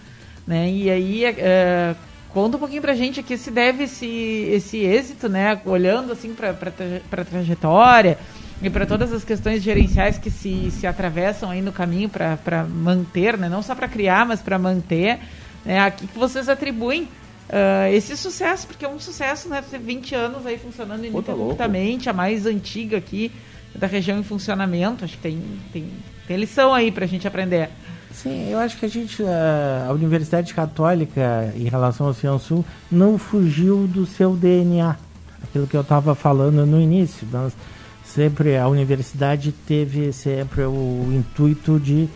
né? 0.48 0.70
E 0.70 0.90
aí, 0.90 1.24
uh, 1.30 1.96
conta 2.30 2.56
um 2.56 2.60
pouquinho 2.60 2.82
para 2.82 2.94
a 2.94 2.96
gente 2.96 3.20
aqui 3.20 3.38
se 3.38 3.52
deve 3.52 3.84
esse, 3.84 4.08
esse 4.52 4.78
êxito, 4.78 5.28
né? 5.28 5.60
Olhando 5.66 6.14
assim 6.14 6.34
para 6.34 6.52
a 6.52 7.26
trajetória 7.26 8.18
e 8.62 8.70
para 8.70 8.86
todas 8.86 9.14
as 9.14 9.24
questões 9.24 9.64
gerenciais 9.64 10.18
que 10.18 10.30
se, 10.30 10.70
se 10.72 10.86
atravessam 10.86 11.50
aí 11.50 11.62
no 11.62 11.72
caminho 11.72 12.10
para 12.10 12.66
manter, 12.66 13.38
né? 13.38 13.48
não 13.48 13.62
só 13.62 13.74
para 13.74 13.88
criar, 13.88 14.26
mas 14.26 14.42
para 14.42 14.60
manter, 14.60 15.20
né? 15.66 15.80
aqui 15.80 16.08
que 16.08 16.18
vocês 16.18 16.50
atribuem 16.50 17.04
uh, 17.04 17.88
esse 17.92 18.18
sucesso, 18.18 18.68
porque 18.68 18.84
é 18.84 18.90
um 18.90 19.00
sucesso, 19.00 19.48
né? 19.48 19.64
Ter 19.70 19.80
20 19.80 20.16
anos 20.16 20.46
aí 20.46 20.58
funcionando 20.58 21.06
ininterruptamente, 21.06 22.06
tá 22.06 22.12
a 22.12 22.14
mais 22.14 22.46
antiga 22.46 22.98
aqui 22.98 23.32
da 23.74 23.88
região 23.88 24.20
em 24.20 24.24
funcionamento, 24.24 25.06
acho 25.06 25.16
que 25.16 25.22
tem, 25.22 25.42
tem, 25.72 25.90
tem 26.28 26.38
lição 26.38 26.74
aí 26.74 26.92
para 26.92 27.06
a 27.06 27.08
gente 27.08 27.28
aprender. 27.28 27.70
Sim, 28.12 28.50
eu 28.50 28.60
acho 28.60 28.78
que 28.78 28.86
a 28.86 28.90
gente, 28.90 29.24
a 29.24 29.94
Universidade 29.94 30.54
Católica, 30.54 31.54
em 31.56 31.70
relação 31.70 32.08
ao 32.08 32.40
Sul, 32.40 32.66
não 32.92 33.18
fugiu 33.18 33.88
do 33.88 34.06
seu 34.06 34.36
DNA. 34.36 34.98
aquilo 35.44 35.68
que 35.68 35.78
eu 35.78 35.82
estava 35.82 36.16
falando 36.16 36.66
no 36.66 36.82
início. 36.82 37.26
Nós, 37.32 37.54
sempre 38.10 38.58
a 38.58 38.68
universidade 38.68 39.52
teve 39.52 40.12
sempre 40.12 40.64
o 40.64 41.08
intuito 41.12 41.80
de 41.80 42.10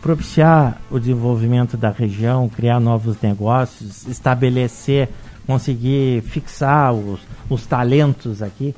propiciar 0.00 0.80
o 0.90 0.98
desenvolvimento 0.98 1.76
da 1.76 1.90
região, 1.90 2.48
criar 2.48 2.78
novos 2.78 3.20
negócios, 3.20 4.06
estabelecer, 4.06 5.08
conseguir 5.46 6.22
fixar 6.22 6.92
os, 6.92 7.20
os 7.48 7.66
talentos 7.66 8.42
aqui. 8.42 8.74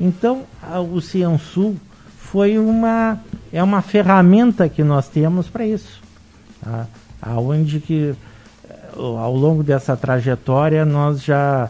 Então, 0.00 0.42
a, 0.62 0.80
o 0.80 1.00
Ciansul 1.00 1.76
foi 2.16 2.58
uma 2.58 3.18
é 3.52 3.62
uma 3.62 3.82
ferramenta 3.82 4.68
que 4.68 4.82
nós 4.82 5.08
temos 5.08 5.48
para 5.48 5.66
isso, 5.66 6.00
tá? 6.62 6.86
aonde 7.20 7.78
que 7.78 8.14
eh, 8.68 8.76
ao 8.94 9.36
longo 9.36 9.62
dessa 9.62 9.94
trajetória 9.94 10.84
nós 10.86 11.22
já 11.22 11.68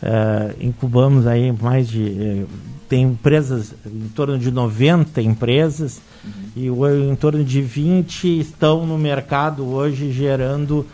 uh, 0.00 0.64
incubamos 0.64 1.26
aí 1.26 1.50
mais 1.50 1.88
de 1.88 2.02
uh, 2.02 2.48
tem 2.94 3.02
empresas 3.02 3.74
em 3.84 4.08
torno 4.14 4.38
de 4.38 4.52
90 4.52 5.20
empresas 5.20 6.00
uhum. 6.24 7.02
e 7.02 7.10
em 7.10 7.16
torno 7.16 7.42
de 7.42 7.60
20 7.60 8.38
estão 8.38 8.86
no 8.86 8.96
mercado 8.96 9.66
hoje 9.66 10.12
gerando 10.12 10.86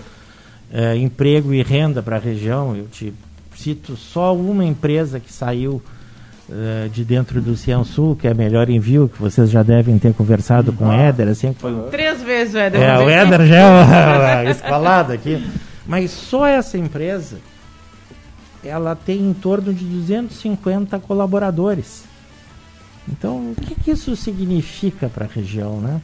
uh, 0.73 0.97
emprego 0.97 1.53
e 1.53 1.63
renda 1.63 2.03
para 2.03 2.17
a 2.17 2.19
região. 2.19 2.75
Eu 2.75 2.87
te 2.87 3.13
cito 3.55 3.99
só 3.99 4.35
uma 4.35 4.65
empresa 4.65 5.21
que 5.21 5.31
saiu 5.31 5.83
uh, 6.49 6.89
de 6.89 7.05
dentro 7.05 7.39
do 7.39 7.55
Ciansul, 7.55 8.17
que 8.17 8.27
é 8.27 8.31
a 8.31 8.35
Melhor 8.35 8.71
Envio, 8.71 9.07
que 9.07 9.21
vocês 9.21 9.51
já 9.51 9.63
devem 9.63 9.99
ter 9.99 10.15
conversado 10.15 10.73
com 10.73 10.89
o 10.89 10.93
Éder. 10.93 11.29
Assim, 11.29 11.53
foi... 11.53 11.71
Três 11.91 12.23
vezes 12.23 12.55
o 12.55 12.59
Éder. 12.59 12.81
É, 12.81 12.99
o 12.99 13.11
Éder 13.11 13.47
já 13.47 14.41
é 14.43 14.49
escalado 14.51 15.13
aqui. 15.13 15.47
Mas 15.87 16.13
só 16.13 16.47
essa 16.47 16.79
empresa, 16.79 17.37
ela 18.65 18.95
tem 18.95 19.21
em 19.21 19.33
torno 19.33 19.73
de 19.73 19.85
250 19.85 20.99
colaboradores. 21.01 22.05
Então, 23.09 23.53
o 23.53 23.55
que, 23.55 23.75
que 23.75 23.91
isso 23.91 24.15
significa 24.15 25.09
para 25.09 25.25
a 25.25 25.29
região, 25.29 25.81
né? 25.81 26.01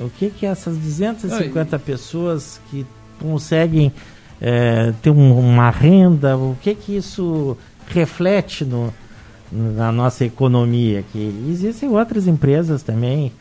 O 0.00 0.10
que 0.10 0.30
que 0.30 0.46
essas 0.46 0.76
250 0.76 1.76
Ai. 1.76 1.82
pessoas 1.82 2.60
que 2.70 2.86
conseguem 3.20 3.92
é, 4.40 4.92
ter 5.02 5.10
um, 5.10 5.38
uma 5.38 5.70
renda, 5.70 6.36
o 6.36 6.56
que 6.60 6.74
que 6.74 6.96
isso 6.96 7.56
reflete 7.88 8.64
no, 8.64 8.92
na 9.50 9.90
nossa 9.90 10.24
economia? 10.24 11.04
Que 11.10 11.46
existem 11.48 11.88
outras 11.88 12.26
empresas 12.26 12.82
também. 12.82 13.32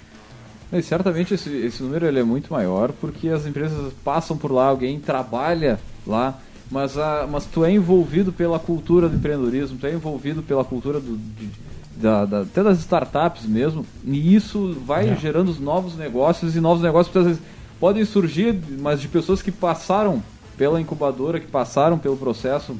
E 0.71 0.81
certamente 0.81 1.33
esse, 1.33 1.49
esse 1.49 1.81
número 1.81 2.05
ele 2.05 2.19
é 2.19 2.23
muito 2.23 2.51
maior 2.51 2.91
porque 2.91 3.29
as 3.29 3.45
empresas 3.45 3.93
passam 4.03 4.37
por 4.37 4.51
lá, 4.51 4.67
alguém 4.67 4.99
trabalha 4.99 5.79
lá, 6.05 6.39
mas, 6.69 6.97
a, 6.97 7.27
mas 7.29 7.45
tu 7.45 7.63
é 7.63 7.71
envolvido 7.71 8.31
pela 8.31 8.59
cultura 8.59 9.07
do 9.07 9.15
empreendedorismo, 9.15 9.77
tu 9.77 9.87
é 9.87 9.93
envolvido 9.93 10.43
pela 10.43 10.63
cultura 10.63 10.99
do, 10.99 11.17
de, 11.17 11.49
da, 11.95 12.25
da, 12.25 12.41
até 12.41 12.63
das 12.63 12.79
startups 12.79 13.45
mesmo, 13.45 13.85
e 14.05 14.35
isso 14.35 14.77
vai 14.85 15.09
é. 15.09 15.15
gerando 15.15 15.49
os 15.49 15.59
novos 15.59 15.95
negócios 15.95 16.55
e 16.55 16.59
novos 16.59 16.83
negócios 16.83 17.15
às 17.15 17.25
vezes 17.25 17.41
podem 17.79 18.03
surgir, 18.05 18.59
mas 18.79 19.01
de 19.01 19.07
pessoas 19.07 19.41
que 19.41 19.51
passaram 19.51 20.21
pela 20.57 20.81
incubadora, 20.81 21.39
que 21.39 21.47
passaram 21.47 21.97
pelo 21.97 22.17
processo 22.17 22.75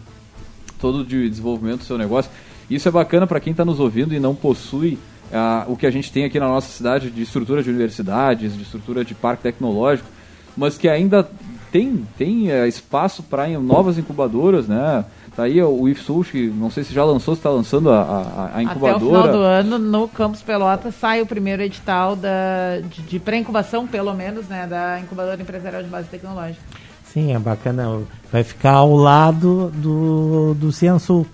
todo 0.79 1.05
de 1.05 1.29
desenvolvimento 1.29 1.79
do 1.79 1.85
seu 1.85 1.97
negócio. 1.97 2.31
Isso 2.69 2.87
é 2.87 2.91
bacana 2.91 3.25
para 3.25 3.39
quem 3.39 3.51
está 3.51 3.63
nos 3.63 3.79
ouvindo 3.79 4.13
e 4.13 4.19
não 4.19 4.35
possui 4.35 4.97
uh, 5.31 5.71
o 5.71 5.77
que 5.77 5.85
a 5.85 5.91
gente 5.91 6.11
tem 6.11 6.25
aqui 6.25 6.39
na 6.39 6.47
nossa 6.47 6.67
cidade 6.67 7.09
de 7.09 7.21
estrutura 7.21 7.63
de 7.63 7.69
universidades, 7.69 8.55
de 8.55 8.61
estrutura 8.63 9.05
de 9.05 9.13
parque 9.15 9.43
tecnológico, 9.43 10.07
mas 10.55 10.77
que 10.77 10.89
ainda 10.89 11.29
tem, 11.71 12.05
tem 12.17 12.51
uh, 12.51 12.65
espaço 12.65 13.23
para 13.23 13.47
novas 13.59 13.97
incubadoras, 13.97 14.67
né? 14.67 15.05
Tá 15.35 15.43
aí 15.43 15.61
o 15.61 15.87
IFSUS, 15.87 16.31
que 16.31 16.47
não 16.47 16.71
sei 16.71 16.83
se 16.83 16.91
já 16.91 17.03
lançou, 17.03 17.35
se 17.35 17.39
está 17.39 17.51
lançando 17.51 17.91
a, 17.91 18.01
a, 18.01 18.57
a, 18.57 18.63
incubadora. 18.63 18.95
Até 18.95 19.05
o 19.05 19.07
final 19.07 19.27
do 19.27 19.43
ano, 19.43 19.77
no 19.77 20.07
Campus 20.07 20.41
Pelotas, 20.41 20.95
sai 20.95 21.21
o 21.21 21.27
primeiro 21.27 21.61
edital 21.61 22.15
da, 22.15 22.79
de, 22.81 23.03
de 23.03 23.19
pré-incubação, 23.19 23.85
pelo 23.85 24.13
menos, 24.15 24.47
né, 24.47 24.65
da 24.65 24.99
incubadora 24.99 25.39
empresarial 25.39 25.83
de 25.83 25.89
base 25.89 26.07
tecnológica. 26.07 26.63
Sim, 27.05 27.35
é 27.35 27.39
bacana. 27.39 28.01
Vai 28.31 28.43
ficar 28.43 28.73
ao 28.73 28.95
lado 28.95 29.71
do, 29.75 30.55
do 30.55 30.71
Ciansul. 30.71 31.27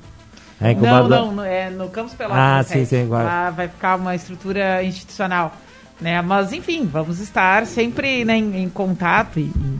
É 0.59 0.73
não, 0.73 1.31
não, 1.31 1.43
é 1.43 1.69
no 1.69 1.89
Campus 1.89 2.13
Pelotas. 2.13 2.38
Ah, 2.38 2.63
sim, 2.63 2.86
sim, 2.86 3.03
agora. 3.03 3.23
Lá 3.23 3.49
vai 3.51 3.67
ficar 3.67 3.95
uma 3.95 4.15
estrutura 4.15 4.84
institucional. 4.84 5.53
Né? 5.99 6.21
Mas, 6.21 6.51
enfim, 6.53 6.86
vamos 6.86 7.19
estar 7.19 7.65
sempre 7.65 8.25
né, 8.25 8.38
em, 8.38 8.63
em, 8.63 8.69
contato 8.69 9.39
e, 9.39 9.43
e, 9.43 9.79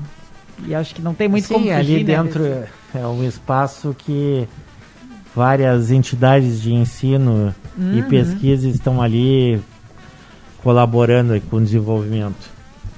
acho 0.76 0.96
que 0.96 1.02
não 1.02 1.14
tem 1.14 1.28
muito 1.28 1.48
sim, 1.48 1.54
como 1.54 1.66
fugir, 1.66 1.78
ali 1.78 2.04
né, 2.04 2.16
dentro 2.16 2.44
desse... 2.44 2.68
é 2.96 3.08
um 3.08 3.24
espaço 3.24 3.96
que 3.98 4.48
várias 5.36 5.92
entidades 5.92 6.62
de 6.62 6.74
ensino 6.74 7.54
uhum. 7.78 7.98
e 7.98 8.04
pesquisa 8.04 8.68
estão 8.68 9.02
ali 9.02 9.60
colaborando 10.62 11.40
com 11.50 11.58
o 11.58 11.62
desenvolvimento. 11.62 12.54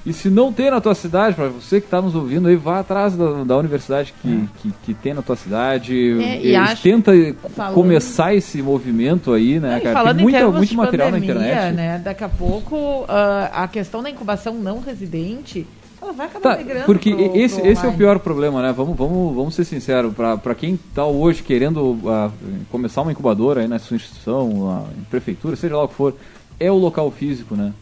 E 0.06 0.12
se 0.12 0.30
não 0.30 0.52
tem 0.52 0.70
na 0.70 0.80
tua 0.80 0.94
cidade, 0.94 1.34
para 1.34 1.48
você 1.48 1.80
que 1.80 1.88
está 1.88 2.00
nos 2.00 2.14
ouvindo 2.14 2.46
aí, 2.46 2.54
vá 2.54 2.78
atrás 2.78 3.16
da, 3.16 3.42
da 3.42 3.56
universidade 3.56 4.14
que, 4.22 4.28
é. 4.28 4.60
que, 4.62 4.72
que, 4.84 4.94
tem 4.94 5.12
na 5.12 5.20
tua 5.20 5.34
cidade. 5.34 6.16
É, 6.22 6.54
acho, 6.54 6.80
tenta 6.80 7.10
falando, 7.56 7.74
começar 7.74 8.32
esse 8.32 8.62
movimento 8.62 9.32
aí, 9.32 9.58
né, 9.58 9.80
cara? 9.80 10.14
Tem 10.14 10.22
muita, 10.22 10.48
muito 10.48 10.74
material 10.76 11.10
pandemia, 11.10 11.34
na 11.34 11.40
internet. 11.40 11.74
Né? 11.74 11.98
Daqui 11.98 12.22
a 12.22 12.28
pouco, 12.28 12.76
uh, 12.76 13.06
a 13.52 13.66
questão 13.66 14.00
da 14.00 14.08
incubação 14.08 14.54
não 14.54 14.78
residente 14.78 15.66
ela 16.06 16.12
vai 16.12 16.26
acabar 16.26 16.56
tá, 16.56 16.62
migrando 16.62 16.86
Porque 16.86 17.14
pro, 17.14 17.36
esse, 17.36 17.60
pro 17.60 17.70
esse 17.70 17.84
é 17.84 17.88
o 17.88 17.92
pior 17.92 18.18
problema, 18.18 18.62
né? 18.62 18.72
Vamos, 18.72 18.96
vamos, 18.96 19.34
vamos 19.34 19.54
ser 19.54 19.64
sinceros. 19.64 20.14
Para 20.14 20.54
quem 20.54 20.74
está 20.74 21.04
hoje 21.04 21.42
querendo 21.42 21.82
uh, 21.82 22.32
começar 22.70 23.02
uma 23.02 23.12
incubadora 23.12 23.60
aí 23.60 23.68
na 23.68 23.78
sua 23.78 23.96
instituição, 23.96 24.48
uh, 24.48 24.86
em 24.96 25.02
prefeitura, 25.04 25.56
seja 25.56 25.76
lá 25.76 25.84
o 25.84 25.88
que 25.88 25.94
for, 25.94 26.14
é 26.58 26.70
o 26.70 26.76
local 26.76 27.10
físico, 27.10 27.56
né? 27.56 27.72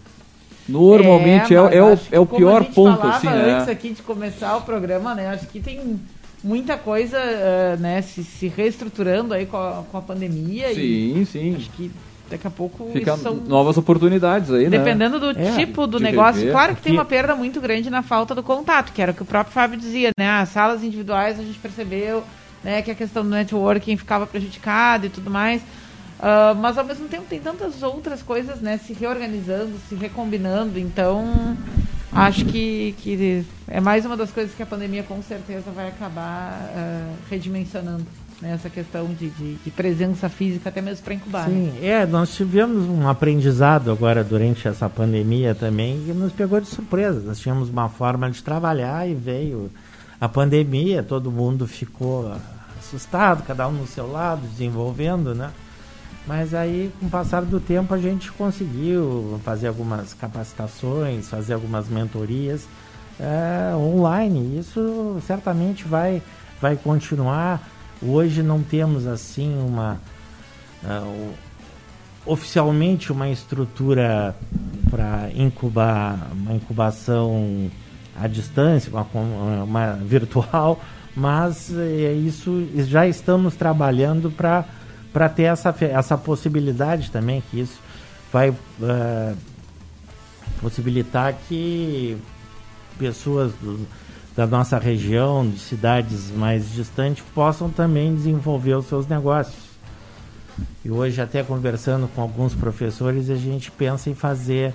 Normalmente 0.66 1.54
é, 1.54 1.58
é, 1.58 1.76
é 1.76 1.82
o, 1.82 1.98
é 2.12 2.18
o 2.18 2.24
pior 2.24 2.64
ponto, 2.64 3.06
assim, 3.06 3.26
né? 3.26 3.56
antes 3.56 3.68
aqui 3.68 3.90
de 3.90 4.00
começar 4.00 4.56
o 4.56 4.62
programa, 4.62 5.14
né? 5.14 5.28
Acho 5.28 5.46
que 5.46 5.60
tem 5.60 6.00
muita 6.42 6.78
coisa, 6.78 7.18
uh, 7.18 7.80
né, 7.80 8.00
se, 8.02 8.24
se 8.24 8.48
reestruturando 8.48 9.34
aí 9.34 9.44
com 9.44 9.58
a, 9.58 9.84
com 9.90 9.98
a 9.98 10.02
pandemia. 10.02 10.74
Sim, 10.74 11.26
sim. 11.30 11.56
Acho 11.56 11.70
que 11.70 11.90
daqui 12.34 12.46
a 12.46 12.50
pouco 12.50 12.90
Fica 12.92 13.16
são... 13.16 13.34
novas 13.34 13.76
oportunidades 13.76 14.50
aí, 14.50 14.64
né? 14.64 14.78
Dependendo 14.78 15.18
do 15.18 15.30
é, 15.30 15.56
tipo 15.56 15.86
do 15.86 16.00
negócio. 16.00 16.40
Rever. 16.40 16.52
Claro 16.52 16.76
que 16.76 16.82
tem 16.82 16.92
uma 16.92 17.04
perda 17.04 17.34
muito 17.34 17.60
grande 17.60 17.88
na 17.88 18.02
falta 18.02 18.34
do 18.34 18.42
contato, 18.42 18.92
que 18.92 19.00
era 19.00 19.12
o 19.12 19.14
que 19.14 19.22
o 19.22 19.26
próprio 19.26 19.52
Fábio 19.54 19.78
dizia, 19.78 20.10
né? 20.18 20.28
As 20.28 20.48
salas 20.50 20.82
individuais 20.82 21.38
a 21.38 21.42
gente 21.42 21.58
percebeu, 21.58 22.24
né, 22.62 22.82
que 22.82 22.90
a 22.90 22.94
questão 22.94 23.22
do 23.22 23.30
networking 23.30 23.96
ficava 23.96 24.26
prejudicada 24.26 25.06
e 25.06 25.08
tudo 25.08 25.30
mais. 25.30 25.62
Uh, 25.62 26.54
mas 26.60 26.78
ao 26.78 26.84
mesmo 26.84 27.08
tempo 27.08 27.24
tem 27.28 27.40
tantas 27.40 27.82
outras 27.82 28.22
coisas, 28.22 28.60
né, 28.60 28.78
se 28.78 28.92
reorganizando, 28.92 29.72
se 29.88 29.94
recombinando, 29.94 30.78
então 30.78 31.56
acho 32.10 32.44
que, 32.46 32.94
que 32.98 33.44
é 33.68 33.80
mais 33.80 34.06
uma 34.06 34.16
das 34.16 34.30
coisas 34.30 34.54
que 34.54 34.62
a 34.62 34.66
pandemia 34.66 35.02
com 35.02 35.20
certeza 35.22 35.70
vai 35.72 35.88
acabar 35.88 36.70
uh, 36.72 37.14
redimensionando 37.28 37.98
né, 38.04 38.23
essa 38.42 38.68
questão 38.68 39.06
de, 39.06 39.30
de, 39.30 39.54
de, 39.54 39.70
presença 39.70 40.28
física 40.28 40.68
até 40.68 40.80
mesmo 40.80 41.04
para 41.04 41.14
incubar. 41.14 41.48
Sim, 41.48 41.72
né? 41.80 41.86
é, 41.86 42.06
nós 42.06 42.34
tivemos 42.34 42.88
um 42.88 43.08
aprendizado 43.08 43.90
agora 43.90 44.24
durante 44.24 44.66
essa 44.66 44.88
pandemia 44.88 45.54
também 45.54 46.02
que 46.04 46.12
nos 46.12 46.32
pegou 46.32 46.60
de 46.60 46.66
surpresa. 46.66 47.20
Nós 47.20 47.38
tínhamos 47.38 47.68
uma 47.68 47.88
forma 47.88 48.30
de 48.30 48.42
trabalhar 48.42 49.08
e 49.08 49.14
veio 49.14 49.70
a 50.20 50.28
pandemia, 50.28 51.02
todo 51.02 51.30
mundo 51.30 51.66
ficou 51.66 52.34
assustado, 52.78 53.44
cada 53.46 53.66
um 53.68 53.72
no 53.72 53.86
seu 53.86 54.10
lado, 54.10 54.42
desenvolvendo, 54.46 55.34
né? 55.34 55.50
Mas 56.26 56.54
aí, 56.54 56.90
com 56.98 57.06
o 57.06 57.10
passar 57.10 57.42
do 57.42 57.60
tempo, 57.60 57.92
a 57.92 57.98
gente 57.98 58.32
conseguiu 58.32 59.38
fazer 59.44 59.68
algumas 59.68 60.14
capacitações, 60.14 61.28
fazer 61.28 61.52
algumas 61.52 61.88
mentorias 61.88 62.66
é, 63.20 63.74
online. 63.76 64.58
Isso 64.58 65.20
certamente 65.26 65.84
vai, 65.84 66.22
vai 66.60 66.76
continuar. 66.76 67.60
Hoje 68.02 68.42
não 68.42 68.62
temos 68.62 69.06
assim 69.06 69.56
uma 69.58 70.00
uh, 70.82 71.32
oficialmente 72.26 73.12
uma 73.12 73.28
estrutura 73.28 74.34
para 74.90 75.30
incubar 75.34 76.30
uma 76.32 76.54
incubação 76.54 77.70
à 78.16 78.26
distância, 78.26 78.90
uma, 78.92 79.64
uma 79.64 79.92
virtual, 79.94 80.80
mas 81.16 81.72
é, 81.76 82.12
isso 82.12 82.66
já 82.74 83.06
estamos 83.06 83.54
trabalhando 83.56 84.30
para 84.30 84.64
para 85.14 85.28
ter 85.28 85.44
essa, 85.44 85.72
essa 85.80 86.18
possibilidade 86.18 87.08
também, 87.12 87.40
que 87.48 87.60
isso 87.60 87.80
vai 88.32 88.50
uh, 88.50 89.36
possibilitar 90.60 91.32
que 91.48 92.18
pessoas 92.98 93.52
do, 93.62 93.86
da 94.36 94.46
nossa 94.46 94.78
região, 94.78 95.48
de 95.48 95.58
cidades 95.58 96.30
mais 96.30 96.72
distantes, 96.72 97.24
possam 97.34 97.70
também 97.70 98.14
desenvolver 98.14 98.74
os 98.74 98.86
seus 98.86 99.06
negócios. 99.06 99.62
E 100.84 100.90
hoje, 100.90 101.20
até 101.20 101.42
conversando 101.42 102.08
com 102.08 102.20
alguns 102.20 102.54
professores, 102.54 103.30
a 103.30 103.36
gente 103.36 103.70
pensa 103.70 104.10
em 104.10 104.14
fazer 104.14 104.70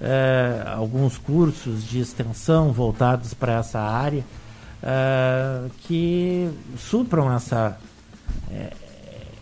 uh, 0.00 0.76
alguns 0.76 1.16
cursos 1.16 1.84
de 1.84 2.00
extensão 2.00 2.72
voltados 2.72 3.32
para 3.32 3.54
essa 3.54 3.78
área 3.80 4.24
uh, 4.82 5.70
que 5.82 6.50
supram 6.76 7.32
essa 7.32 7.78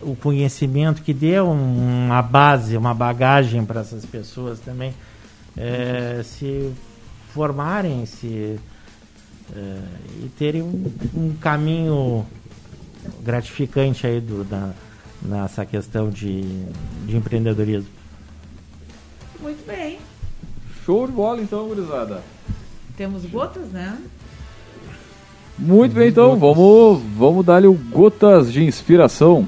o 0.01 0.15
conhecimento, 0.15 1.01
que 1.01 1.13
dê 1.13 1.41
um, 1.41 2.05
uma 2.05 2.21
base, 2.21 2.77
uma 2.77 2.93
bagagem 2.93 3.65
para 3.65 3.81
essas 3.81 4.05
pessoas 4.05 4.59
também 4.59 4.93
se 6.23 6.71
formarem, 7.33 8.05
se 8.05 8.59
e 9.53 10.29
terem 10.37 10.61
um, 10.61 10.91
um, 11.15 11.35
caminho 11.35 12.25
gratificante 13.21 14.07
aí 14.07 14.19
do, 14.19 14.43
da, 14.43 14.71
nessa 15.21 15.65
questão 15.65 16.09
de, 16.09 16.41
de 17.05 17.15
empreendedorismo. 17.15 17.89
Muito 19.39 19.65
bem. 19.65 19.99
Show 20.85 21.07
de 21.07 21.13
bola 21.13 21.41
então, 21.41 21.67
gurizada. 21.67 22.23
Temos 22.97 23.25
gotas, 23.25 23.67
né? 23.69 23.97
Muito 25.57 25.95
bem, 25.95 26.09
então, 26.09 26.37
vamos, 26.37 27.01
vamos 27.17 27.45
dar-lhe 27.45 27.67
gotas 27.91 28.51
de 28.51 28.63
inspiração. 28.63 29.47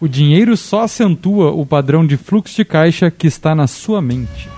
O 0.00 0.06
dinheiro 0.06 0.56
só 0.56 0.82
acentua 0.84 1.50
o 1.50 1.66
padrão 1.66 2.06
de 2.06 2.16
fluxo 2.16 2.54
de 2.56 2.64
caixa 2.64 3.10
que 3.10 3.26
está 3.26 3.54
na 3.54 3.66
sua 3.66 4.00
mente. 4.00 4.48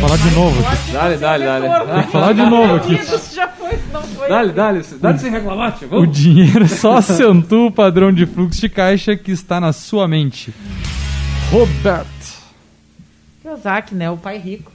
falar 0.00 0.16
de 0.16 0.30
novo 0.30 0.66
aqui. 0.68 0.92
Dale, 0.92 1.16
dale, 1.16 1.44
dale. 1.44 1.92
Tem 1.92 2.02
que 2.04 2.12
falar 2.12 2.32
de 2.32 2.42
novo 2.42 2.74
aqui. 2.76 2.94
Já 3.34 3.48
foi, 3.48 3.78
não 3.92 4.02
foi. 4.02 4.28
Dale, 4.28 4.52
dale, 4.52 4.84
dale 5.00 5.18
sem 5.18 5.30
reclamar, 5.30 5.76
tio. 5.76 5.88
O 5.92 6.06
dinheiro 6.06 6.68
só 6.68 6.96
acentua 6.98 7.66
o 7.66 7.72
padrão 7.72 8.12
de 8.12 8.24
fluxo 8.26 8.60
de 8.60 8.68
caixa 8.68 9.16
que 9.16 9.30
está 9.32 9.60
na 9.60 9.72
sua 9.72 10.06
mente. 10.06 10.54
Robert. 11.50 12.06
Kiyosaki, 13.42 13.94
né? 13.94 14.10
O 14.10 14.16
pai 14.16 14.38
rico. 14.38 14.70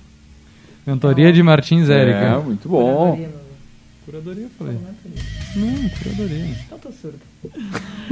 Mentoria 0.86 1.32
de 1.32 1.42
Martins 1.42 1.90
É, 1.90 2.02
Érica. 2.02 2.40
muito 2.40 2.68
bom. 2.68 3.18
Curadoria, 4.06 4.44
eu 4.44 4.50
falei. 4.50 4.78
Não, 5.56 5.90
curadoria. 5.90 6.46
Então 6.66 6.78
tô 6.78 6.92
surdo. 6.92 7.20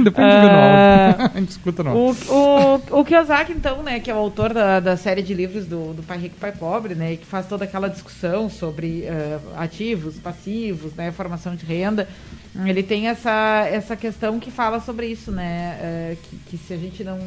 Depois 0.02 0.26
a 0.26 0.30
gente 0.30 0.40
vê 0.40 0.52
no 0.52 0.58
áudio. 0.58 1.36
A 1.36 1.40
gente 1.40 1.50
escuta. 1.50 1.82
O, 1.90 2.10
o, 2.10 3.00
o 3.00 3.04
Kiyosaki, 3.04 3.52
então, 3.52 3.82
né, 3.82 4.00
que 4.00 4.10
é 4.10 4.14
o 4.14 4.18
autor 4.18 4.54
da, 4.54 4.80
da 4.80 4.96
série 4.96 5.22
de 5.22 5.34
livros 5.34 5.66
do, 5.66 5.92
do 5.92 6.02
Pai 6.02 6.18
Rico 6.18 6.36
e 6.36 6.40
Pai 6.40 6.52
Pobre, 6.52 6.94
né, 6.94 7.12
e 7.12 7.16
que 7.18 7.26
faz 7.26 7.46
toda 7.46 7.64
aquela 7.64 7.88
discussão 7.88 8.48
sobre 8.48 9.02
eh, 9.04 9.38
ativos, 9.56 10.16
passivos, 10.16 10.94
né, 10.94 11.12
formação 11.12 11.54
de 11.54 11.66
renda, 11.66 12.08
ele 12.64 12.82
tem 12.82 13.08
essa, 13.08 13.66
essa 13.70 13.96
questão 13.96 14.38
que 14.38 14.50
fala 14.50 14.80
sobre 14.80 15.06
isso, 15.06 15.30
né, 15.30 15.78
eh, 15.80 16.16
que, 16.22 16.36
que 16.50 16.58
se 16.58 16.72
a 16.72 16.76
gente 16.76 17.04
não, 17.04 17.18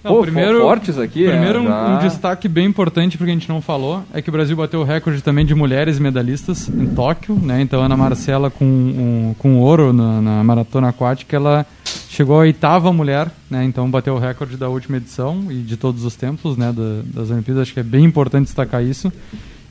Não, 0.02 0.14
Pô, 0.14 0.22
primeiro, 0.22 0.60
fortes 0.60 0.98
aqui. 0.98 1.28
Primeiro, 1.28 1.58
é, 1.58 1.62
um, 1.62 1.96
um, 1.96 1.98
destaque 1.98 2.48
bem 2.48 2.66
importante, 2.66 3.18
porque 3.18 3.30
a 3.30 3.34
gente 3.34 3.48
não 3.48 3.60
falou, 3.60 4.02
é 4.14 4.22
que 4.22 4.30
o 4.30 4.32
Brasil 4.32 4.56
bateu 4.56 4.80
o 4.80 4.84
recorde 4.84 5.20
também 5.22 5.44
de 5.44 5.54
mulheres 5.54 5.98
medalhistas 5.98 6.68
em 6.68 6.86
Tóquio, 6.86 7.34
né? 7.36 7.60
Então, 7.60 7.82
a 7.82 7.84
Ana 7.84 7.98
Marcela, 7.98 8.50
com, 8.50 8.64
um, 8.64 9.34
com 9.38 9.58
ouro 9.58 9.92
na, 9.92 10.22
na, 10.22 10.42
maratona 10.42 10.88
aquática, 10.88 11.36
ela 11.36 11.66
chegou 12.08 12.36
à 12.36 12.40
oitava 12.40 12.90
mulher, 12.94 13.30
né? 13.50 13.62
Então, 13.62 13.90
bateu 13.90 14.14
o 14.14 14.18
recorde 14.18 14.56
da 14.56 14.70
última 14.70 14.96
edição 14.96 15.46
e 15.50 15.56
de 15.56 15.76
todos 15.76 16.02
os 16.02 16.16
tempos, 16.16 16.56
né? 16.56 16.72
Da, 16.72 17.02
das 17.20 17.30
Olimpíadas. 17.30 17.62
Acho 17.62 17.74
que 17.74 17.80
é 17.80 17.84
bem 17.84 18.04
importante 18.04 18.46
destacar 18.46 18.82
isso. 18.82 19.12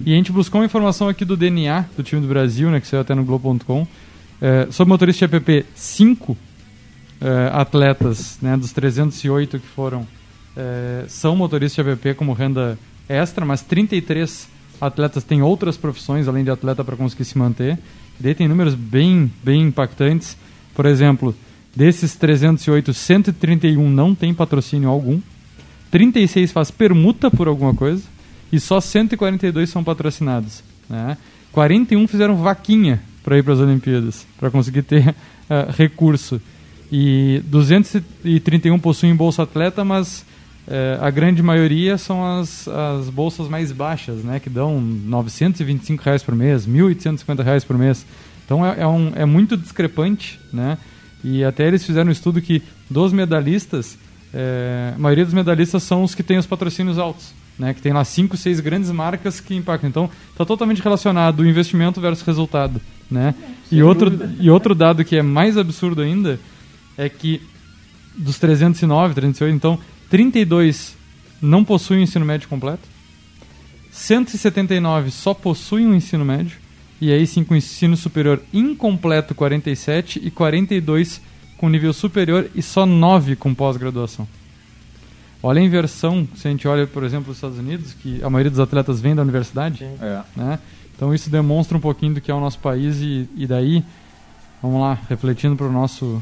E 0.05 0.13
a 0.13 0.15
gente 0.15 0.32
buscou 0.32 0.61
uma 0.61 0.65
informação 0.65 1.09
aqui 1.09 1.26
do 1.26 1.36
DNA 1.36 1.86
do 1.97 2.03
time 2.03 2.22
do 2.22 2.28
Brasil, 2.28 2.70
né? 2.70 2.80
Que 2.80 2.88
saiu 2.88 3.01
até 3.01 3.15
no 3.15 3.26
Globo.com. 3.26 3.88
É, 4.39 4.67
sobre 4.70 4.89
motorista 4.89 5.28
de 5.28 5.36
app 5.36 5.65
5, 5.74 6.38
eh, 7.22 7.49
atletas, 7.51 8.38
né, 8.41 8.55
dos 8.55 8.72
308 8.72 9.59
que 9.59 9.67
foram, 9.67 10.07
eh, 10.55 11.03
são 11.09 11.36
motoristas 11.36 11.84
de 11.84 11.91
AVP 11.91 12.13
como 12.13 12.32
renda 12.32 12.80
extra, 13.09 13.45
mas 13.45 13.61
33 13.61 14.47
atletas 14.80 15.26
têm 15.26 15.41
outras 15.41 15.76
profissões 15.76 16.30
além 16.30 16.45
de 16.45 16.49
atleta 16.49 16.82
para 16.82 16.95
conseguir 16.95 17.26
se 17.26 17.38
manter. 17.38 17.78
E 18.17 18.24
daí 18.24 18.34
tem 18.34 18.47
números 18.47 18.74
bem, 18.74 19.30
bem 19.43 19.63
impactantes. 19.63 20.38
Por 20.74 20.86
exemplo, 20.86 21.36
desses 21.76 22.15
308, 22.15 22.93
131 22.93 23.89
não 23.89 24.15
tem 24.15 24.34
patrocínio 24.34 24.88
algum, 24.88 25.20
36 25.91 26.53
faz 26.53 26.72
permuta 26.72 27.30
por 27.30 27.49
alguma 27.49 27.74
coisa 27.74 28.03
e 28.49 28.61
só 28.61 28.80
142 28.80 29.70
são 29.70 29.84
patrocinados. 29.84 30.63
Né? 30.89 31.17
41 31.51 32.07
fizeram 32.07 32.38
vaquinha 32.38 33.01
para 33.24 33.38
ir 33.38 33.43
para 33.43 33.53
as 33.53 33.59
Olimpíadas, 33.59 34.26
para 34.39 34.49
conseguir 34.49 34.84
ter 34.84 35.09
uh, 35.09 35.15
recurso. 35.76 36.41
E 36.92 37.42
231 37.46 38.80
possuem 38.80 39.16
bolsa 39.16 39.44
atleta, 39.44 39.86
mas 39.86 40.26
eh, 40.68 40.98
a 41.02 41.10
grande 41.10 41.42
maioria 41.42 41.98
são 41.98 42.24
as, 42.24 42.68
as 42.68 43.10
bolsas 43.10 43.48
mais 43.48 43.72
baixas, 43.72 44.24
né, 44.24 44.40
que 44.40 44.50
dão 44.50 44.80
925 44.80 46.04
reais 46.04 46.24
por 46.24 46.36
mês, 46.36 46.68
1.850 46.68 47.44
reais 47.44 47.64
por 47.64 47.78
mês. 47.78 48.06
Então 48.46 48.66
é, 48.66 48.82
é, 48.82 48.88
um, 48.88 49.12
é 49.16 49.26
muito 49.26 49.56
discrepante, 49.56 50.40
né? 50.52 50.78
E 51.24 51.44
até 51.44 51.68
eles 51.68 51.86
fizeram 51.86 52.10
um 52.10 52.12
estudo 52.12 52.42
que 52.42 52.64
dos 52.90 53.14
medalhistas, 53.14 53.98
eh, 54.34 54.94
a 54.96 55.00
maioria 55.00 55.26
dos 55.26 55.34
medalhistas 55.34 55.84
são 55.84 56.04
os 56.04 56.16
que 56.16 56.24
têm 56.24 56.38
os 56.38 56.48
patrocínios 56.48 56.98
altos, 56.98 57.32
né? 57.60 57.74
Que 57.74 57.82
tem 57.82 57.94
lá 57.94 58.04
cinco, 58.04 58.36
seis 58.38 58.60
grandes 58.60 58.90
marcas 58.90 59.40
que 59.40 59.56
impactam. 59.56 59.90
Então 59.90 60.10
está 60.32 60.46
totalmente 60.46 60.82
relacionado 60.82 61.42
o 61.42 61.48
investimento 61.48 62.02
versus 62.02 62.26
resultado, 62.26 62.82
né? 63.10 63.36
E 63.72 63.84
outro, 63.84 64.12
e 64.40 64.50
outro 64.50 64.74
dado 64.74 65.06
que 65.06 65.18
é 65.18 65.22
mais 65.22 65.56
absurdo 65.56 66.02
ainda 66.02 66.40
é 67.00 67.08
que 67.10 67.41
dos 68.16 68.38
309, 68.38 69.14
308, 69.16 69.56
então 69.56 69.80
32 70.10 70.97
não 71.41 71.64
possuem 71.64 72.02
o 72.02 72.04
ensino 72.04 72.26
médio 72.26 72.50
completo, 72.50 72.84
179 73.91 75.12
só 75.12 75.34
possuem 75.34 75.88
o 75.88 75.95
ensino 75.95 76.26
médio, 76.26 76.58
e 77.02 77.12
aí 77.12 77.26
sim 77.26 77.43
com 77.43 77.56
ensino 77.56 77.95
superior 77.95 78.41
incompleto 78.54 79.34
47 79.34 80.22
e 80.24 80.30
42 80.30 81.22
com 81.58 81.70
nível 81.70 81.93
superior 81.93 82.50
e 82.54 82.62
só 82.62 82.86
9 82.86 83.36
com 83.36 83.54
pós-graduação. 83.54 84.28
Olha 85.41 85.62
a 85.62 85.64
inversão, 85.64 86.28
se 86.36 86.47
a 86.47 86.52
gente 86.52 86.68
olha, 86.68 86.86
por 86.86 87.04
exemplo, 87.04 87.32
os 87.32 87.38
Estados 87.38 87.58
Unidos, 87.58 87.93
que 87.93 88.22
a 88.22 88.30
maioria 88.30 88.50
dos 88.52 88.60
atletas 88.60 89.00
vem 89.00 89.16
da 89.16 89.22
universidade, 89.22 89.86
É. 89.86 90.22
né? 90.36 90.60
Então 90.95 91.14
isso 91.14 91.30
demonstra 91.30 91.78
um 91.78 91.82
pouquinho 91.82 92.16
do 92.16 92.20
que 92.22 92.30
é 92.30 92.34
o 92.34 92.41
nosso 92.41 92.60
país 92.60 92.97
e, 93.00 93.26
e 93.38 93.47
daí, 93.47 93.82
vamos 94.62 94.82
lá, 94.82 94.97
refletindo 95.10 95.55
para 95.55 95.68
o 95.68 95.72
nosso... 95.72 96.22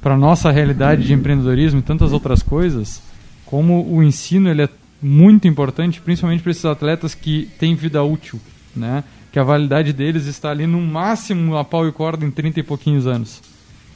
para 0.00 0.16
nossa 0.16 0.50
realidade 0.50 1.04
de 1.04 1.12
empreendedorismo 1.12 1.80
e 1.80 1.82
tantas 1.82 2.12
outras 2.12 2.42
coisas, 2.42 3.02
como 3.44 3.86
o 3.92 4.02
ensino 4.02 4.48
ele 4.48 4.62
é 4.62 4.68
muito 5.02 5.48
importante, 5.48 6.00
principalmente 6.00 6.42
para 6.42 6.50
esses 6.50 6.64
atletas 6.64 7.14
que 7.14 7.48
têm 7.58 7.74
vida 7.74 8.02
útil, 8.02 8.40
né? 8.74 9.02
Que 9.32 9.38
a 9.38 9.44
validade 9.44 9.92
deles 9.92 10.26
está 10.26 10.50
ali 10.50 10.66
no 10.66 10.80
máximo 10.80 11.56
a 11.56 11.64
pau 11.64 11.86
e 11.86 11.92
corda 11.92 12.24
em 12.24 12.30
30 12.30 12.60
e 12.60 12.62
pouquinhos 12.62 13.06
anos. 13.06 13.40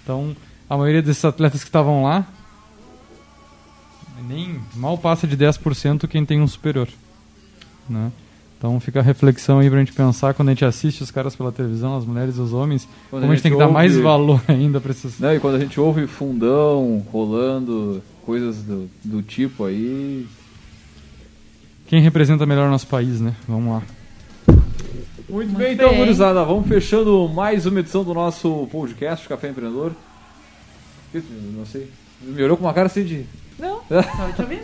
Então, 0.03 0.35
a 0.69 0.77
maioria 0.77 1.03
desses 1.03 1.25
atletas 1.25 1.61
que 1.63 1.69
estavam 1.69 2.05
lá 2.05 2.27
nem 4.27 4.59
mal 4.75 4.97
passa 4.97 5.27
de 5.27 5.37
10% 5.37 6.09
quem 6.09 6.25
tem 6.25 6.41
um 6.41 6.47
superior, 6.47 6.89
né? 7.89 8.11
Então 8.65 8.81
fica 8.81 9.01
a 9.01 9.03
reflexão 9.03 9.59
aí 9.59 9.69
pra 9.69 9.79
gente 9.79 9.93
pensar 9.93 10.33
quando 10.33 10.49
a 10.49 10.53
gente 10.53 10.65
assiste 10.65 11.03
os 11.03 11.11
caras 11.11 11.37
pela 11.37 11.53
televisão, 11.53 11.99
as 11.99 12.07
mulheres 12.07 12.39
e 12.39 12.41
os 12.41 12.55
homens, 12.55 12.89
Quando 13.11 13.21
como 13.21 13.25
a 13.31 13.35
a 13.35 13.37
gente 13.37 13.43
tem 13.43 13.53
que 13.53 13.59
gente 13.59 13.67
dar 13.67 13.71
mais 13.71 13.93
ouve- 13.93 14.03
valor 14.03 14.41
ainda 14.49 14.81
para 14.81 14.91
esses 14.91 15.21
Não, 15.21 15.35
e 15.35 15.39
quando 15.39 15.57
a 15.57 15.59
gente 15.59 15.79
ouve 15.79 16.07
fundão 16.07 17.05
rolando, 17.13 18.03
coisas 18.25 18.63
do, 18.63 18.89
do 19.05 19.21
tipo 19.21 19.67
aí. 19.67 20.27
quem 21.87 22.01
representa 22.01 22.47
melhor 22.47 22.67
o 22.69 22.71
nosso 22.71 22.87
país, 22.87 23.21
né? 23.21 23.35
Vamos 23.47 23.71
lá. 23.71 23.83
Muito, 24.49 25.29
Muito 25.29 25.57
bem, 25.59 25.75
então, 25.75 25.91
bem. 25.91 25.99
gurizada, 25.99 26.43
vamos 26.43 26.67
fechando 26.67 27.29
mais 27.29 27.67
uma 27.67 27.81
edição 27.81 28.03
do 28.03 28.15
nosso 28.15 28.67
podcast 28.73 29.29
Café 29.29 29.51
Empreendedor. 29.51 29.93
Não 31.55 31.67
sei. 31.67 31.91
Me 32.23 32.43
olhou 32.43 32.57
com 32.57 32.65
uma 32.65 32.73
cara 32.73 32.87
assim 32.87 33.05
de. 33.05 33.27
Não, 33.59 33.81
tava 33.91 34.33
te 34.33 34.41
ouvindo. 34.41 34.63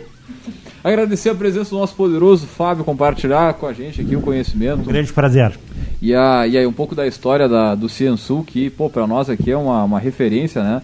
Agradecer 0.83 1.29
a 1.29 1.35
presença 1.35 1.69
do 1.69 1.77
nosso 1.77 1.95
poderoso 1.95 2.47
Fábio, 2.47 2.83
compartilhar 2.83 3.53
com 3.53 3.67
a 3.67 3.73
gente 3.73 4.01
aqui 4.01 4.15
o 4.15 4.21
conhecimento. 4.21 4.81
Um 4.81 4.91
grande 4.91 5.13
prazer. 5.13 5.57
E, 6.01 6.15
a, 6.15 6.47
e 6.47 6.57
aí 6.57 6.65
um 6.65 6.73
pouco 6.73 6.95
da 6.95 7.05
história 7.05 7.47
da, 7.47 7.75
do 7.75 7.87
Ciansul, 7.87 8.43
que, 8.43 8.69
pô, 8.69 8.89
pra 8.89 9.05
nós 9.05 9.29
aqui 9.29 9.51
é 9.51 9.57
uma, 9.57 9.83
uma 9.83 9.99
referência, 9.99 10.63
né? 10.63 10.81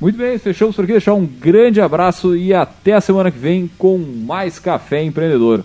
Muito 0.02 0.18
bem, 0.18 0.38
fechamos 0.38 0.76
por 0.76 0.84
aqui. 0.84 0.92
Deixar 0.92 1.14
um 1.14 1.26
grande 1.26 1.80
abraço 1.80 2.36
e 2.36 2.54
até 2.54 2.94
a 2.94 3.02
semana 3.02 3.32
que 3.32 3.40
vem 3.40 3.72
com 3.78 3.98
mais 3.98 4.60
Café 4.60 5.02
Empreendedor. 5.02 5.64